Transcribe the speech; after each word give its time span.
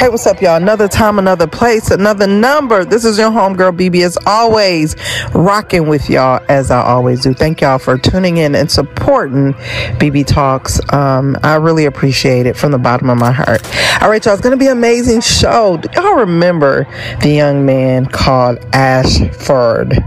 Hey, 0.00 0.08
what's 0.08 0.26
up, 0.26 0.40
y'all? 0.40 0.56
Another 0.56 0.88
time, 0.88 1.18
another 1.18 1.46
place, 1.46 1.90
another 1.90 2.26
number. 2.26 2.86
This 2.86 3.04
is 3.04 3.18
your 3.18 3.30
homegirl, 3.30 3.76
BB, 3.76 4.02
as 4.02 4.16
always, 4.24 4.96
rocking 5.34 5.88
with 5.88 6.08
y'all 6.08 6.42
as 6.48 6.70
I 6.70 6.82
always 6.82 7.20
do. 7.20 7.34
Thank 7.34 7.60
y'all 7.60 7.78
for 7.78 7.98
tuning 7.98 8.38
in 8.38 8.54
and 8.54 8.70
supporting 8.70 9.52
BB 10.00 10.26
Talks. 10.26 10.80
Um, 10.94 11.36
I 11.42 11.56
really 11.56 11.84
appreciate 11.84 12.46
it 12.46 12.56
from 12.56 12.72
the 12.72 12.78
bottom 12.78 13.10
of 13.10 13.18
my 13.18 13.30
heart. 13.30 13.60
All 14.00 14.08
right, 14.08 14.24
y'all, 14.24 14.32
it's 14.32 14.42
going 14.42 14.52
to 14.52 14.56
be 14.56 14.68
an 14.68 14.72
amazing 14.72 15.20
show. 15.20 15.76
Do 15.76 15.90
y'all 15.92 16.14
remember 16.14 16.86
the 17.20 17.28
young 17.28 17.66
man 17.66 18.06
called 18.06 18.56
Ashford? 18.72 19.98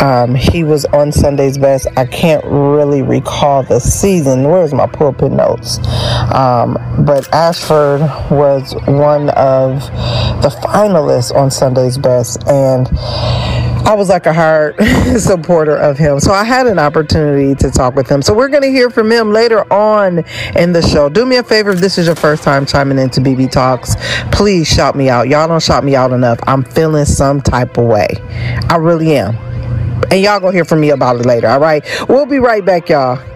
Um, 0.00 0.34
he 0.34 0.64
was 0.64 0.86
on 0.86 1.12
Sunday's 1.12 1.58
Best. 1.58 1.86
I 1.98 2.06
can't 2.06 2.42
really 2.46 3.02
recall 3.02 3.62
the 3.62 3.78
season. 3.78 4.44
Where's 4.44 4.72
my 4.72 4.86
pulpit 4.86 5.32
notes? 5.32 5.80
Um, 6.32 6.78
but 7.04 7.30
Ashford 7.34 8.00
was 8.30 8.74
one 8.86 9.33
of 9.34 9.80
the 10.42 10.48
finalists 10.48 11.34
on 11.34 11.50
Sunday's 11.50 11.98
Best, 11.98 12.46
and 12.48 12.88
I 13.86 13.94
was 13.94 14.08
like 14.08 14.24
a 14.24 14.32
hard 14.32 14.76
supporter 15.18 15.76
of 15.76 15.98
him. 15.98 16.18
So 16.18 16.32
I 16.32 16.42
had 16.42 16.66
an 16.66 16.78
opportunity 16.78 17.54
to 17.56 17.70
talk 17.70 17.94
with 17.94 18.08
him. 18.08 18.22
So 18.22 18.32
we're 18.32 18.48
going 18.48 18.62
to 18.62 18.70
hear 18.70 18.88
from 18.88 19.12
him 19.12 19.30
later 19.30 19.70
on 19.72 20.24
in 20.56 20.72
the 20.72 20.80
show. 20.80 21.10
Do 21.10 21.26
me 21.26 21.36
a 21.36 21.42
favor 21.42 21.70
if 21.70 21.80
this 21.80 21.98
is 21.98 22.06
your 22.06 22.16
first 22.16 22.42
time 22.42 22.64
chiming 22.64 22.98
into 22.98 23.20
BB 23.20 23.50
Talks, 23.50 23.94
please 24.32 24.66
shout 24.66 24.96
me 24.96 25.10
out. 25.10 25.28
Y'all 25.28 25.46
don't 25.46 25.62
shout 25.62 25.84
me 25.84 25.94
out 25.94 26.12
enough. 26.12 26.38
I'm 26.46 26.64
feeling 26.64 27.04
some 27.04 27.42
type 27.42 27.76
of 27.76 27.86
way. 27.86 28.08
I 28.70 28.76
really 28.76 29.16
am. 29.16 29.36
And 30.10 30.20
y'all 30.20 30.40
gonna 30.40 30.52
hear 30.52 30.64
from 30.64 30.80
me 30.80 30.90
about 30.90 31.16
it 31.16 31.26
later, 31.26 31.48
all 31.48 31.60
right? 31.60 31.84
We'll 32.08 32.26
be 32.26 32.38
right 32.38 32.64
back, 32.64 32.88
y'all. 32.88 33.33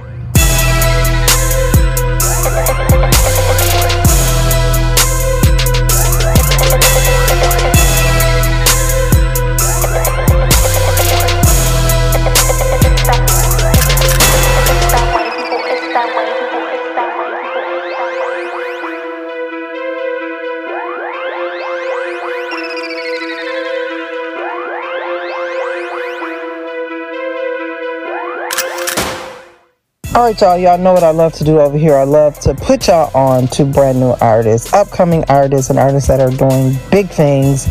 All 30.18 30.24
right, 30.24 30.40
y'all. 30.40 30.58
Y'all 30.58 30.78
know 30.78 30.92
what 30.92 31.04
I 31.04 31.12
love 31.12 31.32
to 31.34 31.44
do 31.44 31.60
over 31.60 31.78
here. 31.78 31.94
I 31.94 32.02
love 32.02 32.40
to 32.40 32.52
put 32.52 32.88
y'all 32.88 33.16
on 33.16 33.46
to 33.54 33.64
brand 33.64 34.00
new 34.00 34.16
artists, 34.20 34.72
upcoming 34.72 35.22
artists, 35.28 35.70
and 35.70 35.78
artists 35.78 36.08
that 36.08 36.18
are 36.18 36.36
doing 36.36 36.76
big 36.90 37.08
things. 37.08 37.66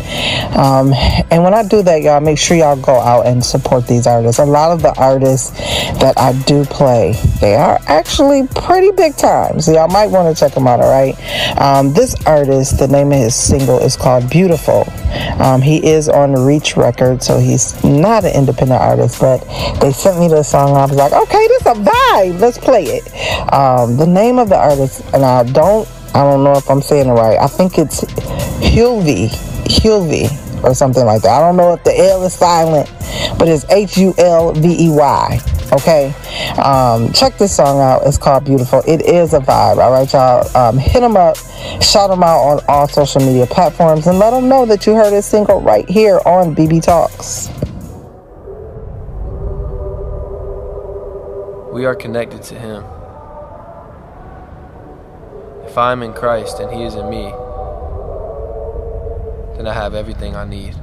Um, 0.56 0.94
and 1.30 1.44
when 1.44 1.54
I 1.54 1.68
do 1.68 1.82
that, 1.82 2.04
y'all, 2.04 2.22
make 2.22 2.38
sure 2.38 2.56
y'all 2.56 2.78
go 2.78 3.02
out 3.02 3.28
and 3.28 3.44
support 3.44 3.86
these 3.86 4.08
artists. 4.08 4.40
A 4.40 4.46
lot 4.46 4.72
of 4.72 4.82
the 4.82 4.98
artists 4.98 5.52
that 6.00 6.14
I 6.18 6.42
do 6.44 6.64
play, 6.64 7.22
they 7.42 7.56
are 7.56 7.80
actually 7.86 8.48
pretty 8.48 8.92
big 8.92 9.18
time. 9.18 9.60
So 9.60 9.74
y'all 9.74 9.90
might 9.90 10.08
want 10.08 10.34
to 10.34 10.40
check 10.40 10.54
them 10.54 10.68
out. 10.68 10.80
All 10.80 10.90
right. 10.90 11.20
Um, 11.60 11.92
this 11.92 12.16
artist, 12.26 12.80
the 12.80 12.88
name 12.88 13.12
of 13.12 13.18
his 13.18 13.36
single 13.36 13.80
is 13.80 13.98
called 13.98 14.30
"Beautiful." 14.30 14.86
Um, 15.40 15.62
he 15.62 15.86
is 15.86 16.10
on 16.10 16.34
Reach 16.34 16.76
Records, 16.78 17.26
so 17.26 17.40
he's 17.40 17.84
not 17.84 18.26
an 18.26 18.34
independent 18.36 18.82
artist. 18.82 19.20
But 19.20 19.40
they 19.80 19.92
sent 19.92 20.20
me 20.20 20.28
the 20.28 20.44
song. 20.44 20.76
I 20.76 20.86
was 20.86 20.96
like, 20.96 21.14
okay, 21.14 21.48
this 21.48 21.62
a 21.66 21.74
vibe 21.74 22.40
let's 22.40 22.58
play 22.58 22.86
it. 22.86 23.54
Um, 23.54 23.98
the 23.98 24.08
name 24.08 24.40
of 24.40 24.50
the 24.50 24.58
artist, 24.58 25.04
and 25.14 25.24
I 25.24 25.44
don't, 25.44 25.88
I 26.14 26.24
don't 26.24 26.44
know 26.44 26.54
if 26.54 26.70
I'm 26.70 26.82
saying 26.82 27.08
it 27.08 27.14
right. 27.14 27.38
I 27.38 27.48
think 27.48 27.78
it's 27.78 28.04
Hulvey, 28.62 29.30
Hulvey, 29.66 30.64
or 30.64 30.74
something 30.74 31.06
like 31.06 31.22
that. 31.22 31.32
I 31.32 31.40
don't 31.40 31.58
know 31.58 31.74
if 31.74 31.84
the 31.84 31.98
L 31.98 32.24
is 32.24 32.34
silent, 32.34 32.90
but 33.38 33.48
it's 33.48 33.66
H 33.70 33.98
U 33.98 34.14
L 34.18 34.54
V 34.54 34.88
E 34.88 34.90
Y. 34.90 35.40
Okay, 35.74 36.14
um, 36.64 37.12
check 37.14 37.38
this 37.38 37.56
song 37.56 37.80
out. 37.82 38.04
It's 38.06 38.18
called 38.18 38.46
Beautiful. 38.46 38.82
It 38.88 39.02
is 39.02 39.34
a 39.34 39.40
vibe. 39.40 39.78
All 39.78 39.92
right, 39.92 40.12
y'all. 40.12 40.58
Um, 40.58 40.78
hit 40.78 41.02
them 41.02 41.18
up, 41.18 41.38
shout 41.82 42.10
them 42.10 42.24
out 42.24 42.40
on 42.40 42.60
all 42.68 42.88
social 42.88 43.22
media 43.22 43.46
platforms, 43.46 44.08
and 44.08 44.18
let 44.20 44.32
them 44.32 44.48
know 44.48 44.66
that 44.66 44.86
you 44.86 44.96
heard 44.96 45.12
this 45.12 45.26
single 45.26 45.62
right 45.62 45.88
here 45.90 46.20
on 46.26 46.56
BB 46.56 46.84
Talks. 46.84 47.50
we 51.78 51.86
are 51.86 51.94
connected 51.94 52.42
to 52.42 52.56
Him. 52.56 52.84
If 55.64 55.78
I 55.78 55.92
am 55.92 56.02
in 56.02 56.12
Christ 56.12 56.60
and 56.60 56.74
He 56.74 56.84
is 56.84 56.96
in 56.96 57.08
me, 57.08 57.26
then 59.56 59.68
I 59.68 59.74
have 59.74 59.94
everything 59.94 60.36
I 60.36 60.44
need. 60.44 60.76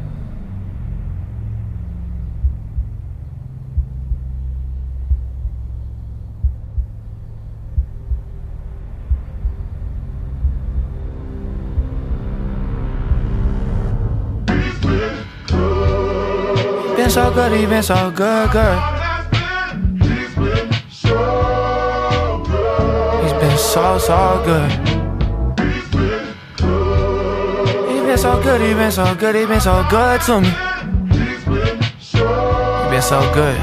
Been 16.97 17.11
so 17.11 17.33
good, 17.35 17.53
he 17.59 17.67
been 17.67 17.83
so 17.83 18.11
good, 18.13 18.51
girl. 18.53 18.79
He's 20.01 20.35
been 20.37 20.73
so 20.91 22.43
good. 22.47 23.25
He's 23.25 23.33
been 23.33 23.59
so, 23.59 23.99
so 23.99 24.43
good. 24.45 24.71
He's 27.91 28.03
been 28.03 28.19
so 28.19 28.43
good, 28.43 28.61
he 28.61 28.75
been 28.75 28.91
so 28.93 29.15
good, 29.17 29.35
he 29.35 29.45
been 29.45 29.61
so 29.61 29.85
good 29.91 30.21
to 30.23 30.41
me. 30.41 30.49
He's 31.11 31.45
been 32.91 33.03
so 33.03 33.21
good. 33.35 33.59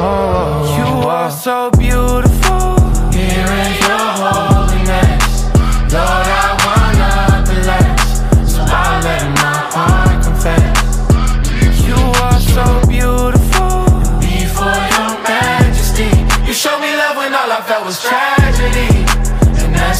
Oh, 0.00 0.02
oh, 0.02 0.64
oh 0.64 0.76
you 0.76 0.84
oh. 1.04 1.08
are 1.08 1.30
so 1.30 1.70
beautiful. 1.72 2.80
Here 3.12 3.46
in 3.46 3.72
your 3.82 3.98
holiness, 4.16 4.49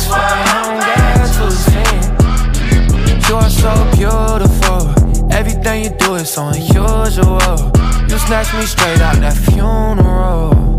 when 0.06 0.22
all 0.54 0.70
I'm 0.70 0.80
felt 0.80 1.40
was 1.44 1.64
trash. 1.64 2.00
so 3.60 3.74
beautiful. 3.96 5.32
Everything 5.32 5.84
you 5.84 5.90
do 5.90 6.14
is 6.14 6.30
so 6.30 6.46
unusual. 6.48 7.72
You 8.08 8.18
snatch 8.18 8.54
me 8.54 8.62
straight 8.62 9.00
out 9.00 9.16
that 9.16 9.36
funeral. 9.36 10.69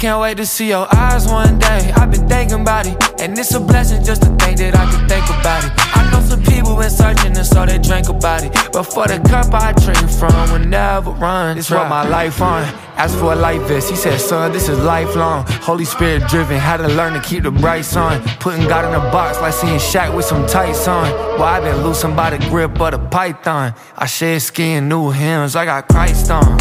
Can't 0.00 0.22
wait 0.22 0.38
to 0.38 0.46
see 0.46 0.68
your 0.68 0.86
eyes 0.96 1.26
one 1.26 1.58
day. 1.58 1.92
I've 1.94 2.10
been 2.10 2.26
thinking 2.26 2.62
about 2.62 2.86
it, 2.86 2.96
and 3.20 3.38
it's 3.38 3.52
a 3.52 3.60
blessing 3.60 4.02
just 4.02 4.22
to 4.22 4.28
think 4.36 4.56
that 4.56 4.74
I 4.74 4.90
can 4.90 5.06
think 5.06 5.26
about 5.28 5.62
it. 5.62 5.72
I 5.76 6.10
know 6.10 6.26
some 6.26 6.42
people 6.42 6.74
been 6.78 6.88
searching, 6.88 7.36
and 7.36 7.46
so 7.46 7.66
they 7.66 7.76
drink 7.76 8.08
about 8.08 8.42
it. 8.42 8.50
But 8.72 8.84
for 8.84 9.06
the 9.06 9.18
cup 9.28 9.52
I 9.52 9.72
drink 9.72 10.08
from, 10.08 10.52
will 10.52 10.66
never 10.66 11.10
run. 11.10 11.58
It's 11.58 11.70
what 11.70 11.90
my 11.90 12.08
life 12.08 12.40
on. 12.40 12.62
Asked 12.96 13.18
for 13.18 13.34
a 13.34 13.36
life 13.36 13.60
vest, 13.68 13.90
he 13.90 13.96
said, 13.96 14.18
son, 14.18 14.52
this 14.52 14.70
is 14.70 14.78
lifelong. 14.78 15.44
Holy 15.60 15.84
Spirit 15.84 16.26
driven, 16.28 16.56
had 16.56 16.78
to 16.78 16.88
learn 16.88 17.12
to 17.12 17.20
keep 17.20 17.42
the 17.42 17.50
brights 17.50 17.94
on. 17.94 18.22
Putting 18.40 18.66
God 18.68 18.86
in 18.86 18.94
a 18.94 19.10
box 19.12 19.38
like 19.42 19.52
seeing 19.52 19.78
Shaq 19.78 20.16
with 20.16 20.24
some 20.24 20.46
tights 20.46 20.88
on. 20.88 21.12
Well, 21.38 21.42
i 21.42 21.60
been 21.60 21.84
losing 21.84 22.16
by 22.16 22.30
the 22.30 22.38
grip 22.48 22.80
of 22.80 22.92
the 22.92 22.98
python. 22.98 23.74
I 23.98 24.06
shed 24.06 24.40
skin, 24.40 24.88
new 24.88 25.10
hymns, 25.10 25.56
I 25.56 25.66
got 25.66 25.88
Christ 25.88 26.30
on. 26.30 26.58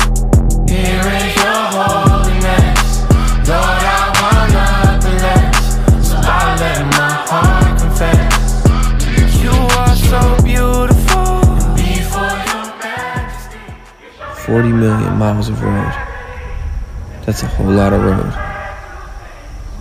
Here 0.67 0.99
is 0.99 1.35
your 1.37 1.68
40 14.59 14.73
million 14.73 15.17
miles 15.17 15.47
of 15.47 15.63
road. 15.63 15.93
That's 17.25 17.43
a 17.43 17.47
whole 17.47 17.71
lot 17.71 17.93
of 17.93 18.03
road. 18.03 18.33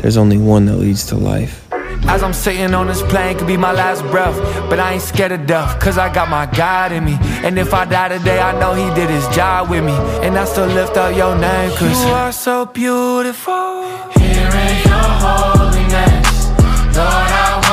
There's 0.00 0.16
only 0.16 0.38
one 0.38 0.66
that 0.66 0.76
leads 0.76 1.04
to 1.06 1.16
life. 1.16 1.66
As 2.06 2.22
I'm 2.22 2.32
sitting 2.32 2.72
on 2.74 2.86
this 2.86 3.02
plane, 3.02 3.36
could 3.36 3.48
be 3.48 3.56
my 3.56 3.72
last 3.72 4.02
breath. 4.02 4.36
But 4.70 4.78
I 4.78 4.92
ain't 4.92 5.02
scared 5.02 5.32
of 5.32 5.48
death, 5.48 5.80
cause 5.80 5.98
I 5.98 6.14
got 6.14 6.28
my 6.28 6.46
God 6.46 6.92
in 6.92 7.04
me. 7.04 7.18
And 7.42 7.58
if 7.58 7.74
I 7.74 7.86
die 7.86 8.10
today, 8.16 8.38
I 8.38 8.52
know 8.60 8.72
He 8.72 8.88
did 8.94 9.10
His 9.10 9.26
job 9.34 9.68
with 9.68 9.82
me. 9.82 9.96
And 10.24 10.38
I 10.38 10.44
still 10.44 10.68
lift 10.68 10.96
up 10.96 11.16
your 11.16 11.36
name, 11.36 11.70
cause 11.76 12.04
you 12.04 12.12
are 12.12 12.30
so 12.30 12.66
beautiful. 12.66 13.82
Here 14.16 14.52
in 14.64 14.76
your 14.86 15.10
holiness, 15.26 16.50
Lord, 16.94 17.30
I 17.42 17.67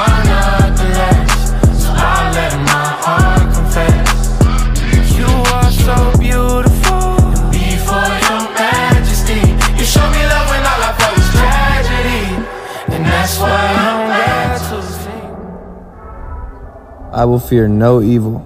I 17.16 17.24
will 17.24 17.40
fear 17.40 17.66
no 17.70 18.02
evil. 18.02 18.40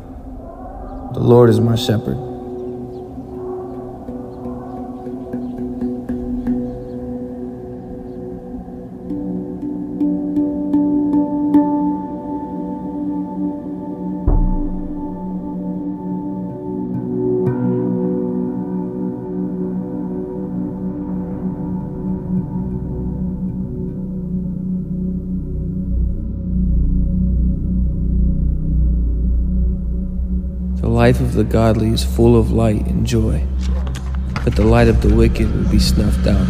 The 1.15 1.19
Lord 1.21 1.49
is 1.49 1.59
my 1.59 1.75
shepherd. 1.75 2.28
Life 31.09 31.21
of 31.21 31.33
the 31.33 31.43
godly 31.43 31.87
is 31.87 32.03
full 32.03 32.37
of 32.39 32.51
light 32.51 32.85
and 32.85 33.03
joy, 33.03 33.43
but 34.43 34.55
the 34.55 34.63
light 34.63 34.87
of 34.87 35.01
the 35.01 35.11
wicked 35.11 35.51
will 35.51 35.67
be 35.71 35.79
snuffed 35.79 36.27
out. 36.27 36.45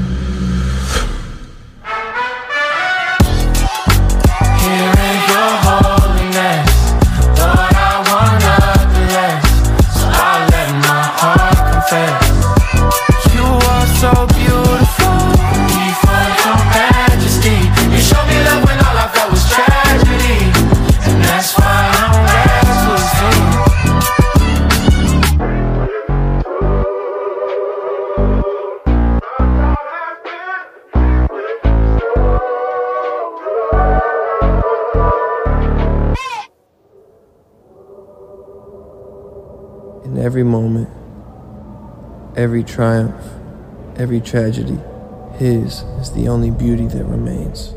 Every 42.40 42.64
triumph, 42.64 43.22
every 43.98 44.22
tragedy, 44.22 44.80
His 45.34 45.82
is 46.00 46.12
the 46.14 46.30
only 46.30 46.52
beauty 46.52 46.88
that 46.88 47.04
remains. 47.04 47.74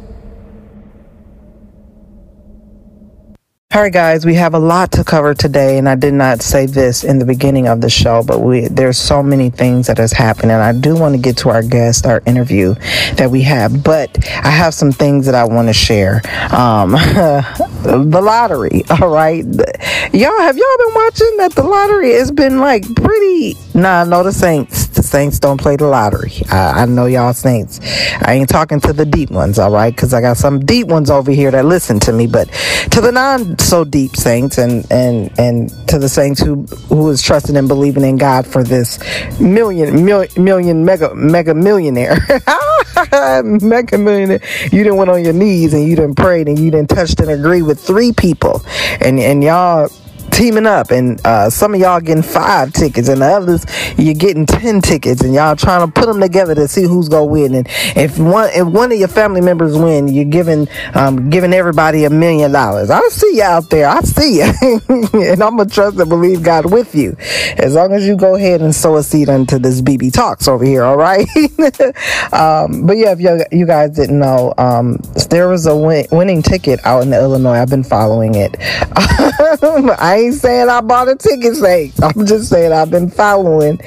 All 3.75 3.81
right, 3.81 3.91
guys, 3.91 4.27
we 4.27 4.35
have 4.35 4.53
a 4.53 4.59
lot 4.59 4.93
to 4.93 5.03
cover 5.03 5.33
today, 5.33 5.79
and 5.79 5.89
I 5.89 5.95
did 5.95 6.13
not 6.13 6.43
say 6.43 6.67
this 6.67 7.05
in 7.05 7.19
the 7.19 7.25
beginning 7.25 7.69
of 7.69 7.81
the 7.81 7.89
show, 7.89 8.23
but 8.23 8.43
we 8.43 8.69
there's 8.69 8.99
so 8.99 9.23
many 9.23 9.49
things 9.49 9.87
that 9.87 9.97
has 9.97 10.13
happened, 10.13 10.53
and 10.53 10.63
I 10.63 10.79
do 10.79 10.95
want 10.95 11.15
to 11.15 11.21
get 11.21 11.39
to 11.39 11.49
our 11.49 11.63
guest, 11.63 12.05
our 12.05 12.23
interview 12.27 12.75
that 13.15 13.31
we 13.31 13.41
have, 13.45 13.83
but 13.83 14.11
I 14.45 14.51
have 14.51 14.75
some 14.75 14.93
things 14.93 15.25
that 15.25 15.35
I 15.35 15.45
want 15.45 15.69
to 15.69 15.73
share. 15.73 16.17
Um, 16.53 16.91
the 17.83 18.21
lottery, 18.23 18.83
all 18.91 19.09
right, 19.09 19.43
y'all 19.43 20.41
have 20.41 20.59
y'all 20.59 20.79
been 20.79 20.95
watching 20.95 21.37
that? 21.39 21.53
The 21.55 21.65
lottery 21.65 22.13
has 22.13 22.31
been 22.31 22.59
like 22.59 22.85
pretty. 22.95 23.57
Nah, 23.73 24.05
no, 24.05 24.23
the 24.23 24.33
Saints, 24.33 24.92
the 25.03 25.09
Saints 25.09 25.39
don't 25.39 25.61
play 25.61 25.77
the 25.77 25.87
lottery. 25.87 26.33
I, 26.51 26.83
I 26.83 26.87
know 26.87 27.07
y'all 27.07 27.35
Saints. 27.35 27.81
I 28.23 28.35
ain't 28.35 28.49
talking 28.49 28.81
to 28.81 28.93
the 28.93 29.05
deep 29.05 29.31
ones, 29.31 29.59
all 29.59 29.71
right, 29.71 29.95
because 29.95 30.15
I 30.15 30.21
got 30.21 30.37
some 30.37 30.65
deep 30.65 30.87
ones 30.87 31.11
over 31.11 31.33
here 31.33 31.51
that 31.51 31.65
listen 31.65 31.99
to 32.01 32.13
me, 32.13 32.27
but 32.27 32.49
to 32.93 33.01
the 33.01 33.11
non 33.11 33.59
so 33.59 33.85
deep, 33.85 34.15
saints, 34.17 34.59
and 34.59 34.87
and 34.93 35.33
and 35.39 35.71
to 35.89 35.99
the 35.99 36.09
saints 36.09 36.41
who 36.41 36.63
who 36.89 37.09
is 37.11 37.21
trusting 37.21 37.57
and 37.57 37.67
believing 37.67 38.05
in 38.05 38.17
God 38.17 38.47
for 38.47 38.63
this 38.63 38.99
million 39.41 40.05
mil, 40.05 40.25
million 40.37 40.85
mega 40.85 41.13
mega 41.15 41.55
millionaire, 41.55 42.17
mega 43.43 43.99
millionaire. 43.99 44.41
You 44.65 44.85
didn't 44.85 44.97
went 44.97 45.11
on 45.11 45.25
your 45.25 45.33
knees 45.35 45.75
and 45.75 45.85
you 45.89 45.97
didn't 45.97 46.15
pray 46.15 46.43
and 46.43 46.59
you 46.59 46.71
didn't 46.71 46.91
touch 46.91 47.19
and 47.19 47.31
agree 47.31 47.63
with 47.63 47.81
three 47.81 48.13
people, 48.13 48.63
and 49.01 49.19
and 49.19 49.43
y'all 49.43 49.89
teaming 50.33 50.67
up, 50.67 50.91
and 50.91 51.25
uh, 51.25 51.51
some 51.51 51.75
of 51.75 51.81
y'all 51.81 52.01
getting 52.01 52.23
five 52.23 52.73
tickets, 52.73 53.09
and 53.09 53.23
the 53.23 53.27
others 53.27 53.65
you're 53.97 54.15
getting 54.15 54.47
ten 54.47 54.81
tickets, 54.81 55.23
and 55.23 55.35
y'all 55.35 55.55
trying 55.55 55.87
to 55.87 55.93
put 55.93 56.07
them 56.07 56.21
together 56.21 56.55
to 56.55 56.67
see 56.67 56.83
who's 56.83 57.09
gonna 57.09 57.27
win. 57.27 57.55
And 57.55 57.69
if 57.97 58.19
one 58.19 58.51
if 58.53 58.67
one 58.67 58.91
of 58.93 58.99
your 58.99 59.09
family 59.09 59.41
members 59.41 59.77
win, 59.77 60.09
you're 60.09 60.25
giving 60.25 60.69
um, 60.95 61.31
giving 61.31 61.53
everybody 61.53 62.05
a 62.05 62.11
million 62.11 62.53
dollars. 62.53 62.91
I 62.91 63.01
see 63.09 63.37
you 63.37 63.43
out 63.43 63.71
there. 63.71 63.89
I 63.89 64.01
see 64.01 64.39
you, 64.39 64.81
and 64.89 65.43
I'm 65.43 65.57
gonna 65.57 65.67
trust 65.67 65.99
and 65.99 66.09
believe 66.09 66.43
God 66.43 66.73
with 66.73 66.95
you, 66.95 67.17
as 67.59 67.75
long 67.75 67.93
as 67.93 68.07
you 68.07 68.17
go 68.17 68.35
ahead 68.35 68.63
and 68.63 68.75
sow 68.75 68.97
a 68.97 69.03
seed 69.03 69.29
into 69.29 69.59
this 69.59 69.81
BB 69.81 70.13
Talks 70.13 70.49
over 70.49 70.65
here. 70.65 70.85
All 70.85 70.97
right. 70.97 71.27
um, 72.33 72.87
but 72.87 72.97
yeah, 72.97 73.13
if 73.13 73.21
you, 73.21 73.41
you 73.51 73.67
guys 73.67 73.91
didn't 73.91 74.19
know, 74.19 74.55
um, 74.59 74.97
there 75.31 75.49
was 75.49 75.67
a 75.67 75.77
win- 75.77 76.07
winning 76.11 76.43
ticket 76.43 76.81
out 76.85 77.03
in 77.03 77.13
Illinois. 77.13 77.59
I've 77.59 77.71
been 77.71 77.85
following 77.85 78.35
it. 78.35 78.57
I 78.61 80.22
ain't 80.27 80.35
saying 80.35 80.69
I 80.69 80.81
bought 80.81 81.09
a 81.09 81.17
ticket 81.17 81.57
sake. 81.57 81.93
I'm 82.03 82.27
just 82.27 82.49
saying 82.49 82.73
I've 82.73 82.91
been 82.91 83.11
following, 83.11 83.79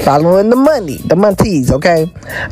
following 0.00 0.50
the 0.50 0.56
money, 0.56 0.96
the 0.98 1.14
montees, 1.14 1.70
okay? 1.70 2.04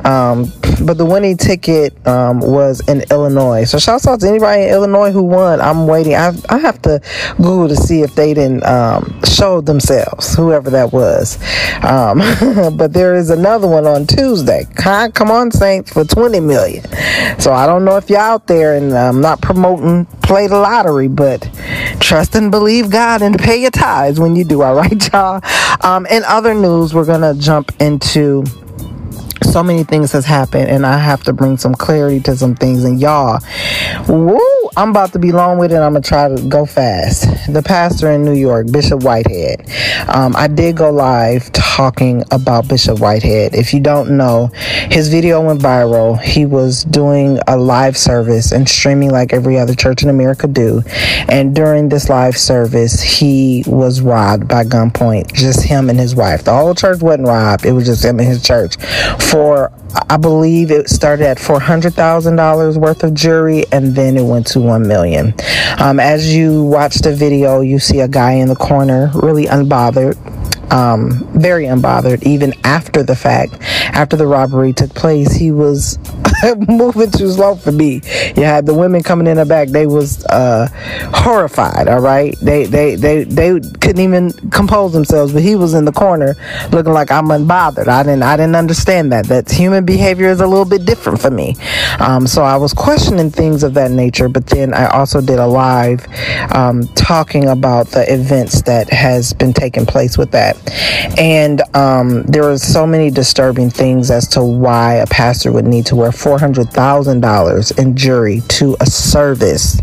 Um, 0.04 0.52
but 0.84 0.98
the 0.98 1.04
winning 1.04 1.36
ticket 1.36 1.94
um, 2.06 2.40
was 2.40 2.86
in 2.88 3.02
Illinois. 3.10 3.64
So 3.64 3.78
shouts 3.78 4.06
out 4.06 4.20
to 4.20 4.28
anybody 4.28 4.62
in 4.62 4.68
Illinois 4.70 5.12
who 5.12 5.22
won. 5.22 5.60
I'm 5.60 5.86
waiting. 5.86 6.14
I, 6.14 6.32
I 6.48 6.58
have 6.58 6.80
to 6.82 7.00
Google 7.36 7.68
to 7.68 7.76
see 7.76 8.02
if 8.02 8.14
they 8.14 8.34
didn't 8.34 8.64
um, 8.64 9.20
show 9.24 9.60
themselves, 9.60 10.34
whoever 10.34 10.70
that 10.70 10.92
was. 10.92 11.38
Um, 11.84 12.18
but 12.76 12.92
there 12.92 13.14
is 13.14 13.30
another 13.30 13.68
one 13.68 13.86
on 13.86 14.06
Tuesday. 14.06 14.66
Come 14.74 15.30
on, 15.30 15.50
Saints, 15.50 15.92
for 15.92 16.04
20 16.04 16.40
million. 16.40 16.84
So 17.38 17.52
I 17.52 17.66
don't 17.66 17.84
know 17.84 17.96
if 17.96 18.10
you're 18.10 18.18
out 18.18 18.46
there 18.46 18.76
and 18.76 18.92
I'm 18.92 19.20
not 19.20 19.40
promoting 19.40 20.06
play 20.32 20.46
the 20.46 20.56
lottery, 20.56 21.08
but 21.08 21.48
trust 22.00 22.34
and 22.34 22.50
believe 22.50 22.90
God 22.90 23.21
and 23.22 23.38
pay 23.38 23.60
your 23.60 23.70
tithes 23.70 24.20
when 24.20 24.36
you 24.36 24.44
do. 24.44 24.62
All 24.62 24.74
right, 24.74 25.12
y'all. 25.12 25.40
Um, 25.82 26.06
in 26.06 26.22
other 26.24 26.54
news, 26.54 26.94
we're 26.94 27.06
gonna 27.06 27.34
jump 27.34 27.72
into 27.80 28.44
so 29.42 29.62
many 29.62 29.84
things 29.84 30.12
has 30.12 30.24
happened 30.24 30.68
and 30.68 30.86
I 30.86 30.98
have 30.98 31.22
to 31.24 31.32
bring 31.32 31.56
some 31.56 31.74
clarity 31.74 32.20
to 32.20 32.36
some 32.36 32.54
things 32.54 32.84
and 32.84 33.00
y'all 33.00 33.40
woo 34.08 34.62
I'm 34.74 34.88
about 34.88 35.12
to 35.12 35.18
be 35.18 35.32
long 35.32 35.58
with 35.58 35.70
it. 35.70 35.76
I'm 35.76 35.92
gonna 35.92 36.00
try 36.00 36.28
to 36.34 36.42
go 36.48 36.64
fast. 36.64 37.52
The 37.52 37.62
pastor 37.62 38.10
in 38.10 38.24
New 38.24 38.32
York, 38.32 38.72
Bishop 38.72 39.02
Whitehead. 39.02 39.68
Um, 40.08 40.34
I 40.34 40.46
did 40.46 40.78
go 40.78 40.90
live 40.90 41.52
talking 41.52 42.24
about 42.30 42.68
Bishop 42.68 42.98
Whitehead. 42.98 43.54
If 43.54 43.74
you 43.74 43.80
don't 43.80 44.16
know, 44.16 44.46
his 44.90 45.08
video 45.08 45.42
went 45.42 45.60
viral. 45.60 46.18
He 46.18 46.46
was 46.46 46.84
doing 46.84 47.38
a 47.48 47.58
live 47.58 47.98
service 47.98 48.50
and 48.50 48.66
streaming 48.66 49.10
like 49.10 49.34
every 49.34 49.58
other 49.58 49.74
church 49.74 50.02
in 50.02 50.08
America 50.08 50.48
do. 50.48 50.82
And 51.28 51.54
during 51.54 51.90
this 51.90 52.08
live 52.08 52.38
service, 52.38 53.02
he 53.02 53.64
was 53.66 54.00
robbed 54.00 54.48
by 54.48 54.64
gunpoint. 54.64 55.34
Just 55.34 55.64
him 55.64 55.90
and 55.90 56.00
his 56.00 56.14
wife. 56.14 56.44
The 56.44 56.56
whole 56.56 56.74
church 56.74 57.02
wasn't 57.02 57.28
robbed. 57.28 57.66
It 57.66 57.72
was 57.72 57.84
just 57.84 58.02
him 58.02 58.20
and 58.20 58.28
his 58.28 58.42
church 58.42 58.76
for 59.32 59.72
I 60.10 60.18
believe 60.18 60.70
it 60.70 60.90
started 60.90 61.26
at 61.26 61.38
four 61.40 61.58
hundred 61.58 61.94
thousand 61.94 62.36
dollars 62.36 62.76
worth 62.76 63.02
of 63.02 63.14
jewelry, 63.14 63.64
and 63.72 63.94
then 63.96 64.18
it 64.18 64.24
went 64.24 64.46
to 64.48 64.60
one 64.60 64.86
million. 64.86 65.34
Um, 65.78 65.98
as 65.98 66.34
you 66.34 66.64
watch 66.64 66.96
the 66.96 67.14
video, 67.14 67.62
you 67.62 67.78
see 67.78 68.00
a 68.00 68.08
guy 68.08 68.32
in 68.32 68.48
the 68.48 68.54
corner, 68.54 69.10
really 69.14 69.46
unbothered, 69.46 70.18
um, 70.72 71.12
very 71.40 71.66
unbothered, 71.66 72.22
even 72.24 72.54
after 72.64 73.02
the 73.02 73.16
fact. 73.16 73.58
After 73.92 74.16
the 74.16 74.26
robbery 74.26 74.72
took 74.72 74.94
place, 74.94 75.32
he 75.34 75.52
was 75.52 75.98
moving 76.68 77.10
too 77.10 77.30
slow 77.30 77.56
for 77.56 77.72
me. 77.72 78.00
You 78.36 78.44
had 78.44 78.66
the 78.66 78.74
women 78.74 79.02
coming 79.02 79.26
in 79.26 79.36
the 79.36 79.46
back; 79.46 79.68
they 79.68 79.86
was 79.86 80.24
uh, 80.26 80.68
horrified. 81.14 81.88
All 81.88 82.00
right, 82.00 82.36
they 82.40 82.64
they 82.64 82.96
they 82.96 83.24
they 83.24 83.60
couldn't 83.80 84.00
even 84.00 84.32
compose 84.50 84.92
themselves. 84.92 85.32
But 85.32 85.42
he 85.42 85.56
was 85.56 85.74
in 85.74 85.84
the 85.84 85.92
corner, 85.92 86.36
looking 86.72 86.92
like 86.92 87.10
I'm 87.12 87.26
unbothered. 87.28 87.88
I 87.88 88.02
didn't 88.02 88.22
I 88.22 88.36
didn't 88.36 88.56
understand 88.56 89.12
that. 89.12 89.26
That 89.26 89.50
human 89.50 89.84
behavior 89.84 90.28
is 90.30 90.40
a 90.40 90.46
little 90.46 90.64
bit 90.64 90.86
different 90.86 91.20
for 91.20 91.30
me. 91.30 91.56
Um, 92.00 92.26
so 92.26 92.42
I 92.42 92.56
was 92.56 92.72
questioning 92.72 93.30
things 93.30 93.62
of 93.62 93.74
that 93.74 93.90
nature. 93.90 94.28
But 94.28 94.46
then 94.46 94.74
I 94.74 94.86
also 94.88 95.20
did 95.20 95.38
a 95.38 95.46
live 95.46 96.06
um, 96.54 96.88
talking 96.94 97.48
about 97.48 97.88
the 97.88 98.10
events 98.12 98.62
that 98.62 98.90
has 98.90 99.32
been 99.34 99.52
taking 99.52 99.86
place 99.86 100.18
with 100.18 100.30
that. 100.32 100.56
And 101.18 101.62
um, 101.74 102.22
there 102.24 102.44
are 102.44 102.58
so 102.58 102.86
many 102.86 103.10
disturbing 103.10 103.70
things 103.70 104.10
as 104.10 104.26
to 104.28 104.42
why 104.42 104.94
a 104.94 105.06
pastor 105.06 105.52
would 105.52 105.66
need 105.66 105.86
to 105.86 105.96
wear 105.96 106.10
$400,000 106.10 107.78
in 107.78 107.96
jury 107.96 108.40
to 108.48 108.76
a 108.80 108.86
service. 108.86 109.80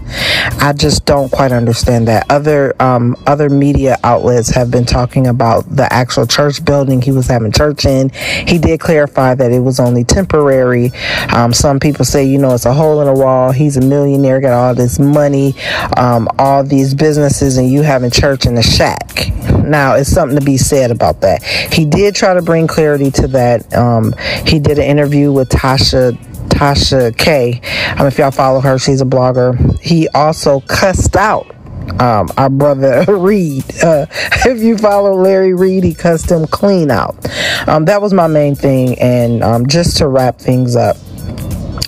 I 0.59 0.73
just 0.73 1.05
don't 1.05 1.31
quite 1.31 1.51
understand 1.51 2.07
that. 2.07 2.25
Other 2.29 2.75
um, 2.81 3.15
other 3.27 3.49
media 3.49 3.97
outlets 4.03 4.49
have 4.49 4.71
been 4.71 4.85
talking 4.85 5.27
about 5.27 5.63
the 5.75 5.91
actual 5.91 6.25
church 6.25 6.63
building 6.63 7.01
he 7.01 7.11
was 7.11 7.27
having 7.27 7.51
church 7.51 7.85
in. 7.85 8.09
He 8.09 8.57
did 8.57 8.79
clarify 8.79 9.35
that 9.35 9.51
it 9.51 9.59
was 9.59 9.79
only 9.79 10.03
temporary. 10.03 10.91
Um, 11.33 11.53
some 11.53 11.79
people 11.79 12.05
say, 12.05 12.25
you 12.25 12.37
know, 12.37 12.53
it's 12.53 12.65
a 12.65 12.73
hole 12.73 13.01
in 13.01 13.07
the 13.07 13.13
wall. 13.13 13.51
He's 13.51 13.77
a 13.77 13.81
millionaire, 13.81 14.39
got 14.39 14.53
all 14.53 14.75
this 14.75 14.99
money, 14.99 15.55
um, 15.97 16.27
all 16.37 16.63
these 16.63 16.93
businesses, 16.93 17.57
and 17.57 17.69
you 17.69 17.81
having 17.81 18.11
church 18.11 18.45
in 18.45 18.57
a 18.57 18.63
shack. 18.63 19.31
Now, 19.63 19.95
it's 19.95 20.09
something 20.09 20.37
to 20.37 20.45
be 20.45 20.57
said 20.59 20.91
about 20.91 21.21
that. 21.21 21.43
He 21.43 21.85
did 21.85 22.15
try 22.15 22.33
to 22.33 22.41
bring 22.41 22.67
clarity 22.67 23.11
to 23.11 23.27
that. 23.29 23.73
Um, 23.73 24.13
he 24.45 24.59
did 24.59 24.77
an 24.77 24.85
interview 24.85 25.31
with 25.31 25.49
Tasha 25.49 26.13
Tasha 26.49 27.15
K. 27.17 27.61
Um, 27.97 28.07
if 28.07 28.17
y'all 28.17 28.31
follow 28.31 28.59
her, 28.59 28.77
she's 28.77 29.01
a 29.01 29.05
blogger. 29.05 29.79
He 29.79 30.07
also 30.09 30.59
cussed 30.61 31.15
out 31.15 31.55
um, 31.99 32.29
our 32.37 32.49
brother 32.49 33.05
Reed. 33.17 33.63
Uh, 33.83 34.05
if 34.45 34.61
you 34.61 34.77
follow 34.77 35.13
Larry 35.15 35.53
Reed, 35.53 35.83
he 35.83 35.93
cussed 35.93 36.29
him 36.29 36.45
clean 36.47 36.91
out. 36.91 37.15
Um, 37.67 37.85
that 37.85 38.01
was 38.01 38.13
my 38.13 38.27
main 38.27 38.55
thing. 38.55 38.99
And 38.99 39.43
um, 39.43 39.67
just 39.67 39.97
to 39.97 40.07
wrap 40.07 40.39
things 40.39 40.75
up, 40.75 40.97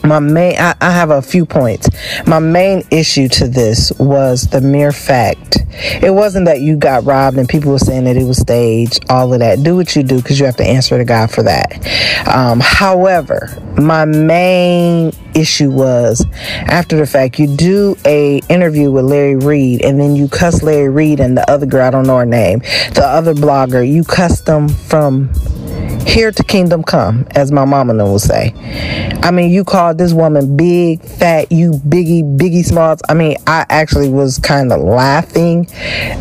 my 0.04 0.20
main 0.20 0.58
I, 0.58 0.76
I, 0.82 0.92
have 0.92 1.10
a 1.10 1.22
few 1.22 1.46
points. 1.46 1.90
My 2.26 2.40
main 2.40 2.84
issue 2.92 3.28
to 3.30 3.48
this 3.48 3.92
was 4.00 4.48
the 4.48 4.62
mere 4.62 4.92
fact 4.92 5.60
it 5.74 6.14
wasn't 6.14 6.46
that 6.46 6.62
you 6.62 6.76
got 6.76 7.06
robbed 7.06 7.38
and 7.38 7.48
people 7.48 7.72
were 7.72 7.80
saying 7.80 8.04
that 8.04 8.18
it 8.18 8.26
was 8.26 8.40
staged 8.40 9.06
all 9.10 9.34
of 9.34 9.40
that. 9.40 9.64
Do 9.64 9.76
what 9.76 9.96
you 9.96 10.04
do 10.04 10.18
because 10.18 10.40
you 10.40 10.46
have 10.46 10.58
to 10.58 10.66
answer 10.66 10.98
to 10.98 11.06
god 11.06 11.32
for 11.32 11.44
that. 11.44 12.28
Um, 12.28 12.60
however 12.60 13.58
my 13.78 14.06
main 14.06 15.12
issue 15.34 15.70
was 15.70 16.26
after 16.68 16.98
the 16.98 17.06
fact 17.06 17.40
you 17.40 17.48
do 17.48 17.96
a 18.06 18.42
interview 18.50 18.92
with 18.92 19.06
larry 19.06 19.36
reed 19.36 19.82
and 19.82 20.00
then 20.00 20.16
you 20.16 20.28
cuss 20.28 20.62
larry 20.62 20.90
reed 20.90 21.20
and 21.20 21.38
the 21.38 21.50
other 21.50 21.66
girl 21.66 21.88
i 21.88 21.90
don't 21.90 22.06
know 22.06 22.18
her 22.18 22.26
name 22.26 22.60
the 22.96 23.04
other 23.04 23.34
blogger 23.34 23.88
you 23.88 24.04
cuss 24.04 24.42
them 24.42 24.68
from 24.68 25.32
here 26.08 26.32
to 26.32 26.44
kingdom 26.44 26.84
come, 26.84 27.28
as 27.32 27.52
my 27.52 27.66
mama 27.66 27.94
will 27.94 28.20
say. 28.20 28.54
I 29.24 29.32
mean, 29.32 29.52
you 29.52 29.64
called 29.64 29.98
this 29.98 30.14
woman 30.14 30.58
big, 30.58 31.02
fat, 31.02 31.52
you 31.52 31.72
biggie, 31.72 32.24
biggie 32.38 32.66
smalls. 32.66 33.02
I 33.08 33.14
mean, 33.14 33.38
I 33.48 33.66
actually 33.70 34.10
was 34.10 34.40
kind 34.40 34.72
of 34.72 34.82
laughing. 34.82 35.68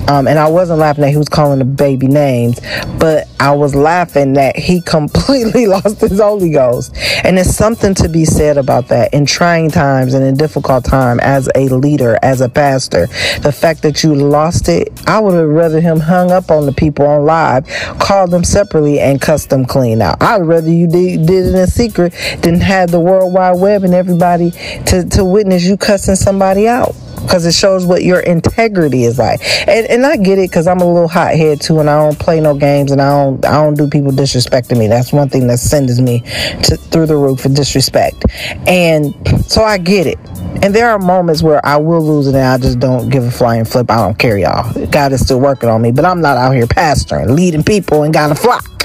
Um, 0.09 0.29
and 0.29 0.39
I 0.39 0.49
wasn't 0.49 0.81
laughing 0.81 1.03
that 1.03 1.11
he 1.11 1.17
was 1.17 1.29
calling 1.29 1.59
the 1.59 1.65
baby 1.65 2.09
names, 2.09 2.61
but 2.99 3.27
I 3.39 3.53
was 3.53 3.75
laughing 3.75 4.35
that 4.35 4.57
he 4.57 4.81
completely 4.87 5.67
lost 5.67 6.01
his 6.01 6.21
Holy 6.21 6.51
Ghost. 6.51 6.95
And 7.25 7.37
there's 7.37 7.55
something 7.55 7.95
to 7.95 8.09
be 8.09 8.25
said 8.25 8.59
about 8.59 8.89
that 8.89 9.15
in 9.15 9.25
trying 9.25 9.71
times 9.71 10.15
and 10.15 10.25
in 10.25 10.37
difficult 10.37 10.85
time 10.85 11.21
as 11.21 11.49
a 11.55 11.69
leader, 11.69 12.19
as 12.23 12.41
a 12.41 12.49
pastor. 12.49 13.07
The 13.41 13.53
fact 13.53 13.83
that 13.83 14.03
you 14.03 14.15
lost 14.15 14.69
it, 14.69 14.89
I 15.07 15.21
would 15.21 15.35
have 15.35 15.49
rather 15.49 15.81
him 15.81 16.01
hung 16.01 16.31
up 16.31 16.51
on 16.51 16.67
the 16.67 16.73
people 16.73 17.07
on 17.07 17.25
live, 17.25 17.67
called 17.99 18.31
them 18.31 18.45
separately 18.45 19.01
and 19.01 19.21
cussed 19.21 19.51
them 19.51 19.65
clean 19.71 20.03
out. 20.03 20.21
I'd 20.21 20.43
rather 20.43 20.69
you 20.69 20.87
did, 20.87 21.27
did 21.27 21.47
it 21.47 21.55
in 21.55 21.67
secret 21.67 22.13
than 22.43 22.61
have 22.61 22.91
the 22.91 23.01
World 23.01 23.33
Wide 23.33 23.59
Web 23.61 23.85
and 23.85 23.95
everybody 23.95 24.51
to, 24.87 25.09
to 25.11 25.25
witness 25.25 25.65
you 25.65 25.77
cussing 25.77 26.17
somebody 26.17 26.69
out 26.69 26.95
because 27.23 27.47
it 27.47 27.55
shows 27.55 27.87
what 27.87 28.03
your 28.03 28.21
integrity 28.21 29.05
is 29.05 29.19
like. 29.19 29.41
And, 29.69 29.87
and 29.87 30.05
I 30.05 30.17
get 30.17 30.39
it 30.39 30.51
because 30.51 30.67
I'm 30.67 30.81
a 30.81 30.93
little 30.93 31.09
hothead 31.09 31.61
too, 31.61 31.79
and 31.79 31.89
I 31.89 32.05
don't 32.05 32.19
play 32.19 32.41
no 32.41 32.55
games, 32.55 32.91
and 32.91 33.01
I 33.01 33.11
don't 33.11 33.45
I 33.45 33.53
don't 33.63 33.75
do 33.75 33.89
people 33.89 34.11
disrespecting 34.11 34.79
me. 34.79 34.89
That's 34.89 35.13
one 35.13 35.29
thing 35.29 35.47
that 35.47 35.59
sends 35.59 36.01
me 36.01 36.21
to 36.65 36.77
through 36.77 37.07
the 37.07 37.17
roof 37.17 37.41
for 37.41 37.49
disrespect, 37.49 38.25
and 38.67 39.15
so 39.47 39.63
I 39.63 39.79
get 39.79 40.07
it. 40.07 40.19
And 40.63 40.75
there 40.75 40.91
are 40.91 40.99
moments 40.99 41.43
where 41.43 41.65
I 41.65 41.77
will 41.77 42.05
lose 42.05 42.27
it 42.27 42.35
and 42.35 42.45
I 42.45 42.59
just 42.59 42.81
don't 42.81 43.09
give 43.09 43.25
a 43.25 43.31
flying 43.31 43.65
flip. 43.65 43.91
I 43.91 43.97
don't 43.97 44.19
care, 44.19 44.37
y'all. 44.37 44.87
God 44.87 45.13
is 45.13 45.21
still 45.21 45.41
working 45.41 45.71
on 45.71 45.81
me, 45.81 45.91
but 45.91 46.05
I'm 46.05 46.21
not 46.21 46.37
out 46.37 46.53
here 46.53 46.67
pastoring, 46.67 47.31
leading 47.31 47.63
people, 47.63 48.03
and 48.03 48.13
got 48.13 48.31
a 48.31 48.35
flock. 48.35 48.80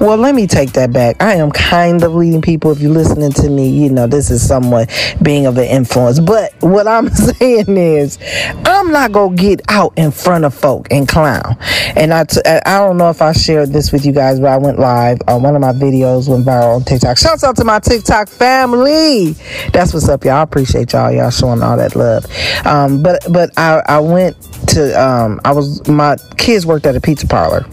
Well, 0.00 0.16
let 0.16 0.34
me 0.34 0.46
take 0.46 0.72
that 0.72 0.92
back. 0.92 1.16
I 1.20 1.34
am 1.34 1.50
kind 1.50 2.02
of 2.02 2.14
leading 2.14 2.42
people. 2.42 2.72
If 2.72 2.80
you're 2.80 2.92
listening 2.92 3.32
to 3.32 3.50
me, 3.50 3.68
you 3.68 3.90
know, 3.90 4.06
this 4.06 4.30
is 4.30 4.46
somewhat 4.46 4.90
being 5.22 5.46
of 5.46 5.58
an 5.58 5.64
influence. 5.64 6.20
But 6.20 6.52
what 6.60 6.86
I'm 6.86 7.08
saying 7.10 7.76
is, 7.76 8.18
I'm 8.64 8.92
not 8.92 9.12
to 9.12 9.30
get 9.34 9.60
out 9.68 9.92
in 9.96 10.10
front 10.10 10.44
of 10.44 10.54
folk 10.54 10.88
and 10.90 11.06
clown. 11.06 11.56
And 11.96 12.12
I 12.12 12.24
t- 12.24 12.40
I 12.44 12.78
don't 12.78 12.96
know 12.96 13.10
if 13.10 13.20
I 13.22 13.32
shared 13.32 13.72
this 13.72 13.92
with 13.92 14.06
you 14.06 14.12
guys, 14.12 14.40
but 14.40 14.48
I 14.48 14.56
went 14.56 14.78
live. 14.78 15.18
Uh, 15.26 15.38
one 15.38 15.54
of 15.54 15.60
my 15.60 15.72
videos 15.72 16.28
went 16.28 16.46
viral 16.46 16.76
on 16.76 16.84
TikTok. 16.84 17.18
Shouts 17.18 17.44
out 17.44 17.56
to 17.56 17.64
my 17.64 17.78
TikTok 17.78 18.28
family. 18.28 19.32
That's 19.72 19.92
what's 19.92 20.08
up, 20.08 20.24
y'all. 20.24 20.34
I 20.34 20.42
appreciate 20.42 20.92
y'all. 20.92 21.12
Y'all 21.12 21.30
showing 21.30 21.62
all 21.62 21.76
that 21.76 21.96
love. 21.96 22.26
Um, 22.66 23.02
but, 23.02 23.24
but 23.30 23.50
I, 23.58 23.82
I 23.86 23.98
went 24.00 24.40
to, 24.68 25.00
um, 25.00 25.40
I 25.44 25.52
was, 25.52 25.86
my 25.88 26.16
kids 26.36 26.66
worked 26.66 26.86
at 26.86 26.96
a 26.96 27.00
pizza 27.00 27.26
parlor 27.26 27.66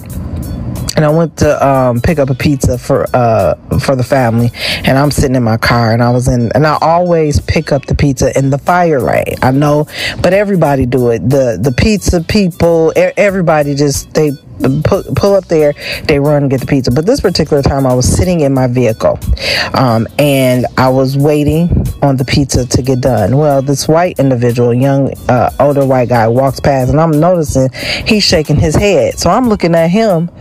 and 0.98 1.06
I 1.06 1.10
went 1.10 1.38
to 1.38 1.66
um, 1.66 2.02
pick 2.02 2.18
up 2.18 2.32
a 2.32 2.34
pizza 2.34 2.78
for 2.78 3.06
uh, 3.14 3.54
for 3.80 3.96
the 3.96 4.04
family, 4.04 4.50
and 4.84 4.98
I'm 4.98 5.12
sitting 5.12 5.36
in 5.36 5.44
my 5.44 5.58
car, 5.58 5.94
and 5.94 6.02
I 6.02 6.10
was 6.10 6.28
in, 6.28 6.52
and 6.54 6.66
I 6.66 6.78
always 6.82 7.40
pick 7.40 7.72
up 7.72 7.86
the 7.86 7.94
pizza 7.94 8.38
in 8.38 8.50
the 8.50 8.58
fire 8.58 9.00
lane. 9.00 9.36
I 9.44 9.52
know, 9.52 9.88
but 10.24 10.34
everybody 10.34 10.88
do 10.88 11.12
it. 11.12 11.20
The 11.20 11.60
the 11.62 11.72
pizza 11.72 12.22
people, 12.24 12.92
everybody 12.96 13.76
just 13.76 14.12
they 14.16 14.32
pull, 14.84 15.36
up 15.36 15.46
there, 15.46 15.74
they 16.06 16.20
run 16.20 16.44
and 16.44 16.50
get 16.52 16.62
the 16.62 16.66
pizza. 16.66 16.90
But 16.90 17.06
this 17.06 17.22
particular 17.22 17.62
time, 17.62 17.86
I 17.86 17.94
was 17.94 18.12
sitting 18.12 18.42
in 18.42 18.56
my 18.56 18.66
vehicle, 18.66 19.20
um, 19.76 20.08
and 20.18 20.66
I 20.78 20.90
was 20.90 21.16
waiting 21.16 21.86
on 22.02 22.18
the 22.18 22.26
pizza 22.26 22.66
to 22.66 22.82
get 22.82 23.02
done. 23.02 23.38
Well, 23.38 23.62
this 23.62 23.88
white 23.88 24.18
individual, 24.18 24.74
young, 24.74 25.14
uh, 25.30 25.52
older 25.60 25.86
white 25.86 26.10
guy, 26.10 26.28
walks 26.28 26.60
past, 26.60 26.90
and 26.90 27.00
I'm 27.00 27.20
noticing 27.20 27.70
he's 28.08 28.24
shaking 28.24 28.56
his 28.56 28.76
head. 28.76 29.20
So 29.20 29.30
I'm 29.30 29.48
looking 29.48 29.76
at 29.76 29.92
him 29.92 30.32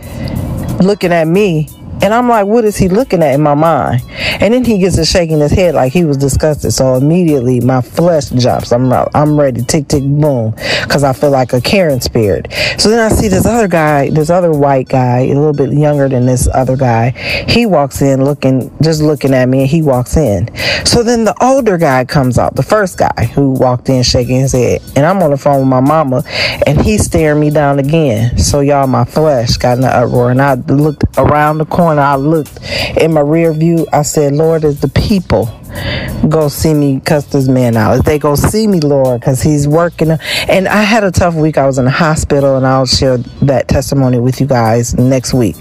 looking 0.79 1.11
at 1.11 1.27
me 1.27 1.67
and 2.01 2.13
I'm 2.13 2.29
like, 2.29 2.45
what 2.45 2.63
is 2.65 2.77
he 2.77 2.89
looking 2.89 3.23
at 3.23 3.33
in 3.33 3.41
my 3.41 3.55
mind? 3.55 4.03
And 4.39 4.53
then 4.53 4.63
he 4.63 4.77
gets 4.77 4.95
to 4.97 5.05
shaking 5.05 5.39
his 5.39 5.51
head 5.51 5.73
like 5.73 5.91
he 5.91 6.05
was 6.05 6.17
disgusted. 6.17 6.71
So 6.73 6.95
immediately 6.95 7.59
my 7.59 7.81
flesh 7.81 8.29
jumps. 8.29 8.71
I'm 8.71 8.91
I'm 8.91 9.39
ready, 9.39 9.63
tick 9.63 9.87
tick 9.87 10.03
boom, 10.03 10.51
because 10.83 11.03
I 11.03 11.13
feel 11.13 11.31
like 11.31 11.53
a 11.53 11.61
Karen 11.61 11.99
spirit. 12.01 12.51
So 12.77 12.89
then 12.89 12.99
I 12.99 13.09
see 13.09 13.27
this 13.27 13.45
other 13.45 13.67
guy, 13.67 14.09
this 14.09 14.29
other 14.29 14.51
white 14.51 14.89
guy, 14.89 15.21
a 15.21 15.33
little 15.33 15.53
bit 15.53 15.73
younger 15.73 16.07
than 16.07 16.25
this 16.25 16.47
other 16.53 16.77
guy. 16.77 17.11
He 17.47 17.65
walks 17.65 18.01
in 18.01 18.23
looking, 18.23 18.71
just 18.81 19.01
looking 19.01 19.33
at 19.33 19.49
me, 19.49 19.61
and 19.61 19.69
he 19.69 19.81
walks 19.81 20.15
in. 20.15 20.55
So 20.85 21.01
then 21.01 21.23
the 21.23 21.35
older 21.43 21.77
guy 21.77 22.05
comes 22.05 22.37
out, 22.37 22.55
the 22.55 22.63
first 22.63 22.99
guy 22.99 23.25
who 23.33 23.51
walked 23.51 23.89
in 23.89 24.03
shaking 24.03 24.41
his 24.41 24.53
head, 24.53 24.81
and 24.95 25.05
I'm 25.05 25.21
on 25.23 25.31
the 25.31 25.37
phone 25.37 25.59
with 25.59 25.67
my 25.67 25.79
mama, 25.79 26.23
and 26.65 26.79
he's 26.79 27.03
staring 27.03 27.39
me 27.39 27.49
down 27.49 27.79
again. 27.79 28.37
So 28.37 28.59
y'all, 28.59 28.87
my 28.87 29.05
flesh 29.05 29.57
got 29.57 29.79
in 29.79 29.83
an 29.83 29.89
uproar, 29.89 30.31
and 30.31 30.41
I 30.41 30.53
looked 30.53 31.03
around 31.17 31.57
the 31.57 31.65
corner 31.65 31.86
corner, 31.87 32.01
I 32.01 32.15
looked 32.15 32.59
in 32.97 33.13
my 33.13 33.21
rear 33.21 33.53
view. 33.53 33.87
I 33.93 34.01
said, 34.01 34.33
Lord, 34.33 34.65
is 34.65 34.81
the 34.81 34.89
people 34.89 35.45
go 36.27 36.47
see 36.49 36.73
me 36.73 36.99
cuss 36.99 37.25
this 37.27 37.47
man 37.47 37.77
out, 37.77 37.93
as 37.93 38.01
they 38.01 38.19
go 38.19 38.35
see 38.35 38.67
me, 38.67 38.79
Lord, 38.79 39.21
because 39.21 39.41
he's 39.41 39.67
working. 39.67 40.11
And 40.49 40.67
I 40.67 40.83
had 40.83 41.03
a 41.03 41.11
tough 41.11 41.35
week. 41.35 41.57
I 41.57 41.65
was 41.65 41.77
in 41.77 41.85
the 41.85 41.91
hospital, 41.91 42.57
and 42.57 42.67
I'll 42.67 42.85
share 42.85 43.17
that 43.17 43.69
testimony 43.69 44.19
with 44.19 44.41
you 44.41 44.47
guys 44.47 44.95
next 44.95 45.33
week. 45.33 45.55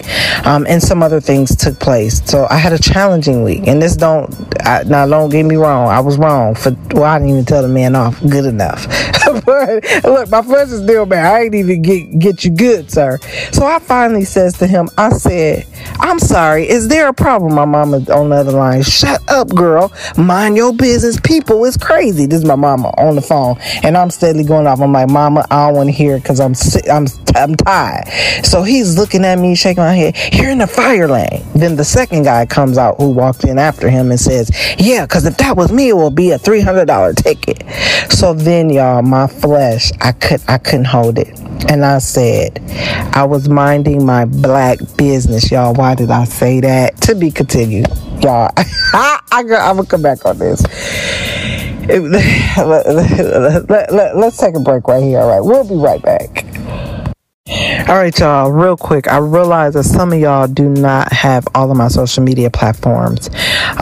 Um, 0.45 0.67
and 0.69 0.83
some 0.83 1.03
other 1.03 1.21
things 1.21 1.55
took 1.55 1.79
place. 1.79 2.25
So 2.29 2.47
I 2.51 2.57
had 2.57 2.73
a 2.73 2.79
challenging 2.79 3.45
week. 3.45 3.69
And 3.69 3.81
this 3.81 3.97
don't, 3.97 4.35
I, 4.67 4.83
now 4.85 5.07
don't 5.07 5.31
get 5.31 5.45
me 5.45 5.57
wrong. 5.57 5.89
I 5.89 6.01
was 6.01 6.19
wrong 6.19 6.55
for, 6.55 6.77
well, 6.93 7.05
I 7.05 7.19
didn't 7.19 7.31
even 7.35 7.45
tell 7.45 7.63
the 7.63 7.69
man 7.69 7.95
off 7.95 8.21
good 8.23 8.47
enough. 8.47 8.87
look, 10.05 10.31
my 10.31 10.43
flesh 10.43 10.69
is 10.71 10.83
still 10.83 11.07
bad. 11.07 11.27
I 11.27 11.45
ain't 11.45 11.55
even 11.55 11.83
get, 11.83 12.19
get 12.19 12.45
you 12.45 12.51
good, 12.51 12.91
sir. 12.91 13.19
So 13.53 13.65
I 13.65 13.79
finally 13.79 14.25
says 14.25 14.55
to 14.59 14.67
him, 14.67 14.89
I 14.99 15.11
said, 15.11 15.67
I'm 16.01 16.19
sorry. 16.19 16.69
Is 16.69 16.89
there 16.89 17.09
a 17.09 17.15
problem? 17.15 17.55
My 17.55 17.65
mama 17.65 17.99
on 18.13 18.31
the 18.31 18.37
other 18.37 18.53
line. 18.53 18.83
Shut 18.83 19.23
up, 19.29 19.49
girl. 19.49 19.93
Mind 20.17 20.57
your 20.57 20.73
business. 20.75 21.19
People 21.21 21.65
is 21.65 21.77
crazy. 21.77 22.27
This 22.27 22.41
is 22.41 22.45
my 22.45 22.57
mama 22.57 22.89
on 22.99 23.15
the 23.15 23.23
phone, 23.23 23.57
and 23.83 23.97
I'm 23.97 24.11
steadily 24.11 24.45
going 24.45 24.67
off. 24.67 24.81
I'm 24.81 24.93
like, 24.93 25.09
Mama, 25.09 25.47
I 25.51 25.67
don't 25.67 25.77
want 25.77 25.89
to 25.89 25.93
hear 25.93 26.19
because 26.19 26.41
I'm 26.41 26.55
sick. 26.55 26.85
I'm 26.91 27.07
I'm 27.35 27.55
tired. 27.55 28.09
So 28.45 28.63
he's 28.63 28.97
looking 28.97 29.25
at 29.25 29.39
me, 29.39 29.55
shaking 29.55 29.83
my 29.83 29.95
head. 29.95 30.17
You're 30.33 30.51
in 30.51 30.59
the 30.59 30.67
fire 30.67 31.09
lane. 31.09 31.45
Then 31.55 31.77
the 31.77 31.85
second 31.85 32.25
guy 32.25 32.47
comes 32.47 32.79
out 32.79 32.97
who 32.97 33.11
walked 33.11 33.45
in 33.45 33.59
after 33.59 33.91
him 33.91 34.11
and 34.11 34.19
says, 34.19 34.51
Yeah, 34.79 35.05
because 35.07 35.27
if 35.27 35.37
that 35.39 35.57
was 35.57 35.73
me, 35.73 35.91
it 35.91 35.95
will 35.95 36.11
be 36.11 36.31
a 36.31 36.39
three 36.39 36.61
hundred 36.61 36.87
dollar 36.87 37.13
ticket. 37.13 37.63
So 38.11 38.33
then, 38.35 38.71
y'all, 38.71 39.03
my 39.03 39.26
flesh, 39.29 39.93
I 40.01 40.13
could 40.13 40.41
I 40.49 40.59
couldn't 40.59 40.87
hold 40.87 41.19
it. 41.19 41.39
And 41.69 41.85
I 41.85 41.99
said, 41.99 42.61
I 43.15 43.25
was 43.25 43.49
minding 43.49 44.05
my 44.05 44.25
black 44.25 44.79
business, 44.97 45.51
y'all. 45.51 45.75
Why 45.75 45.95
did 45.95 46.11
I 46.11 46.25
say 46.25 46.61
that? 46.61 47.01
To 47.03 47.15
be 47.15 47.31
continued, 47.31 47.89
y'all. 48.23 48.53
I, 48.57 49.21
I, 49.33 49.41
am 49.41 49.77
gonna 49.77 49.87
come 49.87 50.03
back 50.03 50.25
on 50.25 50.39
this. 50.39 50.63
let, 51.89 53.71
let, 53.93 54.17
let, 54.17 54.35
take 54.35 54.57
a 54.57 54.61
break 54.61 54.89
right 54.89 55.03
here. 55.03 55.21
All 55.21 55.29
right, 55.29 55.41
we'll 55.41 55.69
be 55.69 55.77
right 55.77 56.03
back. 56.03 56.45
All 57.79 57.95
right, 57.95 58.19
y'all, 58.19 58.51
real 58.51 58.77
quick. 58.77 59.07
I 59.07 59.19
realize 59.19 59.75
that 59.75 59.85
some 59.85 60.13
of 60.13 60.19
y'all 60.19 60.49
do 60.49 60.69
not 60.69 61.13
have 61.13 61.47
all 61.55 61.71
of 61.71 61.77
my 61.77 61.87
social 61.89 62.25
media 62.25 62.49
platforms. 62.51 63.29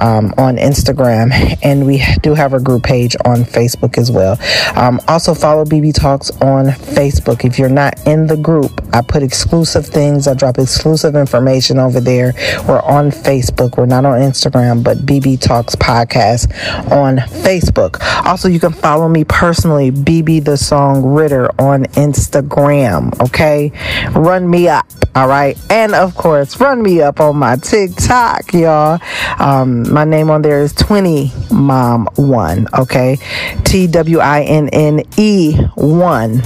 um, 0.00 0.34
on 0.36 0.56
Instagram, 0.56 1.30
and 1.62 1.86
we 1.86 2.02
do 2.22 2.34
have 2.34 2.52
a 2.52 2.58
group 2.60 2.82
page 2.82 3.14
on 3.24 3.44
Facebook 3.44 3.96
as 3.96 4.10
well. 4.10 4.36
Um, 4.76 4.98
also 5.06 5.34
follow 5.34 5.64
BB 5.64 5.94
Talks 5.94 6.32
on 6.40 6.66
Facebook. 6.66 7.44
If 7.44 7.60
you're 7.60 7.68
not 7.68 7.94
in 8.06 8.26
the 8.26 8.36
group, 8.36 8.80
I 8.92 9.02
put 9.02 9.22
exclusive 9.22 9.86
things. 9.86 10.26
I 10.26 10.34
drop 10.34 10.47
drop 10.48 10.62
exclusive 10.62 11.14
information 11.14 11.78
over 11.78 12.00
there. 12.00 12.32
We're 12.66 12.80
on 12.80 13.10
Facebook. 13.10 13.76
We're 13.76 13.86
not 13.86 14.04
on 14.04 14.20
Instagram, 14.20 14.82
but 14.82 14.98
BB 14.98 15.40
Talks 15.40 15.76
Podcast 15.76 16.50
on 16.90 17.18
Facebook. 17.18 17.98
Also, 18.24 18.48
you 18.48 18.58
can 18.60 18.72
follow 18.72 19.08
me 19.08 19.24
personally, 19.24 19.90
BB 19.90 20.44
the 20.44 20.52
Songwriter 20.52 21.48
on 21.58 21.84
Instagram. 21.96 23.18
Okay, 23.20 23.72
run 24.12 24.48
me 24.48 24.68
up. 24.68 24.86
All 25.14 25.28
right, 25.28 25.58
and 25.70 25.94
of 25.94 26.14
course, 26.14 26.60
run 26.60 26.82
me 26.82 27.02
up 27.02 27.20
on 27.20 27.36
my 27.36 27.56
TikTok, 27.56 28.52
y'all. 28.54 29.00
Um, 29.38 29.92
my 29.92 30.04
name 30.04 30.30
on 30.30 30.42
there 30.42 30.60
is 30.60 30.72
Twenty 30.72 31.32
Mom 31.50 32.08
One. 32.16 32.68
Okay, 32.72 33.18
T 33.64 33.86
W 33.86 34.18
I 34.18 34.42
N 34.42 34.68
N 34.72 35.02
E 35.16 35.54
One 35.74 36.42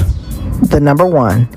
the 0.62 0.81
number 0.81 1.07
one, 1.07 1.49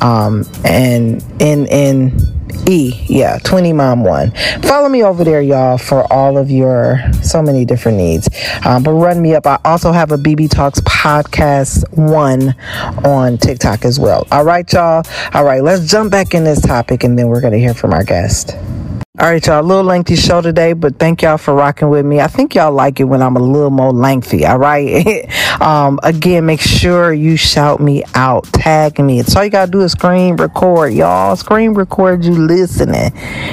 um, 0.00 0.44
and 0.64 1.22
in 1.40 1.66
in 1.66 2.34
E, 2.66 3.04
yeah, 3.08 3.38
20 3.44 3.72
Mom 3.72 4.04
One. 4.04 4.30
Follow 4.62 4.88
me 4.88 5.02
over 5.02 5.22
there, 5.22 5.42
y'all, 5.42 5.76
for 5.76 6.10
all 6.12 6.38
of 6.38 6.50
your 6.50 6.98
so 7.22 7.42
many 7.42 7.64
different 7.64 7.98
needs. 7.98 8.28
Um, 8.64 8.82
but 8.82 8.92
run 8.92 9.20
me 9.20 9.34
up. 9.34 9.46
I 9.46 9.58
also 9.64 9.92
have 9.92 10.12
a 10.12 10.16
BB 10.16 10.50
Talks 10.50 10.80
podcast 10.80 11.84
one 11.96 12.54
on 13.04 13.36
TikTok 13.38 13.84
as 13.84 14.00
well. 14.00 14.26
All 14.30 14.44
right, 14.44 14.70
y'all. 14.72 15.04
All 15.34 15.44
right, 15.44 15.62
let's 15.62 15.90
jump 15.90 16.10
back 16.10 16.32
in 16.32 16.44
this 16.44 16.60
topic 16.60 17.04
and 17.04 17.18
then 17.18 17.28
we're 17.28 17.40
going 17.40 17.52
to 17.52 17.58
hear 17.58 17.74
from 17.74 17.92
our 17.92 18.04
guest. 18.04 18.56
All 19.20 19.28
right, 19.28 19.46
y'all. 19.46 19.60
A 19.60 19.62
little 19.62 19.84
lengthy 19.84 20.16
show 20.16 20.40
today, 20.40 20.72
but 20.72 20.98
thank 20.98 21.22
y'all 21.22 21.38
for 21.38 21.54
rocking 21.54 21.88
with 21.88 22.04
me. 22.04 22.20
I 22.20 22.26
think 22.26 22.56
y'all 22.56 22.72
like 22.72 22.98
it 22.98 23.04
when 23.04 23.22
I'm 23.22 23.36
a 23.36 23.40
little 23.40 23.70
more 23.70 23.92
lengthy. 23.92 24.44
All 24.44 24.58
right. 24.58 25.24
um, 25.62 26.00
again, 26.02 26.46
make 26.46 26.60
sure 26.60 27.12
you 27.12 27.36
shout 27.36 27.78
me 27.78 28.02
out, 28.16 28.42
tag 28.46 28.98
me. 28.98 29.20
It's 29.20 29.36
all 29.36 29.44
you 29.44 29.50
gotta 29.50 29.70
do 29.70 29.82
is 29.82 29.92
screen 29.92 30.34
record, 30.34 30.94
y'all. 30.94 31.36
Screen 31.36 31.74
record 31.74 32.24
you 32.24 32.32
listening. 32.32 33.12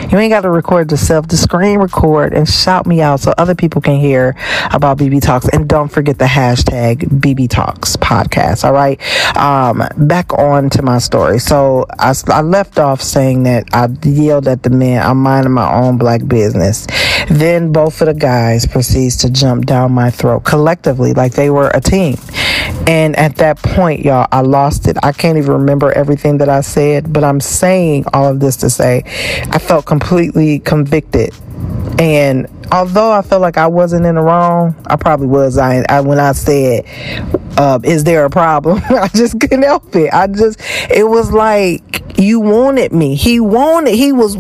You 0.10 0.18
ain't 0.18 0.32
gotta 0.32 0.50
record 0.50 0.90
yourself. 0.90 1.28
Just 1.28 1.44
screen 1.44 1.78
record 1.78 2.34
and 2.34 2.50
shout 2.50 2.88
me 2.88 3.00
out 3.00 3.20
so 3.20 3.32
other 3.38 3.54
people 3.54 3.82
can 3.82 4.00
hear 4.00 4.36
about 4.72 4.98
BB 4.98 5.22
Talks. 5.22 5.48
And 5.50 5.70
don't 5.70 5.90
forget 5.90 6.18
the 6.18 6.26
hashtag 6.26 7.04
BB 7.20 7.52
Talks 7.52 7.96
podcast. 7.98 8.64
All 8.64 8.74
right. 8.74 9.00
Um, 9.38 9.84
back 10.08 10.34
on 10.40 10.72
to 10.72 10.82
my 10.82 10.98
story. 10.98 11.38
So 11.38 11.86
I, 12.00 12.16
I 12.30 12.42
left 12.42 12.80
off 12.80 13.00
saying 13.00 13.44
that 13.44 13.68
I 13.74 13.90
yelled 14.04 14.48
at 14.48 14.64
the 14.64 14.72
men. 14.72 15.06
I'm 15.06 15.28
my 15.52 15.72
own 15.74 15.98
black 15.98 16.26
business. 16.28 16.88
Then 17.30 17.72
both 17.72 18.02
of 18.02 18.08
the 18.08 18.14
guys 18.14 18.66
proceeds 18.66 19.18
to 19.18 19.30
jump 19.30 19.66
down 19.66 19.92
my 19.92 20.10
throat 20.10 20.42
collectively 20.42 21.14
like 21.14 21.34
they 21.34 21.50
were 21.50 21.70
a 21.70 21.82
team. 21.82 22.16
And 22.88 23.16
at 23.16 23.36
that 23.38 23.58
point, 23.58 24.04
y'all, 24.04 24.28
I 24.32 24.42
lost 24.42 24.88
it. 24.88 24.98
I 25.04 25.12
can't 25.12 25.38
even 25.38 25.52
remember 25.52 25.92
everything 25.92 26.38
that 26.40 26.50
I 26.50 26.62
said, 26.62 27.14
but 27.14 27.24
I'm 27.24 27.40
saying 27.40 28.06
all 28.14 28.28
of 28.28 28.40
this 28.40 28.58
to 28.58 28.70
say 28.70 29.04
I 29.06 29.60
felt 29.60 29.86
completely 29.86 30.60
convicted. 30.60 31.34
And 32.00 32.48
although 32.72 33.12
I 33.12 33.22
felt 33.22 33.42
like 33.42 33.58
I 33.58 33.68
wasn't 33.68 34.06
in 34.06 34.16
the 34.16 34.22
wrong, 34.22 34.76
I 34.88 34.96
probably 34.96 35.28
was. 35.28 35.58
I, 35.58 35.84
I 35.90 36.02
when 36.02 36.20
I 36.20 36.32
said, 36.32 36.86
uh, 37.58 37.80
"Is 37.84 38.04
there 38.04 38.26
a 38.26 38.30
problem?" 38.30 38.82
I 38.90 39.08
just 39.10 39.40
couldn't 39.40 39.64
help 39.64 39.96
it. 39.96 40.14
I 40.14 40.28
just, 40.28 40.60
it 40.90 41.08
was 41.08 41.32
like 41.32 42.18
you 42.18 42.40
wanted 42.40 42.94
me. 42.94 43.16
He 43.16 43.40
wanted, 43.40 43.96
he 43.96 44.12
was, 44.12 44.36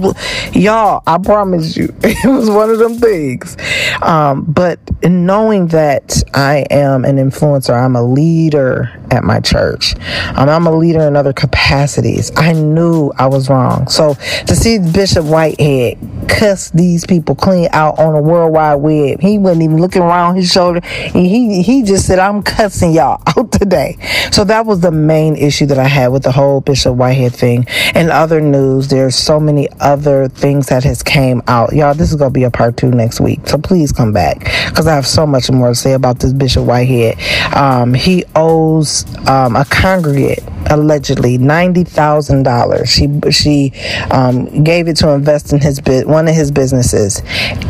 y'all, 0.56 1.04
I 1.08 1.18
promise 1.18 1.76
you, 1.76 1.94
it 2.04 2.30
was 2.30 2.50
one 2.50 2.70
of 2.70 2.80
them 2.80 2.96
things. 2.96 3.58
Um, 4.02 4.44
but 4.44 4.80
knowing 5.04 5.68
that 5.68 6.24
I 6.34 6.66
am 6.70 7.06
an 7.06 7.18
influencer, 7.18 7.74
I'm 7.74 7.96
a 7.96 8.04
leader 8.04 8.90
at 9.10 9.24
my 9.24 9.40
church, 9.40 9.96
um, 10.36 10.50
I'm 10.50 10.68
a 10.68 10.72
leader 10.76 11.02
in 11.02 11.16
other 11.16 11.34
capacities. 11.34 12.32
I 12.36 12.54
knew 12.54 13.12
I 13.18 13.28
was 13.28 13.50
wrong. 13.50 13.88
So 13.88 14.14
to 14.14 14.56
see 14.56 14.80
Bishop 14.80 15.26
Whitehead 15.26 15.98
cuss 16.30 16.72
these 16.72 17.06
people 17.06 17.36
clean 17.36 17.70
out 17.72 18.00
on 18.00 18.16
a 18.16 18.22
worldwide 18.22 18.82
web, 18.82 19.20
he 19.20 19.38
wasn't 19.38 19.64
even 19.64 19.78
looking 19.82 20.02
around 20.02 20.36
his 20.36 20.52
shoulder. 20.52 20.82
He, 20.86 21.62
he 21.62 21.84
just 21.84 22.08
said, 22.08 22.20
I'm 22.20 22.44
cussing 22.44 22.94
y'all 22.94 23.22
out 23.38 23.52
today. 23.52 23.98
So 24.32 24.44
that 24.46 24.66
was 24.66 24.82
the 24.82 24.92
main 24.92 25.36
issue 25.36 25.66
that 25.68 25.80
I 25.80 25.88
had 25.88 26.10
with 26.10 26.24
the 26.24 26.32
whole 26.32 26.62
Bishop 26.62 26.96
Whitehead 26.96 27.34
thing. 27.34 27.66
And 27.94 28.10
other 28.10 28.42
news, 28.42 28.88
there's 28.88 29.16
so 29.16 29.40
many 29.40 29.68
other 29.80 30.28
things 30.28 30.68
that 30.68 30.84
has 30.84 31.04
came 31.04 31.42
out. 31.48 31.74
Y'all, 31.74 31.94
this 31.94 32.10
is 32.10 32.16
going 32.16 32.32
to 32.32 32.34
be 32.34 32.44
a 32.44 32.52
part 32.52 32.78
two 32.78 32.92
next 32.92 33.20
week. 33.20 33.48
So 33.48 33.58
please 33.58 33.92
come 33.92 34.14
back 34.14 34.40
because 34.70 34.88
I 34.91 34.95
have 34.95 35.08
so 35.08 35.25
much 35.25 35.49
more 35.49 35.69
to 35.69 35.75
say 35.75 35.93
about 35.93 36.19
this 36.19 36.34
Bishop 36.34 36.65
Whitehead. 36.65 37.17
Um, 37.56 37.93
he 37.93 38.25
owes 38.36 39.06
um, 39.27 39.56
a 39.56 39.63
congregate 39.65 40.43
allegedly 40.69 41.38
ninety 41.38 41.84
thousand 41.84 42.43
dollars. 42.43 42.89
She 42.89 43.08
she 43.32 43.71
um, 44.12 44.63
gave 44.63 44.88
it 44.89 44.97
to 44.97 45.10
invest 45.12 45.54
in 45.54 45.62
his 45.62 45.82
one 46.06 46.27
of 46.27 46.36
his 46.36 46.51
businesses, 46.51 47.21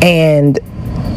and 0.01 0.59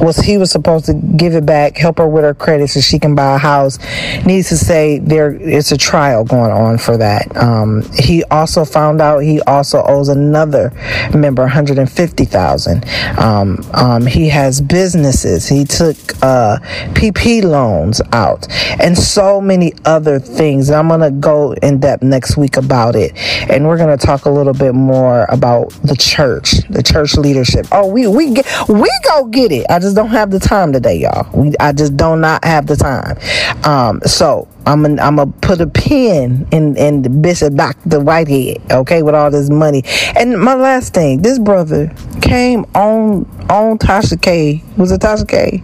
was 0.00 0.16
he 0.18 0.38
was 0.38 0.50
supposed 0.50 0.86
to 0.86 0.94
give 0.94 1.34
it 1.34 1.46
back, 1.46 1.76
help 1.76 1.98
her 1.98 2.08
with 2.08 2.24
her 2.24 2.34
credit 2.34 2.68
so 2.68 2.80
she 2.80 2.98
can 2.98 3.14
buy 3.14 3.34
a 3.34 3.38
house. 3.38 3.78
Needs 4.24 4.48
to 4.48 4.56
say 4.56 4.98
there 4.98 5.32
it's 5.34 5.72
a 5.72 5.78
trial 5.78 6.24
going 6.24 6.50
on 6.50 6.78
for 6.78 6.96
that. 6.96 7.34
Um, 7.36 7.82
he 7.94 8.24
also 8.24 8.64
found 8.64 9.00
out 9.00 9.20
he 9.20 9.40
also 9.42 9.82
owes 9.82 10.08
another 10.08 10.72
member 11.14 11.42
150,000. 11.42 12.84
Um, 13.18 13.58
um, 13.72 14.06
he 14.06 14.28
has 14.28 14.60
businesses. 14.60 15.48
He 15.48 15.64
took 15.64 15.96
uh, 16.22 16.58
PP 16.94 17.42
loans 17.42 18.00
out 18.12 18.46
and 18.80 18.96
so 18.96 19.40
many 19.40 19.72
other 19.84 20.18
things. 20.18 20.68
And 20.68 20.76
I'm 20.78 20.88
gonna 20.88 21.10
go 21.10 21.52
in 21.52 21.80
depth 21.80 22.02
next 22.02 22.36
week 22.36 22.56
about 22.56 22.96
it, 22.96 23.12
and 23.50 23.66
we're 23.66 23.78
gonna 23.78 23.96
talk 23.96 24.24
a 24.24 24.30
little 24.30 24.52
bit 24.52 24.74
more 24.74 25.26
about 25.28 25.70
the 25.82 25.96
church, 25.96 26.52
the 26.70 26.82
church 26.82 27.14
leadership. 27.14 27.66
Oh, 27.72 27.86
we 27.86 28.06
we 28.06 28.34
get 28.34 28.46
we 28.68 28.90
go 29.08 29.26
get 29.26 29.52
it. 29.52 29.66
I 29.74 29.80
just 29.80 29.96
don't 29.96 30.10
have 30.10 30.30
the 30.30 30.38
time 30.38 30.72
today, 30.72 30.94
y'all. 30.94 31.28
We, 31.34 31.52
I 31.58 31.72
just 31.72 31.96
do 31.96 32.16
not 32.16 32.44
have 32.44 32.68
the 32.68 32.76
time. 32.76 33.18
Um, 33.64 34.00
so 34.02 34.46
I'm 34.66 34.82
gonna 34.82 35.02
I'm 35.02 35.16
gonna 35.16 35.32
put 35.40 35.60
a 35.60 35.66
pin 35.66 36.46
in 36.52 36.76
in 36.76 37.02
the 37.02 37.10
Bishop 37.10 37.54
Doctor 37.54 37.98
Whitehead, 37.98 38.62
okay, 38.70 39.02
with 39.02 39.16
all 39.16 39.32
this 39.32 39.50
money. 39.50 39.82
And 40.14 40.40
my 40.40 40.54
last 40.54 40.94
thing, 40.94 41.22
this 41.22 41.40
brother 41.40 41.92
came 42.22 42.66
on 42.76 43.24
on 43.50 43.78
Tasha 43.78 44.22
K. 44.22 44.62
Was 44.76 44.92
it 44.92 45.00
Tasha 45.00 45.26
K? 45.26 45.60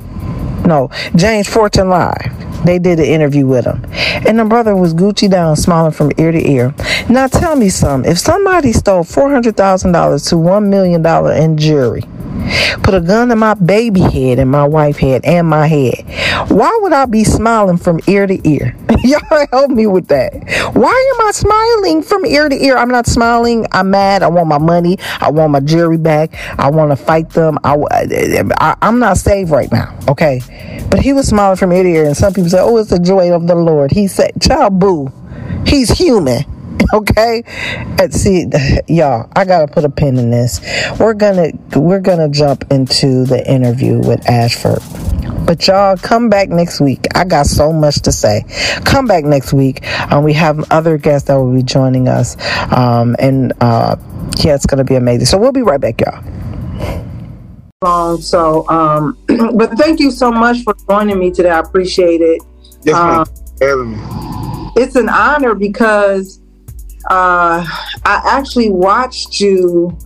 No, 0.66 0.90
James 1.14 1.48
Fortune 1.48 1.88
Live. 1.88 2.64
They 2.64 2.80
did 2.80 2.98
an 2.98 3.06
interview 3.06 3.46
with 3.46 3.64
him. 3.64 3.84
And 4.26 4.40
the 4.40 4.44
brother 4.44 4.74
was 4.74 4.92
Gucci 4.92 5.30
down, 5.30 5.54
smiling 5.54 5.92
from 5.92 6.10
ear 6.18 6.32
to 6.32 6.50
ear. 6.50 6.74
Now 7.08 7.28
tell 7.28 7.54
me 7.54 7.68
something. 7.68 8.10
If 8.10 8.18
somebody 8.18 8.72
stole 8.72 9.04
$400,000 9.04 10.28
to 10.28 10.34
$1 10.34 10.66
million 10.66 11.06
in 11.42 11.56
jewelry, 11.56 12.02
put 12.82 12.94
a 12.94 13.00
gun 13.00 13.28
to 13.28 13.36
my 13.36 13.54
baby 13.54 14.00
head 14.00 14.38
and 14.38 14.50
my 14.50 14.64
wife 14.64 14.96
head 14.96 15.24
and 15.24 15.48
my 15.48 15.66
head. 15.66 16.04
Why 16.50 16.78
would 16.82 16.92
I 16.92 17.06
be 17.06 17.24
smiling 17.24 17.76
from 17.76 18.00
ear 18.06 18.26
to 18.26 18.48
ear? 18.48 18.76
Y'all 19.04 19.46
help 19.50 19.70
me 19.70 19.86
with 19.86 20.08
that. 20.08 20.32
Why 20.74 21.14
am 21.14 21.26
I 21.26 21.30
smiling 21.32 22.02
from 22.02 22.26
ear 22.26 22.48
to 22.48 22.64
ear? 22.64 22.76
I'm 22.76 22.88
not 22.88 23.06
smiling. 23.06 23.66
I'm 23.72 23.90
mad. 23.90 24.22
I 24.22 24.28
want 24.28 24.48
my 24.48 24.58
money. 24.58 24.98
I 25.20 25.30
want 25.30 25.52
my 25.52 25.60
jewelry 25.60 25.98
back. 25.98 26.34
I 26.58 26.70
want 26.70 26.90
to 26.90 26.96
fight 26.96 27.30
them. 27.30 27.58
I, 27.64 27.76
I, 28.60 28.76
I'm 28.82 28.98
not 28.98 29.16
safe 29.16 29.50
right 29.50 29.70
now. 29.70 29.96
Okay. 30.08 30.40
But 30.90 31.00
he 31.00 31.12
was 31.12 31.28
smiling 31.28 31.56
from 31.56 31.72
ear 31.72 31.82
to 31.82 31.88
ear. 31.88 32.06
And 32.06 32.16
some 32.16 32.32
people 32.32 32.50
say, 32.50 32.60
oh, 32.60 32.76
it's 32.78 32.90
the 32.90 32.98
joy 32.98 33.32
of 33.32 33.46
the 33.46 33.54
Lord. 33.54 33.92
He 33.92 34.06
said, 34.06 34.32
child 34.40 34.78
boo. 34.78 35.12
He's 35.66 35.90
human. 35.90 36.44
Okay, 36.94 37.44
and 38.00 38.12
see, 38.12 38.46
y'all, 38.88 39.28
I 39.36 39.44
gotta 39.44 39.72
put 39.72 39.84
a 39.84 39.88
pin 39.88 40.18
in 40.18 40.30
this. 40.30 40.60
We're 40.98 41.14
gonna 41.14 41.50
we're 41.76 42.00
gonna 42.00 42.28
jump 42.28 42.64
into 42.72 43.24
the 43.24 43.48
interview 43.48 43.98
with 43.98 44.28
Ashford. 44.28 44.80
But 45.46 45.66
y'all 45.68 45.96
come 45.96 46.28
back 46.28 46.48
next 46.48 46.80
week. 46.80 47.06
I 47.14 47.24
got 47.24 47.46
so 47.46 47.72
much 47.72 48.02
to 48.02 48.12
say. 48.12 48.44
Come 48.84 49.06
back 49.06 49.24
next 49.24 49.52
week. 49.52 49.86
Um, 50.12 50.24
we 50.24 50.32
have 50.34 50.64
other 50.72 50.98
guests 50.98 51.28
that 51.28 51.34
will 51.36 51.54
be 51.54 51.62
joining 51.62 52.08
us. 52.08 52.36
Um, 52.72 53.14
and 53.18 53.52
uh, 53.60 53.96
yeah, 54.40 54.54
it's 54.54 54.66
gonna 54.66 54.84
be 54.84 54.96
amazing. 54.96 55.26
So 55.26 55.38
we'll 55.38 55.52
be 55.52 55.62
right 55.62 55.80
back, 55.80 56.00
y'all. 56.00 56.22
Long, 57.82 58.20
so 58.20 58.68
um, 58.68 59.16
but 59.54 59.78
thank 59.78 60.00
you 60.00 60.10
so 60.10 60.30
much 60.30 60.62
for 60.64 60.74
joining 60.88 61.18
me 61.18 61.30
today. 61.30 61.50
I 61.50 61.60
appreciate 61.60 62.20
it. 62.20 62.42
Yes, 62.82 62.96
Um, 62.96 63.24
ma'am. 63.60 64.72
it's 64.76 64.96
an 64.96 65.08
honor 65.08 65.54
because 65.54 66.39
uh, 67.08 67.64
I 68.04 68.22
actually 68.24 68.70
watched 68.70 69.40
you 69.40 69.96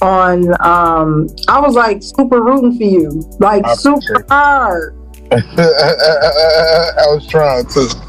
on. 0.00 0.48
Um, 0.60 1.28
I 1.48 1.60
was 1.60 1.74
like 1.74 2.02
super 2.02 2.42
rooting 2.42 2.76
for 2.76 2.84
you, 2.84 3.22
like 3.40 3.64
I 3.64 3.74
super 3.74 4.24
hard. 4.28 4.96
I 5.32 7.06
was 7.08 7.26
trying 7.26 7.66
to. 7.66 8.06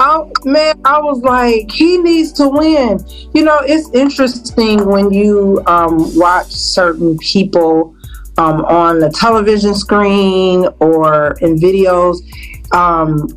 I, 0.00 0.22
man, 0.44 0.80
I 0.84 1.00
was 1.00 1.22
like, 1.22 1.70
he 1.72 1.98
needs 1.98 2.32
to 2.34 2.48
win. 2.48 3.00
You 3.34 3.42
know, 3.44 3.58
it's 3.62 3.90
interesting 3.92 4.86
when 4.86 5.10
you 5.10 5.60
um, 5.66 6.16
watch 6.16 6.52
certain 6.52 7.18
people 7.18 7.96
um, 8.36 8.64
on 8.66 9.00
the 9.00 9.10
television 9.10 9.74
screen 9.74 10.68
or 10.78 11.36
in 11.40 11.56
videos. 11.56 12.18
Um, 12.72 13.28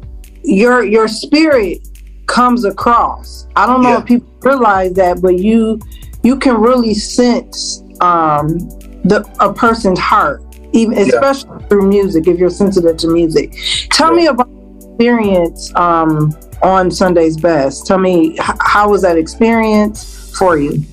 your 0.44 0.84
your 0.84 1.08
spirit 1.08 1.88
comes 2.32 2.64
across. 2.64 3.46
I 3.58 3.68
don't 3.68 3.84
know 3.84 3.90
Yeah. 3.90 4.00
if 4.00 4.06
people 4.06 4.30
realize 4.42 4.94
that, 4.94 5.22
but 5.22 5.38
you 5.38 5.80
you 6.24 6.38
can 6.38 6.56
really 6.62 6.94
sense 6.94 7.84
um, 8.00 8.58
the 9.04 9.28
a 9.40 9.52
person's 9.54 10.00
heart, 10.00 10.42
even 10.72 10.98
especially 10.98 11.64
through 11.68 11.88
music. 11.90 12.28
If 12.28 12.40
you're 12.40 12.50
sensitive 12.50 12.96
to 12.98 13.08
music, 13.08 13.54
tell 13.90 14.14
me 14.14 14.28
about 14.28 14.50
experience 14.78 15.76
um, 15.76 16.34
on 16.64 16.90
Sunday's 16.90 17.38
Best. 17.38 17.86
Tell 17.86 17.98
me 18.00 18.34
h- 18.34 18.58
how 18.62 18.90
was 18.90 19.02
that 19.02 19.18
experience 19.18 20.32
for 20.38 20.58
you? 20.58 20.84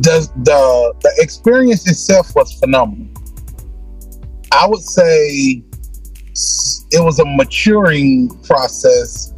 the 0.00 0.26
the 0.44 0.94
the 1.02 1.12
experience 1.18 1.86
itself 1.86 2.34
was 2.34 2.52
phenomenal. 2.54 3.06
I 4.52 4.66
would 4.66 4.80
say 4.82 5.62
it 6.90 7.02
was 7.02 7.18
a 7.18 7.24
maturing 7.24 8.28
process. 8.44 9.32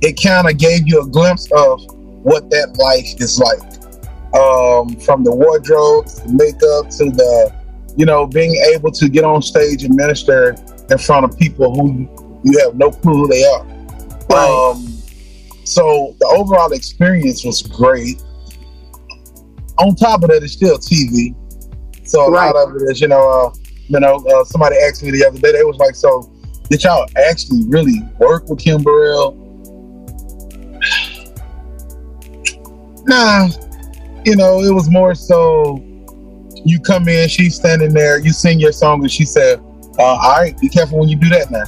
It 0.00 0.20
kind 0.22 0.48
of 0.48 0.58
gave 0.58 0.86
you 0.86 1.00
a 1.00 1.06
glimpse 1.06 1.50
of 1.52 1.80
what 2.22 2.50
that 2.50 2.76
life 2.78 3.20
is 3.20 3.38
like, 3.38 3.60
um, 4.34 4.96
from 5.00 5.24
the 5.24 5.34
wardrobe, 5.34 6.06
to 6.06 6.26
the 6.26 6.32
makeup, 6.32 6.90
to 6.98 7.10
the 7.10 7.54
you 7.96 8.06
know 8.06 8.26
being 8.26 8.54
able 8.74 8.90
to 8.90 9.08
get 9.08 9.24
on 9.24 9.42
stage 9.42 9.84
and 9.84 9.94
minister 9.94 10.56
in 10.90 10.98
front 10.98 11.24
of 11.24 11.38
people 11.38 11.74
who 11.74 12.08
you 12.42 12.58
have 12.60 12.74
no 12.74 12.90
clue 12.90 13.14
who 13.14 13.28
they 13.28 13.44
are. 13.44 13.64
Right. 14.30 14.70
Um, 14.70 14.86
so 15.64 16.14
the 16.20 16.26
overall 16.26 16.72
experience 16.72 17.44
was 17.44 17.62
great 17.62 18.22
on 19.78 19.94
top 19.96 20.22
of 20.22 20.30
that, 20.30 20.42
it's 20.42 20.52
still 20.52 20.78
TV. 20.78 21.34
So 22.04 22.22
a 22.22 22.30
Right. 22.30 22.54
lot 22.54 22.68
of 22.68 22.76
it 22.76 22.82
is, 22.90 23.00
you 23.00 23.08
know, 23.08 23.28
uh, 23.28 23.50
you 23.88 24.00
know, 24.00 24.16
uh, 24.16 24.44
somebody 24.44 24.76
asked 24.76 25.02
me 25.02 25.10
the 25.10 25.26
other 25.26 25.38
day. 25.38 25.52
They 25.52 25.64
was 25.64 25.76
like, 25.78 25.94
"So, 25.94 26.30
did 26.70 26.82
y'all 26.84 27.06
actually 27.28 27.62
really 27.68 28.00
work 28.18 28.48
with 28.48 28.58
Kim 28.58 28.82
Burrell?" 28.82 29.34
nah, 33.06 33.48
you 34.24 34.36
know, 34.36 34.60
it 34.60 34.72
was 34.72 34.90
more 34.90 35.14
so. 35.14 35.82
You 36.66 36.80
come 36.80 37.08
in, 37.08 37.28
she's 37.28 37.56
standing 37.56 37.92
there, 37.92 38.18
you 38.18 38.32
sing 38.32 38.58
your 38.58 38.72
song, 38.72 39.02
and 39.02 39.10
she 39.10 39.24
said, 39.24 39.58
uh, 39.98 40.02
"All 40.02 40.40
right, 40.40 40.58
be 40.60 40.68
careful 40.68 40.98
when 40.98 41.08
you 41.08 41.16
do 41.16 41.28
that 41.30 41.50
now." 41.50 41.64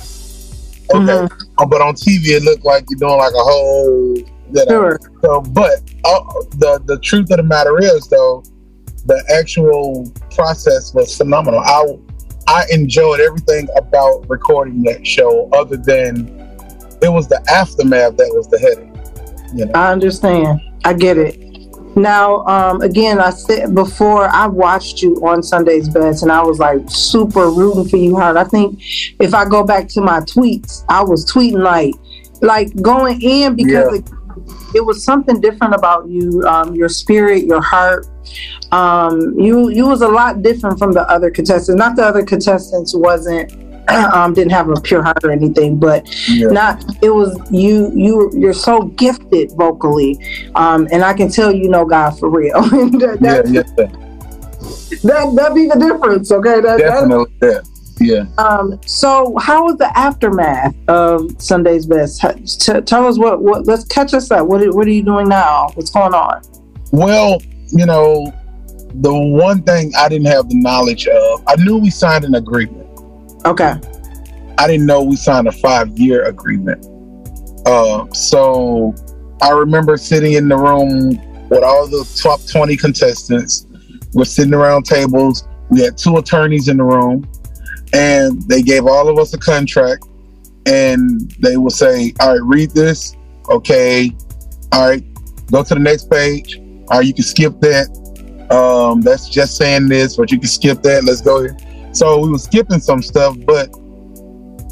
Okay, 0.94 1.34
Uh, 1.58 1.66
but 1.66 1.80
on 1.82 1.94
TV, 1.94 2.36
it 2.36 2.42
looked 2.44 2.64
like 2.64 2.84
you're 2.88 2.98
doing 2.98 3.16
like 3.18 3.32
a 3.34 3.42
whole, 3.42 4.16
you 4.16 4.24
know, 4.52 4.64
Sure. 4.68 5.00
so, 5.20 5.40
but 5.40 5.80
uh, 6.04 6.20
the 6.58 6.80
the 6.86 6.98
truth 7.00 7.30
of 7.30 7.38
the 7.38 7.42
matter 7.42 7.78
is, 7.78 8.06
though, 8.08 8.42
the 9.04 9.22
actual 9.36 10.10
process 10.34 10.94
was 10.94 11.14
phenomenal. 11.16 11.60
I 11.60 11.84
I 12.48 12.64
enjoyed 12.70 13.20
everything 13.20 13.68
about 13.76 14.28
recording 14.28 14.82
that 14.84 15.06
show, 15.06 15.48
other 15.52 15.76
than 15.76 16.28
it 17.02 17.08
was 17.08 17.28
the 17.28 17.44
aftermath 17.50 18.16
that 18.16 18.30
was 18.34 18.48
the 18.48 18.58
headache. 18.58 18.92
You 19.54 19.66
know, 19.66 19.72
I 19.74 19.92
understand. 19.92 20.60
I 20.84 20.92
get 20.94 21.18
it. 21.18 21.40
Now, 21.96 22.44
um, 22.46 22.82
again, 22.82 23.18
I 23.18 23.30
said 23.30 23.74
before 23.74 24.28
I 24.28 24.46
watched 24.46 25.00
you 25.00 25.16
on 25.26 25.42
Sunday's 25.42 25.88
Best, 25.88 26.22
and 26.22 26.30
I 26.30 26.42
was 26.42 26.58
like 26.58 26.82
super 26.88 27.48
rooting 27.50 27.88
for 27.88 27.96
you 27.96 28.14
hard. 28.16 28.36
I 28.36 28.44
think 28.44 28.80
if 29.18 29.32
I 29.32 29.48
go 29.48 29.64
back 29.64 29.88
to 29.88 30.02
my 30.02 30.20
tweets, 30.20 30.84
I 30.88 31.02
was 31.02 31.24
tweeting 31.30 31.62
like, 31.62 31.94
like 32.42 32.74
going 32.82 33.22
in 33.22 33.56
because 33.56 33.92
Yeah. 33.92 33.98
it, 33.98 34.10
it 34.74 34.84
was 34.84 35.02
something 35.02 35.40
different 35.40 35.74
about 35.74 36.08
you, 36.08 36.42
um, 36.46 36.74
your 36.74 36.88
spirit, 36.88 37.44
your 37.44 37.62
heart. 37.62 38.06
Um, 38.72 39.38
you 39.38 39.68
you 39.70 39.86
was 39.86 40.02
a 40.02 40.08
lot 40.08 40.42
different 40.42 40.78
from 40.78 40.92
the 40.92 41.02
other 41.08 41.30
contestants. 41.30 41.78
Not 41.78 41.96
the 41.96 42.04
other 42.04 42.24
contestants 42.24 42.94
wasn't 42.94 43.52
um, 43.88 44.34
didn't 44.34 44.50
have 44.50 44.68
a 44.68 44.80
pure 44.80 45.02
heart 45.02 45.22
or 45.24 45.30
anything, 45.30 45.78
but 45.78 46.08
yeah. 46.28 46.48
not 46.48 46.84
it 47.02 47.10
was 47.10 47.38
you 47.50 47.92
you 47.94 48.30
you're 48.34 48.52
so 48.52 48.82
gifted 48.96 49.52
vocally 49.52 50.18
um 50.54 50.88
and 50.90 51.04
i 51.04 51.12
can 51.12 51.28
tell 51.28 51.52
you 51.52 51.68
know 51.68 51.84
god 51.84 52.18
for 52.18 52.28
real 52.28 52.60
that, 52.62 53.18
yeah, 53.20 53.42
that, 53.42 53.48
yeah, 53.52 53.62
that 55.02 55.34
that 55.36 55.54
be 55.54 55.66
the 55.66 55.78
difference 55.78 56.32
okay 56.32 56.60
that, 56.60 56.78
that, 56.78 56.78
definitely, 56.78 57.32
yeah, 57.42 57.60
yeah. 57.98 58.24
um 58.38 58.78
so 58.86 59.36
how 59.38 59.64
was 59.64 59.76
the 59.76 59.98
aftermath 59.98 60.74
of 60.88 61.30
sunday's 61.40 61.86
best 61.86 62.20
T- 62.60 62.80
tell 62.82 63.06
us 63.06 63.18
what 63.18 63.42
what 63.42 63.66
let's 63.66 63.84
catch 63.84 64.12
us 64.14 64.30
up 64.30 64.46
what 64.46 64.62
are, 64.62 64.72
what 64.72 64.86
are 64.86 64.90
you 64.90 65.02
doing 65.02 65.28
now 65.28 65.68
what's 65.74 65.90
going 65.90 66.14
on 66.14 66.42
Well, 66.92 67.40
you 67.68 67.86
know, 67.86 68.32
the 68.94 69.12
one 69.12 69.62
thing 69.62 69.92
I 69.96 70.08
didn't 70.08 70.26
have 70.28 70.48
the 70.48 70.54
knowledge 70.56 71.06
of, 71.08 71.42
I 71.46 71.56
knew 71.56 71.78
we 71.78 71.90
signed 71.90 72.24
an 72.24 72.34
agreement. 72.34 72.86
okay 73.44 73.74
I 74.58 74.66
didn't 74.66 74.86
know 74.86 75.02
we 75.02 75.16
signed 75.16 75.48
a 75.48 75.52
five 75.52 75.98
year 75.98 76.24
agreement. 76.24 76.84
Uh, 77.66 78.10
so 78.12 78.94
I 79.42 79.50
remember 79.50 79.96
sitting 79.96 80.32
in 80.32 80.48
the 80.48 80.56
room 80.56 81.18
with 81.48 81.62
all 81.62 81.86
the 81.86 82.08
top 82.16 82.40
20 82.46 82.76
contestants. 82.76 83.66
We're 84.14 84.24
sitting 84.24 84.54
around 84.54 84.84
tables. 84.84 85.46
We 85.68 85.82
had 85.82 85.98
two 85.98 86.16
attorneys 86.16 86.68
in 86.68 86.78
the 86.78 86.84
room, 86.84 87.28
and 87.92 88.42
they 88.48 88.62
gave 88.62 88.86
all 88.86 89.08
of 89.08 89.18
us 89.18 89.32
a 89.34 89.38
contract. 89.38 90.06
And 90.66 91.30
they 91.40 91.56
will 91.56 91.70
say, 91.70 92.12
All 92.20 92.32
right, 92.32 92.42
read 92.42 92.70
this. 92.72 93.16
Okay. 93.48 94.10
All 94.72 94.88
right, 94.88 95.04
go 95.50 95.62
to 95.62 95.74
the 95.74 95.80
next 95.80 96.10
page. 96.10 96.58
All 96.88 96.98
right, 96.98 97.06
you 97.06 97.14
can 97.14 97.24
skip 97.24 97.60
that. 97.60 97.88
Um, 98.50 99.00
that's 99.00 99.28
just 99.28 99.56
saying 99.56 99.88
this, 99.88 100.16
but 100.16 100.30
you 100.30 100.38
can 100.38 100.48
skip 100.48 100.82
that. 100.82 101.04
Let's 101.04 101.20
go 101.20 101.42
here. 101.42 101.56
So 101.92 102.18
we 102.18 102.30
were 102.30 102.38
skipping 102.38 102.80
some 102.80 103.02
stuff, 103.02 103.36
but 103.46 103.70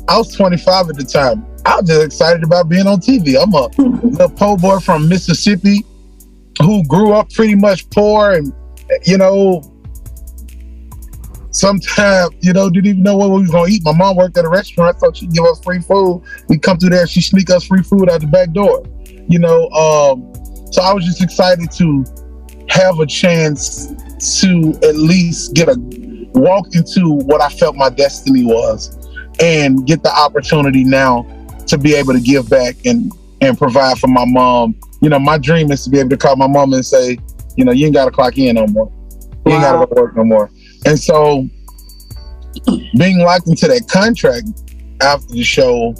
I 0.08 0.18
was 0.18 0.34
25 0.34 0.90
at 0.90 0.96
the 0.96 1.04
time. 1.04 1.46
I 1.64 1.76
was 1.76 1.88
just 1.88 2.04
excited 2.04 2.44
about 2.44 2.68
being 2.68 2.86
on 2.86 3.00
TV. 3.00 3.40
I'm 3.40 3.54
a 3.54 3.68
little 4.06 4.28
po 4.28 4.56
boy 4.56 4.78
from 4.80 5.08
Mississippi 5.08 5.84
who 6.60 6.84
grew 6.86 7.12
up 7.12 7.32
pretty 7.32 7.54
much 7.54 7.88
poor 7.90 8.32
and, 8.32 8.52
you 9.04 9.16
know, 9.16 9.62
sometimes, 11.54 12.34
you 12.40 12.52
know, 12.52 12.68
didn't 12.68 12.86
even 12.86 13.02
know 13.02 13.16
what 13.16 13.30
we 13.30 13.40
was 13.40 13.50
going 13.50 13.70
to 13.70 13.72
eat. 13.72 13.82
My 13.84 13.92
mom 13.92 14.16
worked 14.16 14.36
at 14.36 14.44
a 14.44 14.48
restaurant, 14.48 15.00
so 15.00 15.12
she'd 15.12 15.32
give 15.32 15.44
us 15.44 15.60
free 15.60 15.80
food. 15.80 16.22
We 16.48 16.58
come 16.58 16.78
through 16.78 16.90
there, 16.90 17.06
she 17.06 17.20
sneak 17.20 17.48
us 17.50 17.64
free 17.64 17.82
food 17.82 18.10
out 18.10 18.20
the 18.20 18.26
back 18.26 18.50
door, 18.50 18.84
you 19.28 19.38
know. 19.38 19.68
Um, 19.70 20.34
so 20.72 20.82
I 20.82 20.92
was 20.92 21.04
just 21.04 21.22
excited 21.22 21.70
to 21.72 22.04
have 22.68 22.98
a 22.98 23.06
chance 23.06 23.86
to 24.40 24.74
at 24.82 24.96
least 24.96 25.54
get 25.54 25.68
a 25.68 25.76
walk 26.34 26.74
into 26.74 27.10
what 27.10 27.40
I 27.40 27.48
felt 27.48 27.76
my 27.76 27.90
destiny 27.90 28.44
was 28.44 28.98
and 29.40 29.86
get 29.86 30.02
the 30.02 30.12
opportunity 30.12 30.82
now 30.82 31.22
to 31.66 31.78
be 31.78 31.94
able 31.94 32.12
to 32.12 32.20
give 32.20 32.50
back 32.50 32.76
and 32.84 33.12
and 33.40 33.56
provide 33.56 33.98
for 33.98 34.08
my 34.08 34.24
mom. 34.26 34.74
You 35.02 35.10
know, 35.10 35.18
my 35.18 35.38
dream 35.38 35.70
is 35.70 35.84
to 35.84 35.90
be 35.90 36.00
able 36.00 36.10
to 36.10 36.16
call 36.16 36.34
my 36.34 36.46
mom 36.46 36.72
and 36.72 36.84
say, 36.84 37.18
you 37.56 37.64
know, 37.64 37.72
you 37.72 37.86
ain't 37.86 37.94
got 37.94 38.06
to 38.06 38.10
clock 38.10 38.38
in 38.38 38.54
no 38.56 38.66
more. 38.66 38.90
You 39.46 39.52
ain't 39.52 39.62
got 39.62 39.72
to 39.72 39.86
go 39.86 39.94
to 39.94 40.02
work 40.02 40.16
no 40.16 40.24
more. 40.24 40.50
And 40.86 40.98
so, 40.98 41.48
being 42.96 43.20
locked 43.20 43.48
into 43.48 43.68
that 43.68 43.88
contract 43.88 44.48
after 45.00 45.32
the 45.32 45.42
show 45.42 45.94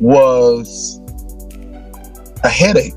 was 0.00 1.00
a 2.42 2.48
headache. 2.48 2.94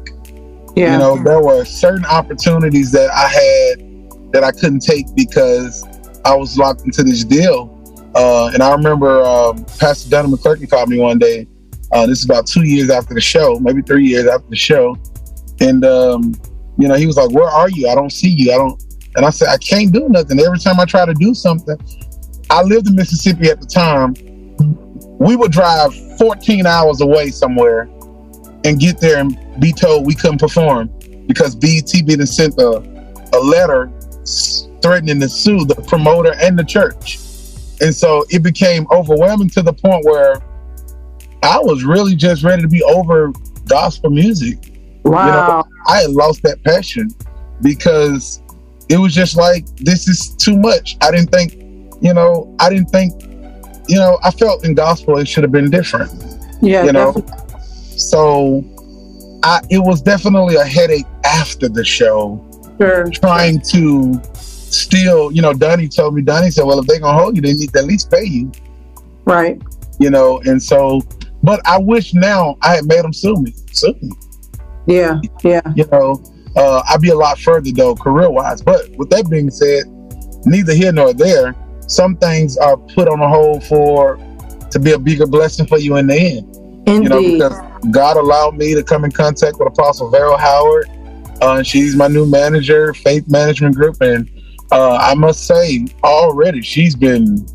yeah 0.75 0.93
You 0.93 0.97
know, 0.97 1.23
there 1.23 1.41
were 1.41 1.65
certain 1.65 2.05
opportunities 2.05 2.91
that 2.91 3.09
I 3.11 3.27
had 3.27 4.31
that 4.33 4.43
I 4.43 4.51
couldn't 4.51 4.81
take 4.81 5.05
because 5.15 5.85
I 6.25 6.35
was 6.35 6.57
locked 6.57 6.81
into 6.81 7.03
this 7.03 7.23
deal. 7.23 7.73
Uh, 8.15 8.49
and 8.53 8.63
I 8.63 8.71
remember 8.71 9.23
um, 9.23 9.63
Pastor 9.79 10.09
Donnie 10.09 10.29
McClurkin 10.29 10.69
called 10.69 10.89
me 10.89 10.99
one 10.99 11.19
day. 11.19 11.47
Uh, 11.91 12.05
this 12.05 12.19
is 12.19 12.25
about 12.25 12.47
two 12.47 12.63
years 12.63 12.89
after 12.89 13.13
the 13.13 13.21
show, 13.21 13.59
maybe 13.59 13.81
three 13.81 14.05
years 14.05 14.27
after 14.27 14.49
the 14.49 14.55
show. 14.55 14.97
And 15.59 15.85
um, 15.85 16.33
you 16.77 16.87
know, 16.87 16.95
he 16.95 17.07
was 17.07 17.17
like, 17.17 17.31
"Where 17.31 17.47
are 17.47 17.69
you? 17.69 17.87
I 17.89 17.95
don't 17.95 18.11
see 18.11 18.29
you. 18.29 18.51
I 18.53 18.57
don't." 18.57 18.83
And 19.15 19.25
I 19.25 19.29
said, 19.29 19.47
"I 19.47 19.57
can't 19.57 19.91
do 19.91 20.07
nothing. 20.09 20.39
Every 20.39 20.59
time 20.59 20.79
I 20.79 20.85
try 20.85 21.05
to 21.05 21.13
do 21.13 21.33
something, 21.33 21.77
I 22.49 22.61
lived 22.61 22.87
in 22.87 22.95
Mississippi 22.95 23.49
at 23.49 23.59
the 23.59 23.67
time. 23.67 24.13
We 25.19 25.35
would 25.35 25.51
drive 25.51 25.93
14 26.17 26.65
hours 26.65 27.01
away 27.01 27.29
somewhere 27.29 27.89
and 28.63 28.79
get 28.79 28.99
there 28.99 29.19
and 29.19 29.37
be 29.59 29.71
told 29.71 30.05
we 30.05 30.13
couldn't 30.13 30.39
perform 30.39 30.89
because 31.27 31.55
BET 31.55 31.91
been 32.05 32.25
sent 32.25 32.57
a, 32.59 32.83
a 33.33 33.39
letter 33.39 33.91
threatening 34.81 35.19
to 35.19 35.29
sue 35.29 35.65
the 35.65 35.75
promoter 35.87 36.33
and 36.41 36.57
the 36.57 36.63
church. 36.63 37.19
And 37.81 37.93
so 37.93 38.25
it 38.29 38.43
became 38.43 38.87
overwhelming 38.91 39.49
to 39.51 39.61
the 39.61 39.73
point 39.73 40.05
where 40.05 40.41
I 41.43 41.59
was 41.59 41.83
really 41.83 42.15
just 42.15 42.43
ready 42.43 42.61
to 42.61 42.67
be 42.67 42.83
over 42.83 43.31
gospel 43.67 44.09
music. 44.09 44.73
Wow. 45.03 45.25
You 45.25 45.31
know, 45.31 45.63
I 45.87 46.01
had 46.01 46.11
lost 46.11 46.43
that 46.43 46.63
passion 46.63 47.09
because 47.61 48.41
it 48.89 48.97
was 48.97 49.13
just 49.13 49.35
like, 49.35 49.65
this 49.77 50.07
is 50.07 50.29
too 50.35 50.57
much. 50.57 50.97
I 51.01 51.11
didn't 51.11 51.31
think, 51.31 51.53
you 52.01 52.13
know, 52.13 52.55
I 52.59 52.69
didn't 52.69 52.89
think, 52.89 53.13
you 53.89 53.95
know, 53.97 54.17
I 54.23 54.31
felt 54.31 54.65
in 54.65 54.73
gospel 54.75 55.17
it 55.17 55.27
should 55.27 55.43
have 55.43 55.51
been 55.51 55.69
different. 55.69 56.11
Yeah. 56.61 56.83
You 56.85 56.91
know, 56.93 57.13
definitely. 57.13 57.97
so 57.97 58.63
I, 59.43 59.61
it 59.69 59.79
was 59.79 60.01
definitely 60.01 60.55
a 60.55 60.63
headache 60.65 61.05
after 61.25 61.67
the 61.69 61.83
show 61.85 62.43
Sure. 62.79 63.09
trying 63.09 63.59
to 63.71 64.21
still, 64.35 65.31
you 65.31 65.41
know, 65.41 65.53
Donnie 65.53 65.87
told 65.87 66.13
me, 66.15 66.21
Donnie 66.21 66.51
said, 66.51 66.63
well, 66.65 66.79
if 66.79 66.85
they're 66.85 66.99
going 66.99 67.15
to 67.15 67.21
hold 67.23 67.35
you, 67.35 67.41
they 67.41 67.53
need 67.53 67.73
to 67.73 67.79
at 67.79 67.85
least 67.85 68.11
pay 68.11 68.23
you, 68.23 68.51
Right. 69.25 69.59
you 69.99 70.09
know, 70.09 70.39
and 70.41 70.61
so, 70.61 71.01
but 71.43 71.59
I 71.65 71.77
wish 71.79 72.13
now 72.13 72.55
I 72.61 72.75
had 72.75 72.85
made 72.85 73.03
them 73.03 73.13
sue 73.13 73.35
me, 73.41 73.53
sue 73.71 73.95
me, 74.01 74.11
Yeah. 74.85 75.19
Yeah. 75.43 75.61
you 75.75 75.85
know, 75.91 76.21
uh, 76.57 76.81
I'd 76.89 77.01
be 77.01 77.09
a 77.09 77.15
lot 77.15 77.39
further 77.39 77.71
though, 77.71 77.95
career 77.95 78.29
wise. 78.29 78.61
But 78.61 78.89
with 78.97 79.09
that 79.11 79.29
being 79.29 79.51
said, 79.51 79.85
neither 80.45 80.73
here 80.73 80.91
nor 80.91 81.13
there, 81.13 81.55
some 81.87 82.17
things 82.17 82.57
are 82.57 82.75
put 82.77 83.07
on 83.07 83.21
a 83.21 83.27
hold 83.27 83.63
for, 83.63 84.17
to 84.71 84.79
be 84.79 84.91
a 84.91 84.99
bigger 84.99 85.27
blessing 85.27 85.67
for 85.67 85.77
you 85.77 85.97
in 85.97 86.07
the 86.07 86.15
end. 86.15 86.55
Indeed. 86.87 87.03
you 87.03 87.09
know, 87.09 87.21
because 87.21 87.91
God 87.91 88.17
allowed 88.17 88.57
me 88.57 88.73
to 88.73 88.83
come 88.83 89.05
in 89.05 89.11
contact 89.11 89.59
with 89.59 89.67
Apostle 89.67 90.09
Vero 90.09 90.35
Howard. 90.37 90.89
Uh, 91.41 91.61
she's 91.61 91.95
my 91.95 92.07
new 92.07 92.25
manager, 92.25 92.93
Faith 92.93 93.29
Management 93.29 93.75
Group, 93.75 93.97
and 94.01 94.29
uh, 94.71 94.95
I 94.95 95.13
must 95.13 95.45
say, 95.45 95.85
already 96.03 96.61
she's 96.61 96.95
been, 96.95 97.45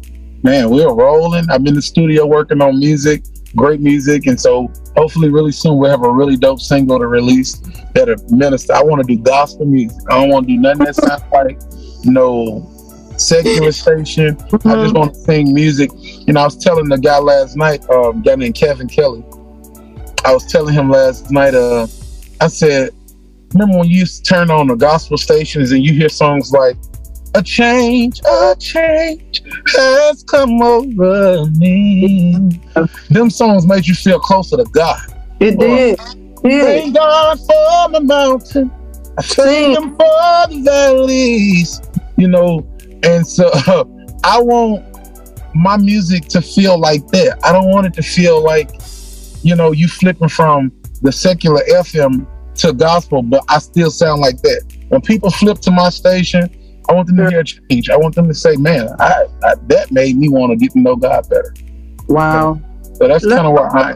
man, 0.42 0.70
we're 0.70 0.92
rolling. 0.92 1.50
I'm 1.50 1.66
in 1.66 1.74
the 1.74 1.82
studio 1.82 2.24
working 2.24 2.62
on 2.62 2.78
music, 2.78 3.24
great 3.56 3.80
music, 3.80 4.26
and 4.26 4.40
so 4.40 4.70
hopefully, 4.96 5.28
really 5.30 5.52
soon 5.52 5.76
we'll 5.78 5.90
have 5.90 6.02
a 6.04 6.10
really 6.10 6.36
dope 6.36 6.60
single 6.60 6.98
to 6.98 7.06
release 7.06 7.56
that 7.94 8.08
a 8.08 8.16
minister. 8.34 8.72
I 8.74 8.82
want 8.82 9.06
to 9.06 9.16
do 9.16 9.22
gospel 9.22 9.66
music. 9.66 9.98
I 10.10 10.20
don't 10.20 10.30
want 10.30 10.46
to 10.48 10.54
do 10.54 10.60
nothing 10.60 10.84
that 10.86 10.96
sounds 10.96 11.22
like 11.32 11.60
no 12.04 12.68
secular 13.16 13.72
station. 13.72 14.36
I 14.40 14.46
just 14.48 14.64
Mhm. 14.64 14.94
want 14.98 15.14
to 15.14 15.20
sing 15.20 15.52
music. 15.54 15.90
You 16.26 16.32
know, 16.32 16.40
I 16.40 16.44
was 16.44 16.56
telling 16.56 16.88
the 16.88 16.98
guy 16.98 17.18
last 17.18 17.56
night, 17.56 17.88
um, 17.90 18.22
guy 18.22 18.34
named 18.34 18.54
Kevin 18.54 18.88
Kelly. 18.88 19.24
I 20.24 20.32
was 20.32 20.46
telling 20.46 20.74
him 20.74 20.90
last 20.90 21.30
night, 21.30 21.54
uh, 21.54 21.86
I 22.40 22.48
said, 22.48 22.90
remember 23.52 23.78
when 23.78 23.88
you 23.88 23.98
used 23.98 24.24
to 24.24 24.34
turn 24.34 24.50
on 24.50 24.66
the 24.68 24.74
gospel 24.74 25.18
stations 25.18 25.72
and 25.72 25.84
you 25.84 25.92
hear 25.92 26.08
songs 26.08 26.52
like, 26.52 26.76
a 27.34 27.42
change, 27.42 28.20
a 28.28 28.54
change 28.58 29.42
has 29.74 30.22
come 30.24 30.60
over 30.60 31.46
me. 31.52 32.60
Them 33.10 33.30
songs 33.30 33.66
made 33.66 33.86
you 33.86 33.94
feel 33.94 34.18
closer 34.18 34.56
to 34.56 34.64
God. 34.64 35.00
It 35.40 35.58
did. 35.58 35.98
Did. 36.42 36.64
Thank 36.64 36.94
God 36.94 37.38
for 37.38 37.92
the 37.92 38.00
mountain. 38.00 38.70
I 39.18 39.22
thank 39.22 39.78
Him 39.78 39.90
for 39.90 40.46
the 40.48 40.62
valleys. 40.64 41.80
You 42.16 42.28
know, 42.28 42.66
and 43.02 43.26
so 43.26 43.50
I 44.24 44.40
want 44.40 44.84
my 45.54 45.76
music 45.76 46.26
to 46.28 46.42
feel 46.42 46.78
like 46.78 47.06
that. 47.08 47.38
I 47.44 47.52
don't 47.52 47.68
want 47.68 47.86
it 47.86 47.94
to 47.94 48.02
feel 48.02 48.42
like, 48.42 48.70
you 49.42 49.56
know, 49.56 49.72
you 49.72 49.88
flipping 49.88 50.28
from 50.28 50.72
the 51.00 51.12
secular 51.12 51.62
FM 51.68 52.26
to 52.56 52.72
gospel, 52.72 53.22
but 53.22 53.44
I 53.48 53.58
still 53.58 53.90
sound 53.90 54.20
like 54.20 54.40
that. 54.42 54.64
When 54.88 55.00
people 55.00 55.30
flip 55.30 55.58
to 55.60 55.70
my 55.70 55.88
station, 55.88 56.50
I 56.88 56.94
want 56.94 57.06
them 57.06 57.16
to 57.18 57.28
hear 57.28 57.40
a 57.40 57.44
change. 57.44 57.90
I 57.90 57.96
want 57.96 58.14
them 58.14 58.28
to 58.28 58.34
say, 58.34 58.56
"Man, 58.56 58.88
I, 58.98 59.26
I 59.42 59.54
that 59.68 59.90
made 59.90 60.16
me 60.16 60.28
want 60.28 60.52
to 60.52 60.56
get 60.56 60.72
to 60.72 60.80
know 60.80 60.96
God 60.96 61.28
better." 61.28 61.54
Wow. 62.08 62.60
So 62.94 63.08
that's 63.08 63.26
kind 63.26 63.46
of 63.46 63.52
where 63.52 63.74
I. 63.74 63.94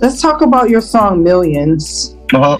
Let's 0.00 0.20
talk 0.20 0.42
about 0.42 0.70
your 0.70 0.80
song 0.80 1.22
Millions. 1.22 2.16
Uh-huh. 2.32 2.58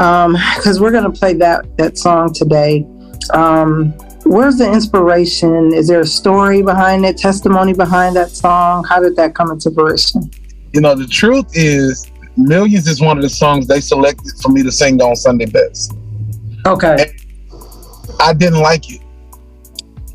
Um, 0.00 0.36
because 0.56 0.80
we're 0.80 0.92
gonna 0.92 1.10
play 1.10 1.34
that 1.34 1.76
that 1.78 1.98
song 1.98 2.32
today. 2.32 2.86
Um, 3.32 3.92
where's 4.24 4.56
the 4.56 4.70
inspiration? 4.70 5.72
Is 5.72 5.88
there 5.88 6.00
a 6.00 6.06
story 6.06 6.62
behind 6.62 7.04
it, 7.04 7.16
testimony 7.18 7.72
behind 7.72 8.16
that 8.16 8.30
song? 8.30 8.84
How 8.84 9.00
did 9.00 9.16
that 9.16 9.34
come 9.34 9.50
into 9.50 9.70
fruition? 9.70 10.30
you 10.74 10.80
know, 10.80 10.94
the 10.94 11.06
truth 11.06 11.46
is, 11.52 12.10
Millions 12.36 12.88
is 12.88 13.00
one 13.00 13.16
of 13.16 13.22
the 13.22 13.28
songs 13.28 13.68
they 13.68 13.80
selected 13.80 14.32
for 14.42 14.48
me 14.48 14.64
to 14.64 14.72
sing 14.72 15.00
on 15.00 15.14
Sunday 15.14 15.46
Best. 15.46 15.94
Okay. 16.66 17.14
I 18.20 18.32
didn't 18.34 18.60
like 18.60 18.90
it. 18.90 19.00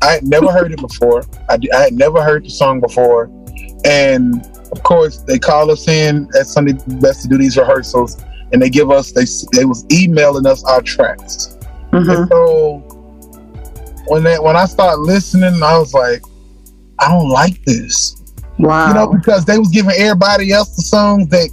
I 0.02 0.12
had 0.12 0.24
never 0.24 0.50
heard 0.52 0.72
it 0.72 0.80
before. 0.80 1.24
I 1.48 1.58
had 1.72 1.92
never 1.94 2.22
heard 2.22 2.44
the 2.44 2.50
song 2.50 2.80
before. 2.80 3.30
And 3.84 4.44
of 4.72 4.82
course, 4.82 5.18
they 5.18 5.38
call 5.38 5.70
us 5.70 5.88
in 5.88 6.28
at 6.38 6.46
Sunday 6.46 6.74
Best 7.00 7.22
to 7.22 7.28
do 7.28 7.38
these 7.38 7.56
rehearsals, 7.56 8.22
and 8.52 8.60
they 8.60 8.70
give 8.70 8.90
us 8.90 9.12
they 9.12 9.24
they 9.58 9.64
was 9.64 9.84
emailing 9.90 10.46
us 10.46 10.62
our 10.64 10.82
tracks. 10.82 11.56
hmm 11.90 12.08
And 12.10 12.28
so 12.28 12.84
when 14.06 14.24
they, 14.24 14.38
when 14.38 14.56
I 14.56 14.64
started 14.66 15.00
listening, 15.02 15.62
I 15.62 15.78
was 15.78 15.94
like, 15.94 16.22
I 16.98 17.08
don't 17.08 17.28
like 17.28 17.62
this. 17.64 18.16
Wow. 18.58 18.88
You 18.88 18.94
know, 18.94 19.06
because 19.12 19.44
they 19.44 19.58
was 19.58 19.68
giving 19.68 19.92
everybody 19.96 20.52
else 20.52 20.74
the 20.76 20.82
songs 20.82 21.28
that 21.28 21.48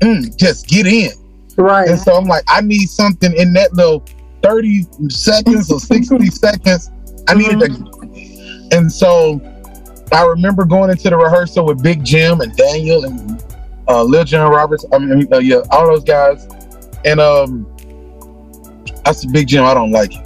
mm, 0.00 0.36
just 0.36 0.66
get 0.68 0.86
in. 0.86 1.10
right. 1.56 1.88
And 1.88 1.98
so 1.98 2.14
I'm 2.14 2.24
like, 2.24 2.44
I 2.48 2.62
need 2.62 2.86
something 2.86 3.32
in 3.36 3.52
that 3.52 3.74
little 3.74 4.04
30 4.42 4.86
seconds 5.08 5.70
or 5.70 5.80
60 5.80 6.26
seconds. 6.30 6.90
I 7.28 7.34
needed 7.34 7.60
to. 7.60 8.68
And 8.70 8.90
so 8.90 9.40
I 10.12 10.24
remember 10.24 10.64
going 10.64 10.90
into 10.90 11.10
the 11.10 11.16
rehearsal 11.16 11.64
with 11.66 11.82
Big 11.82 12.04
Jim 12.04 12.40
and 12.40 12.54
Daniel 12.56 13.04
and 13.04 13.42
uh, 13.88 14.02
Lil 14.02 14.24
John 14.24 14.50
Roberts. 14.50 14.84
I 14.92 14.98
mean, 14.98 15.32
uh, 15.32 15.38
yeah, 15.38 15.62
all 15.70 15.86
those 15.86 16.04
guys. 16.04 16.46
And 17.04 17.20
um, 17.20 17.66
I 19.04 19.12
said, 19.12 19.32
Big 19.32 19.48
Jim, 19.48 19.64
I 19.64 19.74
don't 19.74 19.90
like 19.90 20.14
it. 20.14 20.24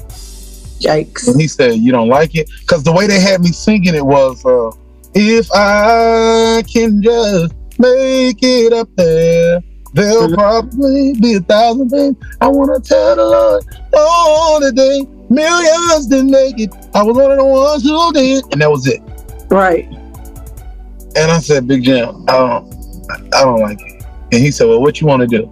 Yikes. 0.83 1.29
And 1.29 1.41
he 1.41 1.47
said, 1.47 1.77
You 1.77 1.93
don't 1.93 2.09
like 2.09 2.35
it? 2.35 2.51
Because 2.61 2.83
the 2.83 2.93
way 2.93 3.07
they 3.07 3.21
had 3.21 3.41
me 3.41 3.53
singing 3.53 3.95
it 3.95 4.05
was, 4.05 4.45
uh, 4.45 4.71
If 5.15 5.49
I 5.55 6.63
can 6.73 7.01
just 7.03 7.55
make 7.79 8.39
it 8.43 8.73
up 8.73 8.89
there, 8.97 9.63
there'll 9.93 10.33
probably 10.33 11.15
be 11.21 11.35
a 11.35 11.41
thousand 11.41 11.91
things 11.91 12.17
I 12.41 12.49
want 12.49 12.83
to 12.83 12.89
tell 12.89 13.17
the 13.17 13.25
Lord 13.25 13.65
all 13.95 14.61
the 14.61 14.73
day. 14.73 15.07
Millions 15.31 16.07
didn't 16.07 16.31
make 16.31 16.59
it. 16.59 16.71
I 16.95 17.03
was 17.03 17.17
one 17.17 17.31
of 17.31 17.39
the 17.39 17.45
ones 17.45 17.83
who 17.83 18.13
did. 18.13 18.45
And 18.53 18.61
that 18.61 18.71
was 18.71 18.87
it. 18.87 19.01
Right. 19.51 19.87
And 21.15 21.31
I 21.31 21.39
said, 21.41 21.67
Big 21.67 21.85
Jim, 21.85 22.25
I 22.29 22.33
don't, 22.33 23.35
I 23.35 23.45
don't 23.45 23.61
like 23.61 23.81
it. 23.81 24.05
And 24.33 24.43
he 24.43 24.51
said, 24.51 24.67
Well, 24.67 24.81
what 24.81 25.01
you 25.01 25.07
want 25.07 25.21
to 25.23 25.27
do? 25.27 25.51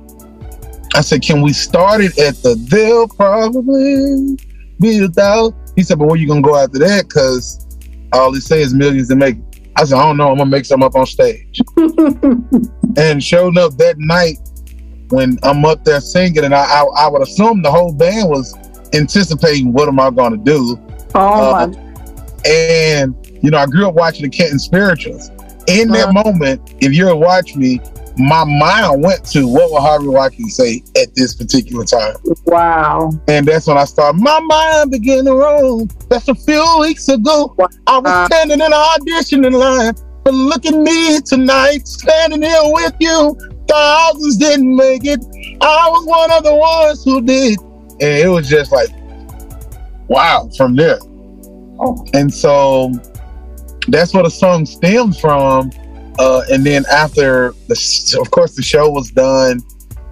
I 0.95 1.03
said, 1.03 1.23
Can 1.23 1.43
we 1.43 1.53
start 1.53 2.01
it 2.01 2.19
at 2.19 2.37
the 2.37 2.55
they'll 2.69 3.09
probably 3.09 4.37
be 4.81 5.05
a 5.05 5.09
thousand? 5.09 5.57
He 5.77 5.83
said, 5.83 5.99
But 5.99 6.09
where 6.09 6.17
you 6.17 6.27
gonna 6.27 6.41
go 6.41 6.57
after 6.57 6.79
that? 6.79 7.09
Because 7.09 7.67
all 8.13 8.33
they 8.33 8.41
say 8.41 8.61
is 8.63 8.75
millions 8.75 9.09
to 9.09 9.17
make. 9.17 9.37
it." 9.37 9.50
I 9.81 9.85
said, 9.85 9.97
I 9.99 10.03
don't 10.03 10.17
know. 10.19 10.31
I'm 10.31 10.37
gonna 10.39 10.51
make 10.51 10.65
something 10.67 10.87
up 10.87 10.95
on 10.95 11.07
stage. 11.07 11.61
and 12.97 13.23
showed 13.23 13.57
up 13.59 13.77
that 13.79 13.95
night 13.99 14.37
when 15.09 15.39
I'm 15.43 15.65
up 15.65 15.85
there 15.85 16.01
singing, 16.01 16.45
and 16.45 16.55
I, 16.55 16.63
I, 16.63 16.85
I 16.99 17.09
would 17.09 17.23
assume 17.23 17.63
the 17.63 17.71
whole 17.71 17.93
band 17.93 18.29
was 18.29 18.55
anticipating 18.93 19.73
what 19.73 19.89
am 19.89 19.99
I 19.99 20.11
gonna 20.11 20.37
do. 20.37 20.79
oh 21.15 21.55
Uh, 21.55 21.67
my. 21.69 22.49
And 22.49 23.15
you 23.43 23.51
know, 23.51 23.59
I 23.59 23.67
grew 23.67 23.89
up 23.89 23.95
watching 23.95 24.23
the 24.23 24.29
Canton 24.29 24.59
spirituals. 24.59 25.31
In 25.67 25.89
that 25.93 26.09
Uh-huh. 26.09 26.25
moment, 26.25 26.75
if 26.81 26.93
you 26.93 27.15
watch 27.17 27.57
me, 27.57 27.81
my 28.21 28.45
mind 28.45 29.03
went 29.03 29.25
to 29.27 29.47
what 29.47 29.71
would 29.71 29.81
Harvey 29.81 30.09
Watkins 30.09 30.57
say 30.57 30.83
at 31.01 31.15
this 31.15 31.35
particular 31.35 31.85
time. 31.85 32.17
Wow. 32.47 33.11
And 33.29 33.47
that's 33.47 33.67
when 33.67 33.79
I 33.79 33.85
started. 33.85 34.21
My 34.21 34.41
mind 34.41 34.91
began 34.91 35.25
to 35.25 35.35
roam. 35.35 35.89
That's 36.09 36.29
a 36.29 36.35
few 36.35 36.65
weeks 36.81 37.09
ago. 37.09 37.55
I 37.87 37.99
was 37.99 38.27
standing 38.27 38.61
in 38.61 38.63
an 38.63 38.73
auditioning 38.73 39.53
line. 39.53 39.95
But 40.23 40.35
look 40.35 40.67
at 40.67 40.75
me 40.75 41.21
tonight, 41.23 41.89
standing 41.89 42.43
here 42.43 42.61
with 42.65 42.95
you. 43.01 43.39
Thousands 43.69 44.37
didn't 44.37 44.77
make 44.77 45.05
it. 45.05 45.21
I 45.61 45.89
was 45.89 46.07
one 46.07 46.31
of 46.33 46.45
the 46.45 46.55
ones 46.55 47.05
who 47.05 47.23
did. 47.23 47.59
And 47.61 48.03
it 48.03 48.29
was 48.29 48.49
just 48.49 48.73
like, 48.73 48.89
wow, 50.09 50.51
from 50.57 50.77
there. 50.77 50.99
Oh. 51.79 52.05
And 52.13 52.33
so 52.33 52.93
that's 53.89 54.13
where 54.13 54.25
the 54.25 54.31
song 54.31 54.67
stems 54.67 55.19
from. 55.19 55.71
Uh, 56.21 56.43
and 56.53 56.67
then 56.67 56.85
after 56.93 57.55
the, 57.69 58.19
of 58.21 58.31
course, 58.31 58.55
the 58.55 58.63
show 58.63 58.91
was 58.91 59.11
done. 59.11 59.61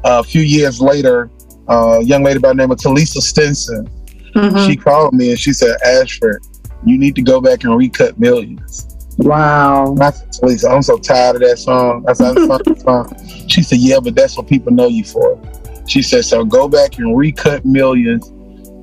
Uh, 0.05 0.21
a 0.21 0.25
few 0.25 0.41
years 0.41 0.81
later, 0.81 1.31
uh, 1.69 1.99
a 2.01 2.03
young 2.03 2.23
lady 2.23 2.39
by 2.39 2.49
the 2.49 2.55
name 2.55 2.71
of 2.71 2.79
Talisa 2.79 3.21
Stinson. 3.21 3.87
Mhm. 4.35 4.67
She 4.67 4.75
called 4.75 5.13
me 5.13 5.31
and 5.31 5.39
she 5.39 5.53
said, 5.53 5.77
Ashford, 5.85 6.43
you 6.87 6.97
need 6.97 7.15
to 7.17 7.23
go 7.23 7.41
back 7.43 7.65
and 7.65 7.77
recut 7.77 8.19
millions. 8.19 8.87
wow. 9.19 9.95
I 10.01 10.11
said, 10.11 10.29
Talisa, 10.31 10.71
I'm 10.75 10.81
so 10.83 10.97
tired 10.97 11.37
of 11.37 11.43
that 11.43 11.59
song. 11.59 12.05
I 12.09 12.15
said, 12.15 12.37
"That's 12.37 12.49
not 12.49 12.65
the 12.65 12.77
song." 12.77 13.45
She 13.49 13.63
said, 13.63 13.79
Yeah, 13.79 13.99
but 14.01 14.15
that's 14.15 14.37
what 14.39 14.47
people 14.47 14.73
know 14.73 14.87
you 14.89 15.05
for. 15.05 15.39
She 15.87 16.01
said, 16.03 16.25
So 16.25 16.45
go 16.45 16.69
back 16.69 16.99
and 16.99 17.17
recut 17.19 17.65
millions 17.67 18.29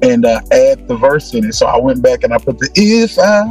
and 0.04 0.26
uh, 0.26 0.42
add 0.52 0.88
the 0.88 0.98
verse 1.00 1.34
in 1.34 1.46
it. 1.46 1.54
So 1.56 1.66
I 1.66 1.78
went 1.80 2.04
back 2.04 2.24
and 2.24 2.34
I 2.34 2.38
put 2.38 2.60
the 2.60 2.70
if 2.76 3.18
I 3.18 3.46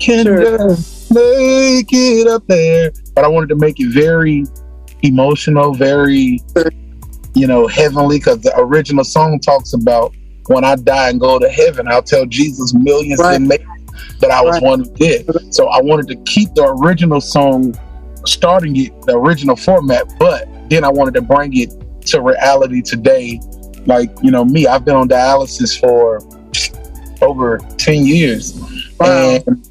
can 0.00 0.24
Sure. 0.24 0.74
Make 1.10 1.88
it 1.92 2.26
up 2.26 2.46
there. 2.46 2.92
But 3.14 3.24
I 3.24 3.28
wanted 3.28 3.48
to 3.50 3.56
make 3.56 3.80
it 3.80 3.88
very 3.92 4.44
emotional, 5.02 5.74
very, 5.74 6.40
you 7.34 7.46
know, 7.46 7.66
heavenly, 7.66 8.18
because 8.18 8.40
the 8.40 8.52
original 8.58 9.04
song 9.04 9.38
talks 9.40 9.72
about 9.72 10.14
when 10.48 10.64
I 10.64 10.76
die 10.76 11.10
and 11.10 11.20
go 11.20 11.38
to 11.38 11.48
heaven, 11.48 11.88
I'll 11.88 12.02
tell 12.02 12.26
Jesus 12.26 12.72
millions 12.74 13.20
Right. 13.20 13.32
didn't 13.32 13.48
make 13.48 13.60
it, 13.60 13.66
but 14.20 14.30
I 14.30 14.42
was 14.42 14.54
Right. 14.54 14.62
one 14.62 14.80
who 14.80 14.94
did. 14.94 15.54
So 15.54 15.68
I 15.68 15.80
wanted 15.82 16.08
to 16.08 16.16
keep 16.24 16.54
the 16.54 16.64
original 16.64 17.20
song, 17.20 17.76
starting 18.24 18.76
it, 18.76 18.92
the 19.02 19.16
original 19.16 19.56
format, 19.56 20.10
but 20.18 20.48
then 20.70 20.84
I 20.84 20.88
wanted 20.88 21.14
to 21.14 21.22
bring 21.22 21.56
it 21.56 21.72
to 22.06 22.20
reality 22.22 22.80
today. 22.82 23.40
Like, 23.86 24.10
you 24.22 24.30
know, 24.30 24.44
me, 24.44 24.66
I've 24.66 24.84
been 24.84 24.96
on 24.96 25.08
dialysis 25.08 25.78
for 25.78 26.20
over 27.22 27.58
10 27.76 28.06
years. 28.06 28.58
Wow. 28.98 29.38
And 29.46 29.66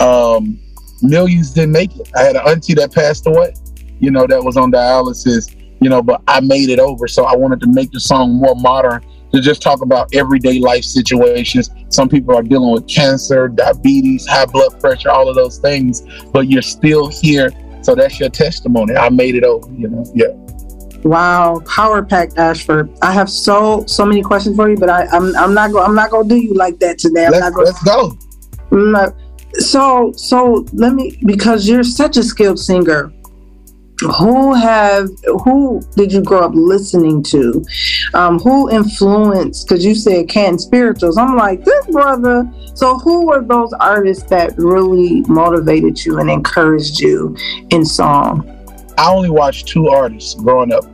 um, 0.00 0.58
millions 1.02 1.50
didn't 1.52 1.72
make 1.72 1.94
it. 1.96 2.10
I 2.16 2.22
had 2.22 2.36
an 2.36 2.42
auntie 2.46 2.74
that 2.74 2.92
passed 2.92 3.26
away, 3.26 3.54
you 4.00 4.10
know, 4.10 4.26
that 4.26 4.42
was 4.42 4.56
on 4.56 4.72
dialysis, 4.72 5.54
you 5.80 5.88
know, 5.90 6.02
but 6.02 6.22
I 6.28 6.40
made 6.40 6.68
it 6.68 6.78
over. 6.78 7.08
So 7.08 7.24
I 7.24 7.36
wanted 7.36 7.60
to 7.60 7.66
make 7.68 7.90
the 7.90 8.00
song 8.00 8.34
more 8.34 8.54
modern 8.54 9.04
to 9.32 9.40
just 9.40 9.62
talk 9.62 9.80
about 9.80 10.14
everyday 10.14 10.58
life 10.58 10.84
situations. 10.84 11.70
Some 11.88 12.08
people 12.08 12.36
are 12.36 12.42
dealing 12.42 12.70
with 12.72 12.86
cancer, 12.86 13.48
diabetes, 13.48 14.26
high 14.26 14.46
blood 14.46 14.78
pressure, 14.80 15.10
all 15.10 15.28
of 15.28 15.34
those 15.34 15.58
things, 15.58 16.02
but 16.32 16.48
you're 16.48 16.62
still 16.62 17.08
here. 17.08 17.50
So 17.82 17.94
that's 17.94 18.20
your 18.20 18.28
testimony. 18.28 18.94
I 18.94 19.08
made 19.08 19.34
it 19.34 19.42
over, 19.44 19.70
you 19.72 19.88
know. 19.88 20.04
Yeah. 20.14 20.28
Wow, 21.04 21.60
power 21.66 22.04
packed 22.04 22.38
Ashford. 22.38 22.88
I 23.02 23.10
have 23.10 23.28
so 23.28 23.84
so 23.86 24.06
many 24.06 24.22
questions 24.22 24.54
for 24.54 24.70
you, 24.70 24.76
but 24.76 24.88
I, 24.88 25.06
I'm 25.06 25.34
I'm 25.36 25.52
not 25.52 25.72
going 25.72 25.84
I'm 25.84 25.96
not 25.96 26.10
gonna 26.10 26.28
do 26.28 26.36
you 26.36 26.54
like 26.54 26.78
that 26.78 26.98
today. 26.98 27.26
I'm 27.26 27.32
Let's, 27.32 27.42
not 27.44 27.54
going. 27.54 27.66
let's 27.66 27.82
go. 27.82 28.18
I'm 28.70 28.92
not- 28.92 29.14
So 29.54 30.12
so 30.12 30.66
let 30.72 30.94
me 30.94 31.18
because 31.24 31.68
you're 31.68 31.84
such 31.84 32.16
a 32.16 32.22
skilled 32.22 32.58
singer. 32.58 33.12
Who 34.18 34.52
have 34.54 35.08
who 35.44 35.80
did 35.96 36.12
you 36.12 36.22
grow 36.22 36.40
up 36.40 36.52
listening 36.54 37.22
to? 37.24 37.64
Um, 38.14 38.40
who 38.40 38.68
influenced? 38.70 39.68
Because 39.68 39.84
you 39.84 39.94
said 39.94 40.28
Canton 40.28 40.58
Spirituals. 40.58 41.16
I'm 41.16 41.36
like 41.36 41.64
this 41.64 41.86
brother. 41.86 42.50
So 42.74 42.98
who 42.98 43.26
were 43.26 43.42
those 43.42 43.72
artists 43.74 44.24
that 44.24 44.54
really 44.56 45.20
motivated 45.28 46.04
you 46.04 46.18
and 46.18 46.30
encouraged 46.30 46.98
you 46.98 47.36
in 47.70 47.84
song? 47.84 48.48
I 48.98 49.10
only 49.10 49.30
watched 49.30 49.68
two 49.68 49.88
artists 49.88 50.34
growing 50.34 50.72
up. 50.72 50.84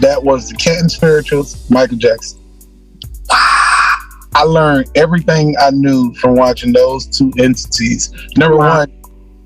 That 0.00 0.22
was 0.22 0.48
the 0.48 0.56
Canton 0.56 0.88
Spirituals, 0.88 1.68
Michael 1.68 1.98
Jackson. 1.98 2.38
I 4.38 4.42
learned 4.42 4.88
everything 4.94 5.56
I 5.60 5.70
knew 5.70 6.14
from 6.14 6.36
watching 6.36 6.72
those 6.72 7.06
two 7.06 7.32
entities. 7.38 8.12
Number 8.36 8.56
Wow. 8.56 8.78
one, 8.78 8.92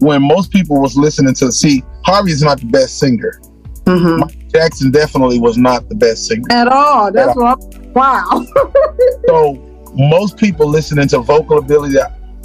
when 0.01 0.23
most 0.23 0.51
people 0.51 0.81
was 0.83 0.97
listening 0.99 1.33
to 1.37 1.51
see 1.51 1.83
Harvey 2.05 2.33
is 2.33 2.43
not 2.43 2.61
the 2.61 2.67
best 2.67 2.99
singer. 2.99 3.41
hmm 3.87 4.21
Jackson 4.53 4.91
definitely 4.91 5.39
was 5.41 5.57
not 5.57 5.89
the 5.89 5.95
best 5.95 6.27
singer. 6.27 6.45
At 6.51 6.69
all. 6.69 7.11
That's 7.11 7.35
what 7.35 7.59
I'm, 7.59 7.93
wow. 7.95 8.45
So 9.29 9.55
most 9.95 10.37
people 10.37 10.67
listening 10.69 11.09
to 11.09 11.21
vocal 11.21 11.57
ability, 11.59 11.97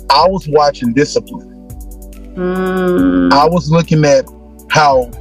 I 0.09 0.25
was 0.29 0.47
watching 0.47 0.93
discipline. 0.93 1.49
Mm, 2.35 3.33
I 3.33 3.45
was 3.45 3.69
looking 3.69 4.05
at 4.05 4.23
how 4.69 5.11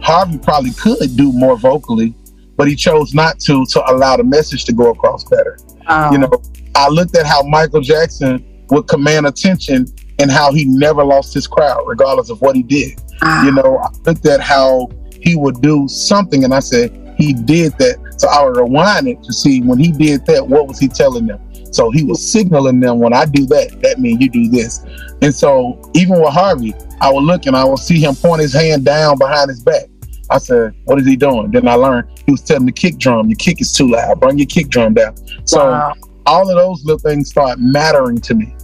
Harvey 0.00 0.38
probably 0.38 0.70
could 0.72 1.16
do 1.16 1.32
more 1.32 1.56
vocally, 1.56 2.14
but 2.56 2.68
he 2.68 2.76
chose 2.76 3.12
not 3.12 3.40
to 3.40 3.64
to 3.70 3.90
allow 3.90 4.16
the 4.16 4.24
message 4.24 4.64
to 4.66 4.72
go 4.72 4.90
across 4.92 5.24
better. 5.24 5.58
wow. 5.88 6.12
You 6.12 6.18
know, 6.18 6.30
I 6.74 6.88
looked 6.88 7.16
at 7.16 7.26
how 7.26 7.42
Michael 7.42 7.80
Jackson 7.80 8.44
would 8.70 8.86
command 8.86 9.26
attention 9.26 9.86
and 10.18 10.30
how 10.30 10.52
he 10.52 10.64
never 10.64 11.04
lost 11.04 11.34
his 11.34 11.46
crowd, 11.46 11.82
regardless 11.86 12.30
of 12.30 12.40
what 12.40 12.54
he 12.54 12.62
did. 12.62 13.00
Wow. 13.22 13.42
You 13.44 13.52
know, 13.52 13.78
I 13.78 13.88
looked 14.06 14.26
at 14.26 14.40
how 14.40 14.88
he 15.12 15.36
would 15.36 15.60
do 15.60 15.88
something 15.88 16.44
and 16.44 16.54
I 16.54 16.60
said, 16.60 16.96
he 17.16 17.34
did 17.34 17.72
that. 17.78 18.14
So 18.18 18.28
I 18.28 18.44
would 18.44 18.56
rewind 18.56 19.08
it 19.08 19.22
to 19.24 19.32
see 19.32 19.62
when 19.62 19.78
he 19.78 19.92
did 19.92 20.24
that, 20.26 20.46
what 20.46 20.66
was 20.66 20.78
he 20.78 20.88
telling 20.88 21.26
them? 21.26 21.40
So 21.72 21.90
he 21.90 22.02
was 22.02 22.26
signaling 22.26 22.80
them 22.80 22.98
when 22.98 23.12
I 23.12 23.26
do 23.26 23.46
that, 23.46 23.80
that 23.82 23.98
means 23.98 24.20
you 24.20 24.28
do 24.28 24.48
this. 24.48 24.84
And 25.22 25.34
so 25.34 25.80
even 25.94 26.20
with 26.20 26.32
Harvey, 26.32 26.74
I 27.00 27.10
would 27.12 27.22
look 27.22 27.46
and 27.46 27.56
I 27.56 27.64
would 27.64 27.78
see 27.78 28.00
him 28.00 28.14
point 28.14 28.40
his 28.42 28.52
hand 28.52 28.84
down 28.84 29.18
behind 29.18 29.50
his 29.50 29.62
back. 29.62 29.84
I 30.30 30.38
said, 30.38 30.74
What 30.84 30.98
is 30.98 31.06
he 31.06 31.16
doing? 31.16 31.50
Then 31.50 31.66
I 31.68 31.74
learned 31.74 32.08
he 32.24 32.32
was 32.32 32.42
telling 32.42 32.66
the 32.66 32.72
kick 32.72 32.98
drum, 32.98 33.28
your 33.28 33.36
kick 33.36 33.60
is 33.60 33.72
too 33.72 33.90
loud, 33.90 34.20
bring 34.20 34.38
your 34.38 34.46
kick 34.46 34.68
drum 34.68 34.94
down. 34.94 35.16
So 35.46 35.70
Wow. 35.70 35.94
All 36.26 36.48
of 36.48 36.56
those 36.56 36.84
little 36.84 36.98
things 36.98 37.30
start 37.30 37.58
mattering 37.58 38.18
to 38.18 38.34
me. 38.34 38.54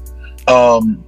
Um, 0.48 1.02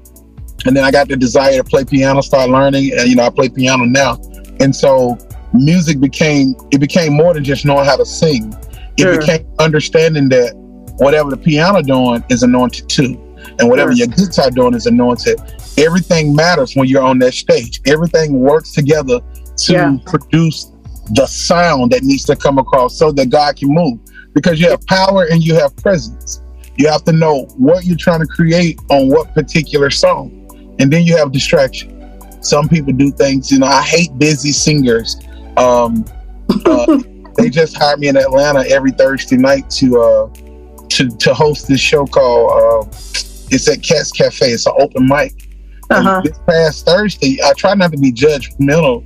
and 0.67 0.77
then 0.77 0.85
I 0.85 0.91
got 0.91 1.09
the 1.09 1.17
desire 1.17 1.57
to 1.57 1.65
play 1.65 1.85
piano, 1.85 2.21
start 2.21 2.51
learning, 2.51 2.93
and 2.99 3.09
you 3.09 3.17
know, 3.17 3.25
I 3.25 3.31
play 3.31 3.49
piano 3.49 3.85
now. 3.85 4.19
And 4.61 4.75
so 4.75 5.17
music 5.53 6.01
became 6.01 6.55
it 6.73 6.79
became 6.79 7.15
more 7.15 7.33
than 7.35 7.45
just 7.45 7.65
knowing 7.65 7.85
how 7.85 7.97
to 7.97 8.05
sing. 8.05 8.53
It 8.97 9.03
Sure. 9.03 9.19
became 9.19 9.47
understanding 9.61 10.29
that 10.31 10.53
whatever 10.99 11.31
the 11.31 11.37
piano 11.37 11.81
doing 11.83 12.25
is 12.29 12.43
anointed 12.43 12.89
too. 12.89 13.17
And 13.61 13.69
whatever 13.69 13.95
Sure. 13.95 14.07
your 14.07 14.09
guitar 14.09 14.51
doing 14.51 14.75
is 14.75 14.87
anointed. 14.87 15.41
Everything 15.79 16.35
matters 16.35 16.75
when 16.75 16.89
you're 16.89 17.03
on 17.03 17.21
that 17.21 17.35
stage. 17.35 17.81
Everything 17.87 18.41
works 18.41 18.73
together 18.73 19.21
to 19.59 19.73
Yeah. 19.73 19.97
produce 20.07 20.73
the 21.15 21.27
sound 21.27 21.93
that 21.93 22.03
needs 22.03 22.25
to 22.25 22.37
come 22.37 22.59
across 22.59 22.99
so 22.99 23.13
that 23.13 23.31
God 23.31 23.57
can 23.57 23.73
move. 23.73 23.99
Because 24.35 24.61
you 24.61 24.71
have 24.71 24.85
power 24.87 25.27
and 25.31 25.45
you 25.45 25.55
have 25.55 25.75
presence. 25.77 26.43
You 26.77 26.89
have 26.89 27.05
to 27.05 27.13
know 27.13 27.43
what 27.57 27.85
you're 27.85 27.97
trying 27.97 28.21
to 28.21 28.27
create 28.27 28.79
on 28.89 29.09
what 29.09 29.35
particular 29.35 29.91
song. 29.91 30.35
And 30.79 30.93
then 30.93 31.03
you 31.03 31.17
have 31.17 31.33
distraction. 31.33 31.95
Some 32.41 32.69
people 32.69 32.93
do 32.93 33.11
things, 33.11 33.51
you 33.51 33.59
know, 33.59 33.67
I 33.67 33.83
hate 33.83 34.17
busy 34.17 34.53
singers. 34.53 35.17
Um, 35.57 36.05
uh, 36.65 36.99
they 37.37 37.51
just 37.51 37.77
hired 37.77 37.99
me 37.99 38.09
in 38.09 38.17
Atlanta 38.17 38.61
every 38.69 38.93
Thursday 38.93 39.37
night 39.37 39.69
to 39.71 40.01
uh, 40.01 40.29
to 40.91 41.09
to 41.09 41.35
host 41.35 41.67
this 41.67 41.81
show 41.81 42.07
called 42.07 42.53
uh, 42.53 42.89
it's 43.51 43.69
at 43.69 43.83
Cat's 43.83 44.13
Cafe. 44.13 44.47
It's 44.47 44.67
an 44.67 44.75
open 44.79 45.07
mic. 45.07 45.49
Uh-huh. 45.91 46.21
This 46.23 46.39
past 46.47 46.85
Thursday, 46.85 47.39
I 47.43 47.53
try 47.55 47.75
not 47.75 47.93
to 47.93 47.99
be 47.99 48.13
judgmental, 48.13 49.05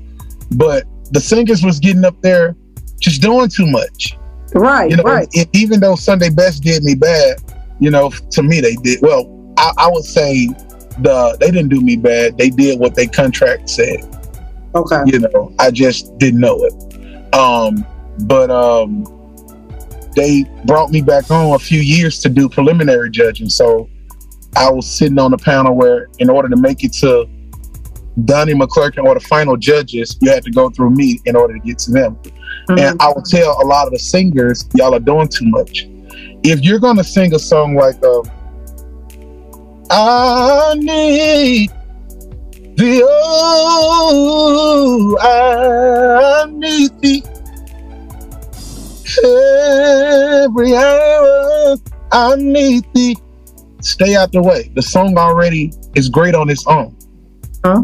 but 0.53 0.85
the 1.13 1.21
singers 1.21 1.63
was 1.63 1.79
getting 1.79 2.05
up 2.05 2.21
there 2.23 2.57
just 3.01 3.23
doing 3.23 3.49
too 3.49 3.67
much. 3.67 4.17
Right, 4.55 4.91
You 4.91 4.97
know, 4.97 5.03
right. 5.03 5.29
e- 5.35 5.47
even 5.53 5.81
though 5.81 5.97
Sunday 5.97 6.31
Best 6.31 6.63
did 6.63 6.83
me 6.83 6.95
bad, 6.95 7.39
you 7.81 7.91
know, 7.91 8.11
to 8.11 8.43
me 8.43 8.61
they 8.61 8.77
did 8.77 9.01
well. 9.03 9.55
I, 9.59 9.73
I 9.79 9.89
would 9.89 10.05
say 10.05 10.49
the 11.01 11.37
they 11.41 11.51
didn't 11.51 11.69
do 11.69 11.81
me 11.81 11.97
bad. 11.97 12.37
They 12.37 12.51
did 12.51 12.79
what 12.79 12.95
their 12.95 13.09
contract 13.09 13.71
said. 13.71 14.01
Okay. 14.75 15.03
You 15.07 15.21
know, 15.21 15.55
I 15.59 15.71
just 15.71 16.17
didn't 16.19 16.41
know 16.41 16.65
it. 16.65 17.35
Um, 17.35 17.87
but 18.27 18.51
um, 18.51 19.05
they 20.15 20.45
brought 20.65 20.91
me 20.91 21.01
back 21.01 21.31
on 21.31 21.55
a 21.55 21.59
few 21.59 21.81
years 21.81 22.21
to 22.21 22.29
do 22.29 22.49
preliminary 22.49 23.11
judging. 23.11 23.49
So 23.49 23.89
I 24.57 24.71
was 24.71 24.87
sitting 24.91 25.19
on 25.19 25.31
the 25.31 25.39
panel 25.39 25.75
where, 25.75 26.09
in 26.19 26.29
order 26.29 26.49
to 26.49 26.57
make 26.57 26.85
it 26.85 26.93
to 26.95 27.27
Donnie 28.25 28.55
McClurkin 28.55 29.05
or 29.05 29.15
the 29.15 29.21
final 29.21 29.57
judges, 29.57 30.17
you 30.21 30.31
had 30.31 30.45
to 30.45 30.51
go 30.51 30.71
through 30.71 30.91
me 30.91 31.21
in 31.25 31.37
order 31.37 31.55
to 31.55 31.61
get 31.61 31.79
to 31.81 31.93
them. 31.93 32.19
Mhm. 32.69 32.81
And 32.81 33.01
I 33.01 33.13
would 33.15 33.25
tell 33.25 33.57
a 33.63 33.65
lot 33.65 33.87
of 33.87 33.93
the 33.93 33.99
singers, 33.99 34.67
y'all 34.75 34.95
are 34.95 35.01
doing 35.01 35.29
too 35.29 35.47
much. 35.47 35.89
If 36.43 36.61
you're 36.61 36.79
gonna 36.79 37.05
sing 37.05 37.35
a 37.35 37.39
song 37.39 37.75
like 37.75 37.97
uh, 38.05 38.23
I 39.91 40.75
need 40.77 41.71
the 42.77 43.03
oh, 43.07 45.17
I 45.21 46.47
need 46.51 46.91
thee 47.01 47.23
every 49.25 50.75
hour. 50.75 51.77
I 52.11 52.35
need 52.37 52.85
thee. 52.95 53.17
Stay 53.81 54.17
out 54.17 54.33
the 54.33 54.43
way. 54.43 54.71
The 54.75 54.83
song 54.83 55.17
already 55.19 55.73
is 55.95 56.09
great 56.09 56.35
on 56.35 56.51
its 56.51 56.67
own. 56.67 56.97
Huh? 57.65 57.83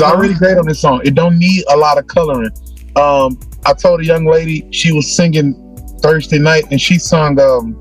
It's 0.00 0.06
Uh-huh. 0.06 0.16
already 0.16 0.32
great 0.32 0.56
on 0.56 0.66
this 0.66 0.80
song. 0.80 1.02
It 1.04 1.14
don't 1.14 1.38
need 1.38 1.62
a 1.68 1.76
lot 1.76 1.98
of 1.98 2.06
coloring. 2.06 2.50
Um, 2.96 3.38
I 3.66 3.74
told 3.74 4.00
a 4.00 4.04
young 4.04 4.24
lady 4.24 4.66
she 4.70 4.92
was 4.92 5.14
singing 5.14 5.52
Thursday 6.00 6.38
night 6.38 6.64
and 6.70 6.80
she 6.80 6.98
sung 6.98 7.38
um, 7.38 7.72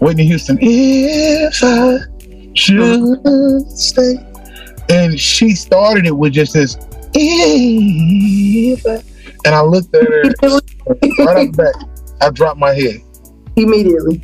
Whitney 0.00 0.26
Houston. 0.26 0.58
If 0.60 1.58
I 1.64 1.98
should 2.54 3.68
stay, 3.72 4.14
and 4.88 5.18
she 5.18 5.56
started 5.56 6.06
it 6.06 6.16
with 6.16 6.32
just 6.32 6.52
this. 6.52 6.76
If 7.14 8.86
I, 8.86 9.02
and 9.44 9.56
I 9.56 9.62
looked 9.62 9.92
at 9.96 10.04
her 10.04 10.22
right 11.24 11.50
the 11.50 11.54
back. 11.56 11.74
I 12.20 12.30
dropped 12.30 12.60
my 12.60 12.72
head. 12.74 13.00
Immediately. 13.56 14.22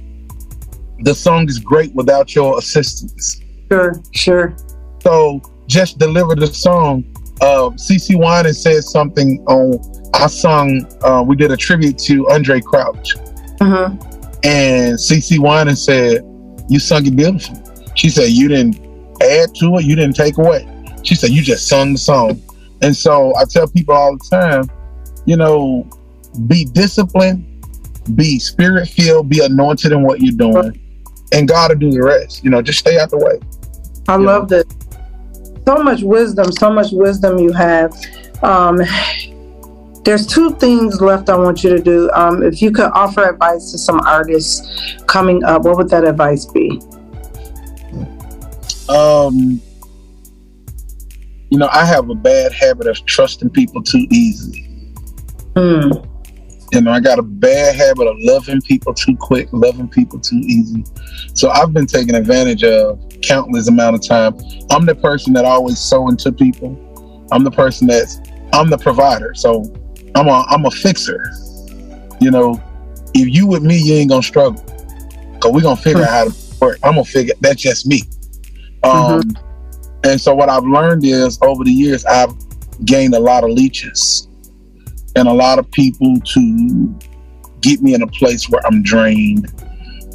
The 1.00 1.14
song 1.14 1.48
is 1.48 1.58
great 1.58 1.92
without 1.96 2.36
your 2.36 2.56
assistance. 2.56 3.40
Sure, 3.68 4.00
sure. 4.12 4.54
So 5.02 5.42
just 5.72 5.98
delivered 5.98 6.38
the 6.38 6.46
song. 6.46 7.04
Uh, 7.40 7.70
CeCe 7.76 8.14
Winans 8.16 8.62
said 8.62 8.84
something 8.84 9.42
on. 9.48 9.80
I 10.14 10.26
sung. 10.26 10.86
Uh, 11.02 11.24
we 11.26 11.34
did 11.34 11.50
a 11.50 11.56
tribute 11.56 11.98
to 12.00 12.24
Andraé 12.26 12.62
Crouch, 12.62 13.16
Mm-hmm. 13.58 13.96
and 14.44 14.96
CeCe 14.98 15.38
Winans 15.38 15.82
said, 15.84 16.22
"You 16.68 16.78
sung 16.78 17.06
it 17.06 17.16
beautiful." 17.16 17.56
She 17.94 18.10
said, 18.10 18.28
"You 18.28 18.48
didn't 18.48 18.76
add 19.22 19.54
to 19.56 19.78
it. 19.78 19.84
You 19.84 19.96
didn't 19.96 20.14
take 20.16 20.36
away." 20.38 20.68
She 21.02 21.14
said, 21.14 21.30
"You 21.30 21.42
just 21.42 21.66
sung 21.68 21.94
the 21.94 21.98
song." 21.98 22.40
And 22.82 22.94
so 22.94 23.34
I 23.36 23.44
tell 23.44 23.66
people 23.66 23.94
all 23.94 24.16
the 24.16 24.28
time, 24.30 24.64
you 25.24 25.36
know, 25.36 25.88
be 26.46 26.64
disciplined, 26.66 27.44
be 28.14 28.38
spirit 28.38 28.88
filled, 28.88 29.28
be 29.28 29.40
anointed 29.44 29.92
in 29.92 30.02
what 30.02 30.20
you're 30.20 30.36
doing, 30.36 30.78
and 31.32 31.48
God 31.48 31.70
will 31.70 31.78
do 31.78 31.90
the 31.90 32.02
rest. 32.02 32.44
You 32.44 32.50
know, 32.50 32.60
just 32.60 32.78
stay 32.80 32.98
out 32.98 33.10
the 33.10 33.18
way. 33.18 33.38
I 34.08 34.16
love 34.16 34.48
this. 34.48 34.64
So 35.66 35.76
much 35.82 36.02
wisdom, 36.02 36.50
so 36.52 36.72
much 36.72 36.92
wisdom 36.92 37.38
you 37.38 37.52
have. 37.52 37.94
Um, 38.42 38.80
there's 40.04 40.26
two 40.26 40.56
things 40.56 41.00
left 41.00 41.28
I 41.28 41.36
want 41.36 41.62
you 41.62 41.70
to 41.70 41.80
do. 41.80 42.10
Um, 42.12 42.42
if 42.42 42.60
you 42.60 42.72
could 42.72 42.90
offer 42.92 43.28
advice 43.28 43.70
to 43.70 43.78
some 43.78 44.00
artists 44.00 44.96
coming 45.06 45.44
up, 45.44 45.62
what 45.62 45.76
would 45.76 45.88
that 45.90 46.04
advice 46.04 46.46
be? 46.46 46.80
Um, 48.88 49.62
you 51.50 51.58
know, 51.58 51.68
I 51.70 51.84
have 51.84 52.10
a 52.10 52.14
bad 52.14 52.52
habit 52.52 52.88
of 52.88 53.04
trusting 53.06 53.50
people 53.50 53.82
too 53.82 54.06
easily. 54.10 54.68
Mm, 55.54 56.08
You 56.72 56.80
know, 56.80 56.90
I 56.90 56.98
got 56.98 57.18
a 57.18 57.22
bad 57.22 57.76
habit 57.76 58.08
of 58.08 58.16
loving 58.20 58.60
people 58.62 58.94
too 58.94 59.16
quick, 59.16 59.48
loving 59.52 59.88
people 59.88 60.18
too 60.18 60.38
easy. 60.38 60.84
So 61.34 61.50
I've 61.50 61.72
been 61.72 61.86
taking 61.86 62.14
advantage 62.14 62.64
of 62.64 62.98
countless 63.22 63.68
amount 63.68 63.96
of 63.96 64.02
time. 64.02 64.36
I'm 64.70 64.86
the 64.86 64.94
person 64.94 65.32
that 65.34 65.44
always 65.44 65.78
sow 65.78 66.08
into 66.08 66.32
people. 66.32 67.26
I'm 67.30 67.44
the 67.44 67.50
person 67.50 67.86
that's 67.86 68.20
I'm 68.52 68.68
the 68.68 68.78
provider. 68.78 69.34
So 69.34 69.72
I'm 70.14 70.28
a 70.28 70.44
I'm 70.48 70.66
a 70.66 70.70
fixer. 70.70 71.24
You 72.20 72.30
know, 72.30 72.62
if 73.14 73.34
you 73.34 73.46
with 73.46 73.62
me, 73.62 73.78
you 73.78 73.94
ain't 73.94 74.10
gonna 74.10 74.22
struggle. 74.22 74.62
Cause 75.40 75.52
we're 75.52 75.62
gonna 75.62 75.76
figure 75.76 76.02
out 76.02 76.10
how 76.10 76.24
to 76.24 76.34
work. 76.60 76.78
I'm 76.82 76.92
gonna 76.92 77.04
figure 77.04 77.34
that's 77.40 77.60
just 77.60 77.86
me. 77.86 78.02
Um 78.82 79.22
and 80.04 80.20
so 80.20 80.34
what 80.34 80.48
I've 80.48 80.64
learned 80.64 81.04
is 81.04 81.38
over 81.42 81.64
the 81.64 81.72
years 81.72 82.04
I've 82.04 82.34
gained 82.84 83.14
a 83.14 83.20
lot 83.20 83.44
of 83.44 83.50
leeches 83.50 84.28
and 85.16 85.28
a 85.28 85.32
lot 85.32 85.58
of 85.58 85.70
people 85.70 86.16
to 86.20 86.98
get 87.60 87.80
me 87.82 87.94
in 87.94 88.02
a 88.02 88.06
place 88.06 88.48
where 88.48 88.64
I'm 88.66 88.82
drained. 88.82 89.52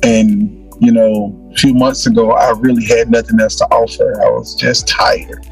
And, 0.03 0.56
you 0.79 0.91
know, 0.91 1.49
a 1.51 1.57
few 1.57 1.73
months 1.73 2.05
ago, 2.05 2.31
I 2.31 2.51
really 2.57 2.85
had 2.85 3.09
nothing 3.09 3.39
else 3.39 3.55
to 3.57 3.65
offer. 3.65 4.23
I 4.23 4.29
was 4.29 4.55
just 4.55 4.87
tired, 4.87 5.45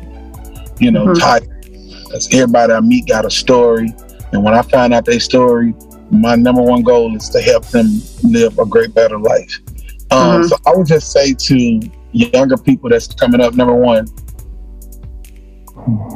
you 0.79 0.91
know, 0.91 1.07
Mhm. 1.07 1.19
tired. 1.19 1.49
Because 2.05 2.29
everybody 2.31 2.73
I 2.73 2.79
meet 2.79 3.07
got 3.07 3.25
a 3.25 3.31
story. 3.31 3.93
And 4.31 4.43
when 4.43 4.53
I 4.53 4.61
find 4.61 4.93
out 4.93 5.05
their 5.05 5.19
story, 5.19 5.73
my 6.11 6.35
number 6.35 6.61
one 6.61 6.83
goal 6.83 7.15
is 7.15 7.29
to 7.29 7.41
help 7.41 7.65
them 7.67 8.01
live 8.23 8.57
a 8.59 8.65
great, 8.65 8.93
better 8.93 9.19
life. 9.19 9.59
Um, 10.11 10.43
Mhm. 10.43 10.49
So 10.49 10.57
I 10.67 10.75
would 10.75 10.87
just 10.87 11.11
say 11.11 11.33
to 11.33 11.79
younger 12.11 12.57
people 12.57 12.89
that's 12.89 13.07
coming 13.07 13.41
up, 13.41 13.55
number 13.55 13.75
one, 13.75 14.07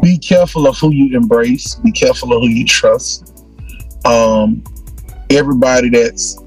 be 0.01 0.18
careful 0.18 0.68
of 0.68 0.78
who 0.78 0.91
you 0.93 1.16
embrace. 1.18 1.76
Be 1.76 1.91
careful 1.91 2.34
of 2.34 2.41
who 2.41 2.47
you 2.47 2.66
trust. 2.66 3.43
Um, 4.05 4.64
everybody 5.30 5.89
that's, 5.89 6.38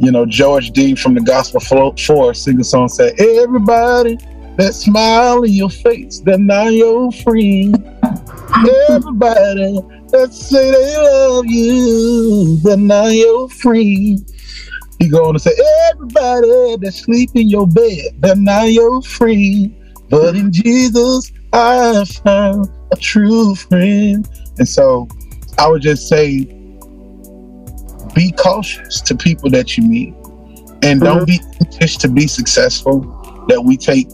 you 0.00 0.10
know, 0.10 0.24
George 0.24 0.70
D 0.70 0.94
from 0.94 1.14
the 1.14 1.20
Gospel 1.20 1.60
Four 1.60 2.32
sing 2.32 2.58
a 2.58 2.64
song 2.64 2.88
said, 2.88 3.20
"Everybody 3.20 4.16
that 4.56 4.74
smile 4.74 5.42
in 5.42 5.52
your 5.52 5.68
face, 5.68 6.20
they're 6.20 6.38
not 6.38 6.72
your 6.72 7.12
friend. 7.12 7.76
Everybody 8.88 9.78
that 10.08 10.32
say 10.32 10.70
they 10.70 10.96
love 10.96 11.44
you, 11.46 12.56
they're 12.62 12.78
not 12.78 13.12
your 13.12 13.50
friend." 13.50 14.32
He 14.98 15.08
going 15.08 15.34
to 15.34 15.38
say, 15.38 15.52
"Everybody 15.92 16.76
that 16.78 16.92
sleep 16.94 17.30
in 17.34 17.50
your 17.50 17.66
bed, 17.66 18.14
they're 18.20 18.36
not 18.36 18.72
your 18.72 19.02
friend." 19.02 19.76
But 20.08 20.34
in 20.34 20.50
Jesus, 20.50 21.30
I 21.52 22.04
found 22.24 22.70
a 22.90 22.96
true 22.96 23.54
friend. 23.54 24.26
And 24.58 24.68
so 24.68 25.08
I 25.58 25.68
would 25.68 25.82
just 25.82 26.08
say 26.08 26.46
be 28.14 28.32
cautious 28.32 29.00
to 29.02 29.14
people 29.14 29.50
that 29.50 29.76
you 29.76 29.84
meet. 29.84 30.14
And 30.82 31.00
don't 31.00 31.26
be 31.26 31.40
anxious 31.64 31.96
to 31.98 32.08
be 32.08 32.26
successful. 32.26 33.00
That 33.48 33.60
we 33.60 33.76
take 33.76 34.08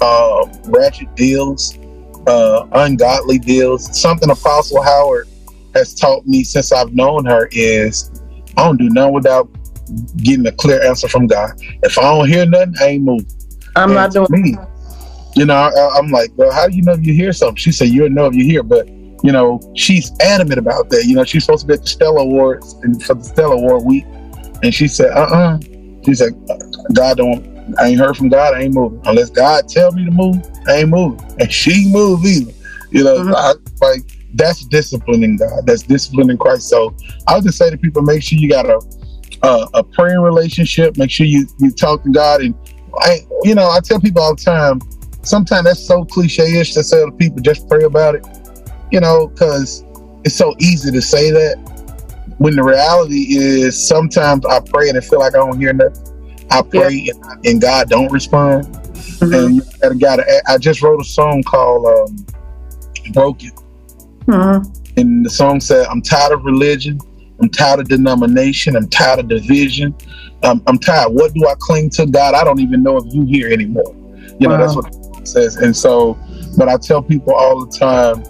uh, 0.00 0.46
ratchet 0.64 1.14
deals, 1.14 1.78
uh, 2.26 2.66
ungodly 2.72 3.38
deals. 3.38 4.00
Something 4.00 4.30
Apostle 4.30 4.82
Howard 4.82 5.28
has 5.74 5.94
taught 5.94 6.26
me 6.26 6.44
since 6.44 6.72
I've 6.72 6.94
known 6.94 7.24
her 7.26 7.48
is 7.52 8.10
I 8.56 8.64
don't 8.64 8.78
do 8.78 8.88
nothing 8.90 9.14
without 9.14 9.48
getting 10.16 10.46
a 10.46 10.52
clear 10.52 10.82
answer 10.82 11.08
from 11.08 11.26
God. 11.26 11.52
If 11.82 11.98
I 11.98 12.02
don't 12.02 12.28
hear 12.28 12.46
nothing, 12.46 12.74
I 12.80 12.84
ain't 12.84 13.04
moving. 13.04 13.26
I'm 13.76 13.90
And 13.90 13.94
not 13.94 14.12
doing 14.12 14.42
me. 14.42 14.56
You 15.36 15.46
know, 15.46 15.54
I, 15.54 15.98
I'm 15.98 16.10
like, 16.10 16.30
well, 16.36 16.52
how 16.52 16.68
do 16.68 16.76
you 16.76 16.82
know 16.82 16.94
you 16.94 17.12
hear 17.12 17.32
something? 17.32 17.56
She 17.56 17.72
said, 17.72 17.88
you'll 17.88 18.10
know 18.10 18.26
if 18.26 18.34
you 18.34 18.44
hear, 18.44 18.62
but 18.62 18.88
you 19.24 19.32
know, 19.32 19.58
she's 19.74 20.12
adamant 20.20 20.58
about 20.58 20.90
that. 20.90 21.06
You 21.06 21.16
know, 21.16 21.24
she's 21.24 21.44
supposed 21.44 21.62
to 21.62 21.66
be 21.66 21.74
at 21.74 21.80
the 21.80 21.88
Stellar 21.88 22.20
Awards 22.20 22.74
and 22.82 23.02
for 23.02 23.14
the 23.14 23.24
Stellar 23.24 23.54
Award 23.54 23.84
week, 23.86 24.04
and 24.62 24.72
she 24.72 24.86
said, 24.86 25.10
uh-uh. 25.12 25.58
She 26.04 26.14
said, 26.14 26.32
God 26.92 27.16
don't. 27.16 27.54
I 27.78 27.88
ain't 27.88 27.98
heard 27.98 28.18
from 28.18 28.28
God. 28.28 28.52
I 28.52 28.60
ain't 28.60 28.74
moving 28.74 29.00
unless 29.06 29.30
God 29.30 29.66
tell 29.66 29.90
me 29.92 30.04
to 30.04 30.10
move. 30.10 30.36
I 30.68 30.80
ain't 30.80 30.90
moving, 30.90 31.18
and 31.40 31.50
she 31.50 31.84
ain't 31.84 31.92
move 31.92 32.22
either. 32.26 32.52
You 32.90 33.04
know, 33.04 33.16
Mhm. 33.20 33.34
I, 33.34 33.54
like 33.80 34.02
that's 34.34 34.66
disciplining 34.66 35.38
God. 35.38 35.64
That's 35.64 35.82
disciplining 35.84 36.36
Christ. 36.36 36.68
So 36.68 36.94
I'll 37.26 37.40
just 37.40 37.56
say 37.56 37.70
to 37.70 37.78
people, 37.78 38.02
make 38.02 38.22
sure 38.22 38.38
you 38.38 38.50
got 38.50 38.66
a 38.66 38.78
a, 39.42 39.68
a 39.74 39.82
praying 39.82 40.20
relationship. 40.20 40.98
Make 40.98 41.10
sure 41.10 41.24
you 41.24 41.46
you 41.58 41.70
talk 41.70 42.02
to 42.02 42.10
God, 42.10 42.42
and 42.42 42.54
I, 42.98 43.20
you 43.44 43.54
know, 43.54 43.70
I 43.70 43.80
tell 43.80 43.98
people 43.98 44.20
all 44.20 44.34
the 44.34 44.42
time. 44.42 44.80
Sometimes 45.22 45.64
that's 45.64 45.86
so 45.86 46.04
cliche-ish 46.04 46.74
to 46.74 46.84
say 46.84 47.02
to 47.02 47.10
people, 47.12 47.40
just 47.40 47.66
pray 47.66 47.84
about 47.84 48.14
it. 48.16 48.26
You 48.94 49.00
know, 49.00 49.26
because 49.26 49.84
it's 50.24 50.36
so 50.36 50.54
easy 50.60 50.92
to 50.92 51.02
say 51.02 51.32
that. 51.32 51.56
When 52.38 52.54
the 52.54 52.62
reality 52.62 53.36
is, 53.36 53.76
sometimes 53.88 54.46
I 54.46 54.60
pray 54.60 54.88
and 54.88 54.96
I 54.96 55.00
feel 55.00 55.18
like 55.18 55.34
I 55.34 55.38
don't 55.38 55.58
hear 55.58 55.72
nothing. 55.72 56.46
I 56.50 56.62
pray 56.62 57.08
and, 57.08 57.46
and 57.46 57.60
God 57.60 57.88
don't 57.88 58.10
respond. 58.12 58.66
Mhm. 59.18 59.44
And 59.46 59.54
you 59.56 59.62
gotta, 59.80 59.94
gotta, 59.96 60.42
I 60.48 60.58
just 60.58 60.80
wrote 60.80 61.00
a 61.00 61.04
song 61.04 61.42
called 61.42 61.86
um, 61.86 62.26
"Broken." 63.12 63.50
Mhm. 64.26 64.80
and 64.96 65.26
the 65.26 65.30
song 65.30 65.58
said, 65.60 65.86
"I'm 65.88 66.00
tired 66.00 66.32
of 66.32 66.44
religion. 66.44 67.00
I'm 67.40 67.48
tired 67.48 67.80
of 67.80 67.88
denomination. 67.88 68.76
I'm 68.76 68.88
tired 68.88 69.18
of 69.18 69.28
division. 69.28 69.92
Um, 70.44 70.62
I'm 70.68 70.78
tired. 70.78 71.08
What 71.12 71.34
do 71.34 71.48
I 71.48 71.54
cling 71.58 71.90
to, 71.90 72.06
God? 72.06 72.34
I 72.34 72.44
don't 72.44 72.60
even 72.60 72.84
know 72.84 72.96
if 72.98 73.12
you 73.12 73.24
here 73.24 73.52
anymore. 73.52 73.92
You 74.38 74.46
know, 74.48 74.54
Wow. 74.54 74.58
that's 74.58 74.76
what 74.76 74.94
song 74.94 75.26
says. 75.26 75.56
And 75.56 75.76
so, 75.76 76.16
but 76.56 76.68
I 76.68 76.76
tell 76.76 77.02
people 77.02 77.32
all 77.34 77.64
the 77.66 77.76
time, 77.76 78.22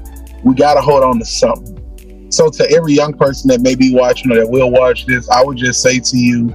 we 0.45 0.55
got 0.55 0.75
to 0.75 0.81
hold 0.81 1.03
on 1.03 1.19
to 1.19 1.25
something. 1.25 2.31
So, 2.31 2.49
to 2.51 2.71
every 2.71 2.95
young 2.95 3.13
person 3.13 3.49
that 3.49 3.61
may 3.61 3.75
be 3.75 3.95
watching 3.95 4.33
or 4.33 4.37
that 4.37 4.49
will 4.49 4.71
watch 4.71 5.07
this, 5.07 5.29
I 5.31 5.43
would 5.43 5.57
just 5.57 5.83
say 5.83 6.01
to 6.01 6.17
you 6.17 6.49